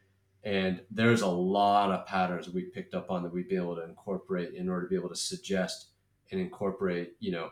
and 0.45 0.81
there's 0.91 1.23
a 1.23 1.27
lot 1.27 1.91
of 1.91 2.07
patterns 2.07 2.49
we 2.49 2.63
picked 2.63 2.95
up 2.95 3.11
on 3.11 3.23
that 3.23 3.33
we'd 3.33 3.49
be 3.49 3.57
able 3.57 3.77
to 3.77 3.85
incorporate 3.85 4.55
in 4.55 4.69
order 4.69 4.87
to 4.87 4.91
be 4.91 4.97
able 4.97 5.09
to 5.09 5.17
suggest 5.17 5.89
and 6.31 6.41
incorporate, 6.41 7.13
you 7.21 7.33
know, 7.33 7.51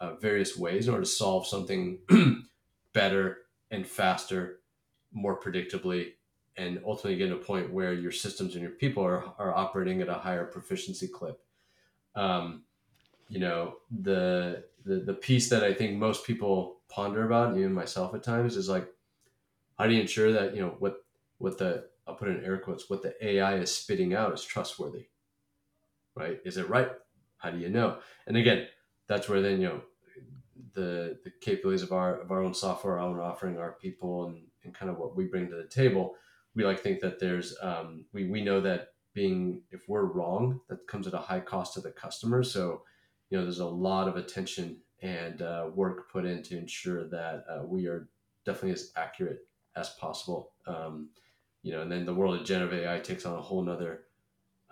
uh, 0.00 0.14
various 0.14 0.56
ways 0.56 0.86
in 0.86 0.94
order 0.94 1.04
to 1.04 1.10
solve 1.10 1.46
something 1.46 1.98
better 2.92 3.38
and 3.70 3.86
faster, 3.86 4.60
more 5.12 5.38
predictably, 5.38 6.12
and 6.56 6.80
ultimately 6.86 7.16
get 7.16 7.28
to 7.28 7.34
a 7.34 7.38
point 7.38 7.72
where 7.72 7.92
your 7.92 8.12
systems 8.12 8.54
and 8.54 8.62
your 8.62 8.72
people 8.72 9.04
are, 9.04 9.34
are 9.38 9.54
operating 9.54 10.00
at 10.00 10.08
a 10.08 10.14
higher 10.14 10.46
proficiency 10.46 11.06
clip. 11.06 11.40
Um, 12.14 12.64
you 13.28 13.38
know, 13.38 13.76
the, 13.90 14.64
the 14.84 14.96
the 15.00 15.14
piece 15.14 15.48
that 15.50 15.62
I 15.62 15.72
think 15.72 15.96
most 15.96 16.26
people 16.26 16.80
ponder 16.88 17.24
about, 17.24 17.56
even 17.56 17.72
myself 17.72 18.14
at 18.14 18.24
times, 18.24 18.56
is 18.56 18.68
like, 18.68 18.88
how 19.80 19.86
do 19.86 19.94
you 19.94 20.00
ensure 20.02 20.30
that 20.30 20.54
you 20.54 20.60
know 20.60 20.76
what 20.78 20.96
what 21.38 21.56
the 21.56 21.86
I'll 22.06 22.14
put 22.14 22.28
in 22.28 22.44
air 22.44 22.58
quotes 22.58 22.90
what 22.90 23.00
the 23.00 23.14
AI 23.26 23.56
is 23.56 23.74
spitting 23.74 24.12
out 24.12 24.34
is 24.34 24.44
trustworthy, 24.44 25.06
right? 26.14 26.38
Is 26.44 26.58
it 26.58 26.68
right? 26.68 26.90
How 27.38 27.50
do 27.50 27.58
you 27.58 27.70
know? 27.70 27.98
And 28.26 28.36
again, 28.36 28.66
that's 29.08 29.26
where 29.26 29.40
then 29.40 29.58
you 29.62 29.68
know 29.68 29.80
the 30.74 31.18
the 31.24 31.32
capabilities 31.40 31.82
of 31.82 31.92
our 31.92 32.20
of 32.20 32.30
our 32.30 32.42
own 32.42 32.52
software, 32.52 32.98
our 32.98 33.08
own 33.08 33.18
offering, 33.18 33.56
our 33.56 33.72
people, 33.72 34.26
and, 34.26 34.42
and 34.64 34.74
kind 34.74 34.90
of 34.90 34.98
what 34.98 35.16
we 35.16 35.24
bring 35.24 35.48
to 35.48 35.56
the 35.56 35.64
table. 35.64 36.14
We 36.54 36.62
like 36.62 36.80
think 36.80 37.00
that 37.00 37.18
there's 37.18 37.56
um, 37.62 38.04
we 38.12 38.26
we 38.26 38.44
know 38.44 38.60
that 38.60 38.88
being 39.14 39.62
if 39.70 39.88
we're 39.88 40.04
wrong, 40.04 40.60
that 40.68 40.86
comes 40.88 41.06
at 41.06 41.14
a 41.14 41.18
high 41.18 41.40
cost 41.40 41.72
to 41.74 41.80
the 41.80 41.90
customer. 41.90 42.42
So 42.42 42.82
you 43.30 43.38
know 43.38 43.44
there's 43.44 43.60
a 43.60 43.66
lot 43.66 44.08
of 44.08 44.16
attention 44.16 44.76
and 45.00 45.40
uh, 45.40 45.70
work 45.74 46.12
put 46.12 46.26
in 46.26 46.42
to 46.42 46.58
ensure 46.58 47.08
that 47.08 47.44
uh, 47.48 47.62
we 47.64 47.86
are 47.86 48.10
definitely 48.44 48.72
as 48.72 48.92
accurate 48.94 49.46
as 49.76 49.90
possible. 49.90 50.52
Um, 50.66 51.10
you 51.62 51.72
know, 51.72 51.82
and 51.82 51.92
then 51.92 52.06
the 52.06 52.14
world 52.14 52.40
of 52.40 52.46
generative 52.46 52.80
AI 52.80 53.00
takes 53.00 53.26
on 53.26 53.38
a 53.38 53.42
whole 53.42 53.62
nother 53.62 54.04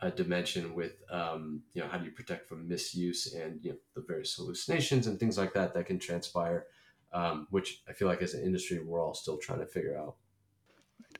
uh, 0.01 0.11
dimension 0.11 0.75
with 0.75 1.03
um, 1.11 1.63
you 1.75 1.83
know 1.83 1.89
how 1.89 1.99
do 1.99 2.05
you 2.05 2.13
protect 2.13 2.49
from 2.49 2.69
misuse 2.69 3.35
and 3.35 3.59
you 3.63 3.71
know 3.73 3.77
the 3.95 4.05
various 4.07 4.35
hallucinations 4.35 5.07
and 5.07 5.19
things 5.19 5.37
like 5.37 5.53
that 5.55 5.75
that 5.75 5.87
can 5.87 5.99
transpire, 5.99 6.67
um, 7.13 7.47
which 7.51 7.83
I 7.89 7.93
feel 7.93 8.09
like 8.09 8.23
as 8.23 8.35
an 8.35 8.45
industry 8.45 8.79
we're 8.79 9.03
all 9.05 9.15
still 9.15 9.39
trying 9.39 9.61
to 9.61 9.67
figure 9.67 9.99
out. 9.99 10.17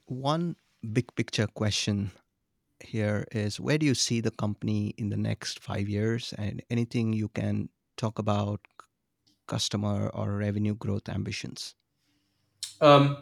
One 0.05 0.55
big 0.93 1.13
picture 1.15 1.47
question 1.47 2.11
here 2.81 3.25
is 3.31 3.59
where 3.59 3.77
do 3.77 3.85
you 3.85 3.95
see 3.95 4.21
the 4.21 4.31
company 4.31 4.93
in 4.97 5.09
the 5.09 5.17
next 5.17 5.59
five 5.59 5.89
years 5.89 6.33
and 6.37 6.63
anything 6.69 7.13
you 7.13 7.27
can 7.29 7.69
talk 7.97 8.17
about 8.17 8.61
customer 9.47 10.09
or 10.09 10.37
revenue 10.37 10.75
growth 10.75 11.09
ambitions? 11.09 11.75
Um, 12.79 13.17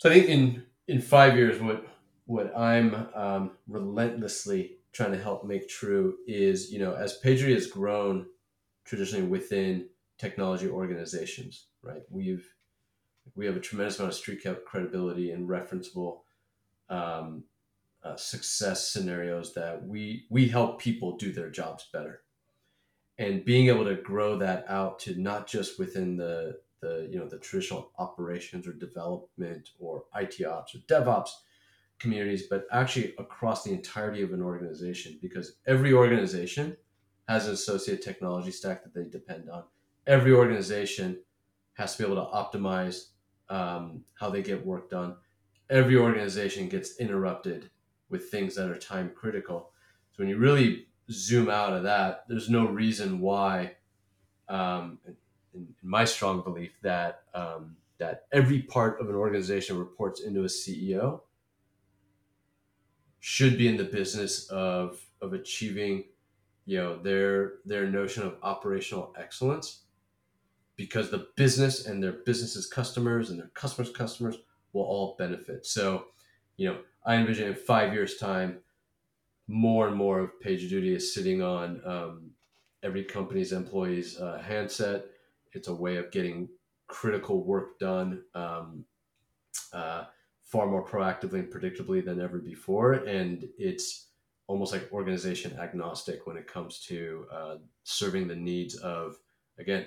so 0.00 0.08
I 0.08 0.14
think 0.14 0.28
in 0.30 0.62
in 0.88 1.02
five 1.02 1.36
years, 1.36 1.60
what 1.60 1.86
what 2.24 2.56
I'm 2.56 3.08
um, 3.14 3.50
relentlessly 3.68 4.78
trying 4.92 5.12
to 5.12 5.22
help 5.22 5.44
make 5.44 5.68
true 5.68 6.16
is 6.26 6.72
you 6.72 6.78
know 6.78 6.94
as 6.94 7.18
PagerDuty 7.22 7.52
has 7.52 7.66
grown 7.66 8.24
traditionally 8.86 9.26
within 9.26 9.88
technology 10.16 10.68
organizations, 10.68 11.66
right? 11.82 12.00
We've 12.08 12.48
we 13.34 13.44
have 13.44 13.56
a 13.56 13.60
tremendous 13.60 13.98
amount 13.98 14.14
of 14.14 14.18
street 14.18 14.42
credibility 14.64 15.32
and 15.32 15.46
referenceable 15.46 16.20
um, 16.88 17.44
uh, 18.02 18.16
success 18.16 18.88
scenarios 18.90 19.52
that 19.52 19.86
we 19.86 20.24
we 20.30 20.48
help 20.48 20.80
people 20.80 21.18
do 21.18 21.30
their 21.30 21.50
jobs 21.50 21.90
better 21.92 22.22
and 23.18 23.44
being 23.44 23.68
able 23.68 23.84
to 23.84 23.96
grow 23.96 24.38
that 24.38 24.64
out 24.66 24.98
to 25.00 25.20
not 25.20 25.46
just 25.46 25.78
within 25.78 26.16
the 26.16 26.58
the 26.80 27.08
you 27.10 27.18
know 27.18 27.28
the 27.28 27.38
traditional 27.38 27.92
operations 27.98 28.66
or 28.66 28.72
development 28.72 29.70
or 29.78 30.04
IT 30.16 30.44
ops 30.44 30.74
or 30.74 30.78
DevOps 30.80 31.30
communities, 31.98 32.44
but 32.48 32.66
actually 32.72 33.14
across 33.18 33.62
the 33.62 33.70
entirety 33.70 34.22
of 34.22 34.32
an 34.32 34.42
organization 34.42 35.18
because 35.20 35.56
every 35.66 35.92
organization 35.92 36.76
has 37.28 37.46
an 37.46 37.54
associated 37.54 38.02
technology 38.02 38.50
stack 38.50 38.82
that 38.82 38.94
they 38.94 39.04
depend 39.04 39.48
on. 39.48 39.62
Every 40.06 40.32
organization 40.32 41.18
has 41.74 41.94
to 41.94 42.02
be 42.02 42.10
able 42.10 42.24
to 42.24 42.30
optimize 42.32 43.10
um, 43.48 44.04
how 44.18 44.30
they 44.30 44.42
get 44.42 44.64
work 44.64 44.90
done. 44.90 45.16
Every 45.68 45.96
organization 45.96 46.68
gets 46.68 46.98
interrupted 46.98 47.70
with 48.08 48.30
things 48.30 48.56
that 48.56 48.68
are 48.68 48.76
time 48.76 49.12
critical. 49.14 49.72
So 50.12 50.22
when 50.22 50.28
you 50.28 50.38
really 50.38 50.88
zoom 51.10 51.48
out 51.48 51.72
of 51.72 51.84
that, 51.84 52.24
there's 52.28 52.50
no 52.50 52.66
reason 52.66 53.20
why, 53.20 53.76
um, 54.48 54.98
in, 55.54 55.68
my 55.82 56.04
strong 56.04 56.42
belief, 56.42 56.72
that 56.82 57.22
um, 57.34 57.76
that 57.98 58.26
every 58.32 58.62
part 58.62 59.00
of 59.00 59.08
an 59.08 59.14
organization 59.14 59.78
reports 59.78 60.20
into 60.20 60.40
a 60.42 60.46
CEO 60.46 61.20
should 63.20 63.58
be 63.58 63.68
in 63.68 63.76
the 63.76 63.84
business 63.84 64.48
of 64.48 65.00
of 65.20 65.32
achieving 65.32 66.04
you 66.64 66.78
know 66.78 66.96
their 67.02 67.54
their 67.64 67.86
notion 67.86 68.22
of 68.22 68.36
operational 68.42 69.14
excellence 69.18 69.82
because 70.76 71.10
the 71.10 71.26
business 71.36 71.86
and 71.86 72.02
their 72.02 72.12
business's 72.12 72.66
customers 72.66 73.30
and 73.30 73.38
their 73.38 73.48
customers 73.48 73.90
customers 73.90 74.38
will 74.72 74.84
all 74.84 75.16
benefit. 75.18 75.66
So 75.66 76.06
you 76.60 76.68
know 76.68 76.78
i 77.06 77.14
envision 77.14 77.48
in 77.48 77.54
five 77.54 77.92
years 77.94 78.18
time 78.18 78.58
more 79.48 79.88
and 79.88 79.96
more 79.96 80.20
of 80.20 80.30
pagerduty 80.44 80.94
is 80.94 81.14
sitting 81.14 81.42
on 81.42 81.80
um, 81.84 82.30
every 82.82 83.02
company's 83.02 83.52
employees 83.52 84.18
uh, 84.20 84.40
handset 84.46 85.06
it's 85.52 85.68
a 85.68 85.74
way 85.74 85.96
of 85.96 86.10
getting 86.10 86.48
critical 86.88 87.44
work 87.44 87.78
done 87.78 88.22
um, 88.34 88.84
uh, 89.72 90.04
far 90.42 90.66
more 90.66 90.84
proactively 90.84 91.40
and 91.40 91.52
predictably 91.52 92.04
than 92.04 92.20
ever 92.20 92.38
before. 92.38 92.92
And 92.92 93.48
it's 93.58 94.08
almost 94.46 94.72
like 94.72 94.92
organization 94.92 95.56
agnostic 95.58 96.26
when 96.26 96.36
it 96.36 96.48
comes 96.48 96.80
to 96.86 97.26
uh, 97.32 97.54
serving 97.84 98.26
the 98.26 98.36
needs 98.36 98.74
of, 98.76 99.16
again, 99.58 99.86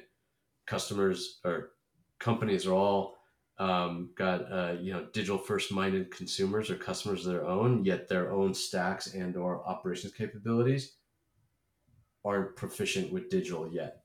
customers 0.66 1.40
or 1.44 1.72
companies 2.20 2.66
are 2.66 2.74
all 2.74 3.18
um, 3.60 4.10
got 4.18 4.52
uh, 4.52 4.76
you 4.80 4.94
know 4.94 5.06
digital 5.14 5.38
first 5.38 5.72
minded 5.72 6.10
consumers 6.10 6.72
or 6.72 6.76
customers 6.76 7.26
of 7.26 7.34
their 7.34 7.46
own 7.46 7.86
yet 7.86 8.08
their 8.08 8.32
own 8.32 8.54
stacks 8.54 9.14
and 9.14 9.36
or 9.36 9.68
operations 9.68 10.14
capabilities 10.14 10.96
aren't 12.26 12.56
proficient 12.56 13.12
with 13.12 13.30
digital 13.30 13.72
yet 13.72 14.04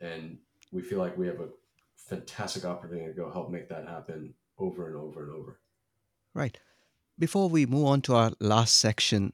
and 0.00 0.38
we 0.74 0.82
feel 0.82 0.98
like 0.98 1.16
we 1.16 1.28
have 1.28 1.40
a 1.40 1.48
fantastic 1.96 2.64
opportunity 2.64 3.06
to 3.06 3.14
go 3.14 3.30
help 3.30 3.48
make 3.50 3.68
that 3.68 3.86
happen 3.86 4.34
over 4.58 4.88
and 4.88 4.96
over 4.96 5.22
and 5.22 5.32
over. 5.32 5.60
Right. 6.34 6.58
Before 7.18 7.48
we 7.48 7.64
move 7.64 7.86
on 7.86 8.02
to 8.02 8.16
our 8.16 8.32
last 8.40 8.76
section, 8.76 9.32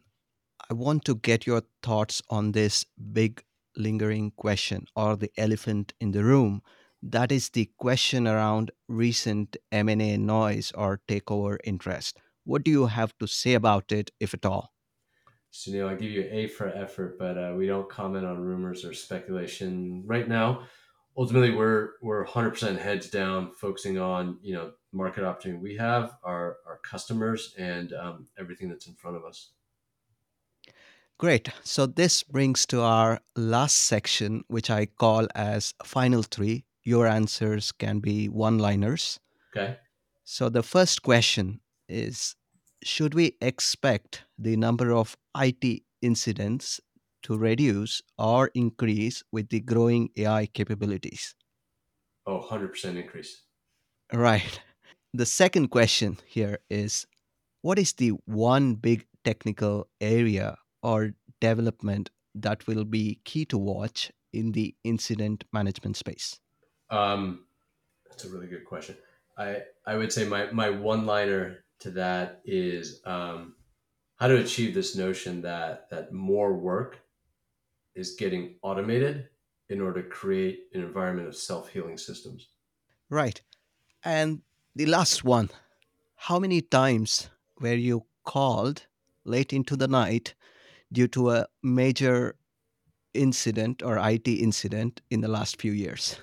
I 0.70 0.74
want 0.74 1.07
to 1.07 1.14
get 1.14 1.47
your 1.47 1.62
thoughts 1.82 2.20
on 2.28 2.53
this 2.53 2.84
big 3.12 3.43
lingering 3.74 4.32
question 4.36 4.86
or 4.95 5.16
the 5.16 5.32
elephant 5.38 5.95
in 5.99 6.12
the 6.12 6.22
room. 6.22 6.62
That 7.03 7.32
is 7.32 7.49
the 7.49 7.70
question 7.78 8.28
around 8.28 8.70
recent 8.86 9.57
M&A 9.72 10.18
noise 10.18 10.70
or 10.74 11.01
takeover 11.09 11.57
interest. 11.64 12.18
What 12.45 12.64
do 12.64 12.70
you 12.70 12.86
have 12.86 13.16
to 13.18 13.26
say 13.26 13.55
about 13.55 13.91
it, 13.93 14.11
if 14.20 14.34
at 14.34 14.45
all? 14.45 14.74
Sunil, 15.51 15.88
I 15.88 15.95
give 15.95 16.11
you 16.11 16.28
A 16.30 16.47
for 16.49 16.68
effort, 16.68 17.18
but 17.18 17.38
uh, 17.38 17.55
we 17.57 17.66
don't 17.66 17.88
comment 17.88 18.26
on 18.26 18.38
rumors 18.38 18.84
or 18.84 18.93
speculation 18.93 20.03
right 20.07 20.28
now 20.28 20.66
ultimately 21.16 21.50
we're 21.50 21.90
we're 22.02 22.24
100% 22.24 22.78
heads 22.78 23.11
down 23.11 23.52
focusing 23.52 23.98
on 23.98 24.38
you 24.42 24.54
know 24.54 24.72
market 24.92 25.24
opportunity 25.24 25.61
we 25.61 25.76
have 25.76 26.16
our 26.24 26.58
our 26.66 26.78
customers 26.78 27.54
and 27.58 27.92
um, 27.92 28.26
everything 28.38 28.68
that's 28.68 28.86
in 28.86 28.94
front 28.94 29.16
of 29.16 29.24
us. 29.24 29.50
Great. 31.18 31.50
So 31.64 31.84
this 31.84 32.22
brings 32.22 32.64
to 32.66 32.80
our 32.80 33.20
last 33.36 33.76
section 33.76 34.42
which 34.48 34.70
i 34.70 34.86
call 34.86 35.28
as 35.34 35.74
final 35.84 36.22
three. 36.22 36.64
Your 36.82 37.06
answers 37.06 37.72
can 37.72 38.00
be 38.00 38.28
one 38.28 38.58
liners 38.58 39.20
okay. 39.54 39.76
So 40.24 40.48
the 40.48 40.62
first 40.62 41.02
question 41.02 41.61
is 41.88 42.36
should 42.82 43.14
we 43.14 43.36
expect 43.40 44.24
the 44.38 44.56
number 44.56 44.92
of 44.92 45.16
it 45.36 45.82
incidents 46.00 46.80
to 47.23 47.37
reduce 47.37 48.03
or 48.18 48.51
increase 48.55 49.23
with 49.33 49.49
the 49.49 49.61
growing 49.61 50.11
AI 50.16 50.47
capabilities? 50.47 51.35
Oh, 52.27 52.47
100% 52.51 52.97
increase. 52.97 53.43
Right. 54.12 54.61
The 55.12 55.27
second 55.27 55.71
question 55.71 56.18
here 56.25 56.61
is 56.71 57.05
what 57.62 57.81
is 57.81 57.95
the 57.95 58.11
one 58.27 58.77
big 58.77 59.07
technical 59.25 59.89
area 60.01 60.57
or 60.85 61.14
development 61.41 62.11
that 62.37 62.64
will 62.68 62.85
be 62.85 63.21
key 63.25 63.45
to 63.47 63.59
watch 63.59 64.12
in 64.33 64.53
the 64.53 64.75
incident 64.85 65.43
management 65.53 65.97
space? 65.97 66.39
Um, 66.91 67.47
that's 68.09 68.25
a 68.25 68.31
really 68.31 68.47
good 68.47 68.64
question. 68.64 68.97
I, 69.37 69.62
I 69.87 69.97
would 69.97 70.12
say 70.12 70.25
my, 70.27 70.51
my 70.53 70.71
one 70.71 71.07
liner 71.07 71.64
to 71.81 71.91
that 71.93 72.41
is 72.45 73.01
um, 73.05 73.57
how 74.16 74.29
to 74.29 74.37
achieve 74.37 74.75
this 74.75 74.97
notion 74.97 75.43
that, 75.43 75.91
that 75.91 76.12
more 76.12 76.53
work 76.53 77.01
is 78.01 78.16
getting 78.16 78.57
automated 78.62 79.28
in 79.68 79.80
order 79.80 80.03
to 80.03 80.09
create 80.09 80.64
an 80.74 80.82
environment 80.82 81.28
of 81.28 81.36
self-healing 81.36 81.98
systems. 81.98 82.48
Right. 83.09 83.40
And 84.05 84.40
the 84.74 84.86
last 84.86 85.24
one, 85.24 85.51
how 86.16 86.38
many 86.38 86.61
times 86.61 87.30
were 87.61 87.74
you 87.74 88.05
called 88.24 88.86
late 89.24 89.53
into 89.53 89.76
the 89.76 89.88
night 89.88 90.34
due 90.92 91.09
to 91.09 91.30
a 91.30 91.46
major 91.62 92.36
incident 93.14 93.82
or 93.82 93.98
IT 93.98 94.28
incident 94.28 95.01
in 95.11 95.20
the 95.20 95.28
last 95.28 95.61
few 95.61 95.72
years? 95.72 96.16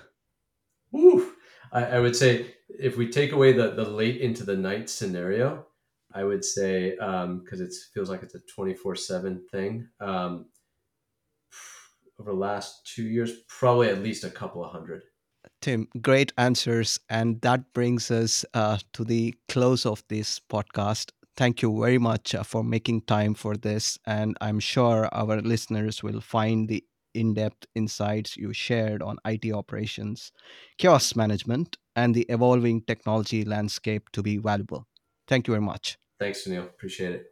Ooh, 0.94 1.32
I, 1.72 1.84
I 1.84 2.00
would 2.00 2.16
say 2.16 2.54
if 2.68 2.96
we 2.96 3.08
take 3.08 3.32
away 3.32 3.52
the, 3.52 3.70
the 3.70 3.88
late 3.88 4.20
into 4.20 4.44
the 4.44 4.56
night 4.56 4.90
scenario, 4.90 5.66
I 6.12 6.24
would 6.24 6.44
say 6.44 6.92
because 6.92 7.60
um, 7.60 7.66
it 7.66 7.74
feels 7.92 8.10
like 8.10 8.22
it's 8.22 8.34
a 8.34 8.40
24 8.40 8.94
7 8.94 9.44
thing. 9.50 9.88
Um, 10.00 10.46
over 12.18 12.32
the 12.32 12.36
last 12.36 12.86
two 12.86 13.04
years, 13.04 13.32
probably 13.48 13.88
at 13.88 14.02
least 14.02 14.24
a 14.24 14.30
couple 14.30 14.64
of 14.64 14.72
hundred. 14.72 15.02
Tim, 15.60 15.88
great 16.00 16.32
answers. 16.36 17.00
And 17.08 17.40
that 17.42 17.72
brings 17.72 18.10
us 18.10 18.44
uh, 18.54 18.78
to 18.92 19.04
the 19.04 19.34
close 19.48 19.86
of 19.86 20.02
this 20.08 20.40
podcast. 20.50 21.10
Thank 21.36 21.62
you 21.62 21.80
very 21.80 21.98
much 21.98 22.34
uh, 22.34 22.42
for 22.42 22.64
making 22.64 23.02
time 23.02 23.34
for 23.34 23.56
this. 23.56 23.98
And 24.06 24.36
I'm 24.40 24.60
sure 24.60 25.08
our 25.12 25.40
listeners 25.40 26.02
will 26.02 26.20
find 26.20 26.68
the 26.68 26.84
in 27.14 27.34
depth 27.34 27.66
insights 27.74 28.36
you 28.36 28.52
shared 28.52 29.02
on 29.02 29.16
IT 29.24 29.50
operations, 29.52 30.30
chaos 30.76 31.16
management, 31.16 31.76
and 31.96 32.14
the 32.14 32.26
evolving 32.28 32.82
technology 32.82 33.44
landscape 33.44 34.10
to 34.12 34.22
be 34.22 34.36
valuable. 34.36 34.86
Thank 35.26 35.48
you 35.48 35.54
very 35.54 35.64
much. 35.64 35.98
Thanks, 36.20 36.46
Sunil. 36.46 36.64
Appreciate 36.64 37.12
it. 37.12 37.26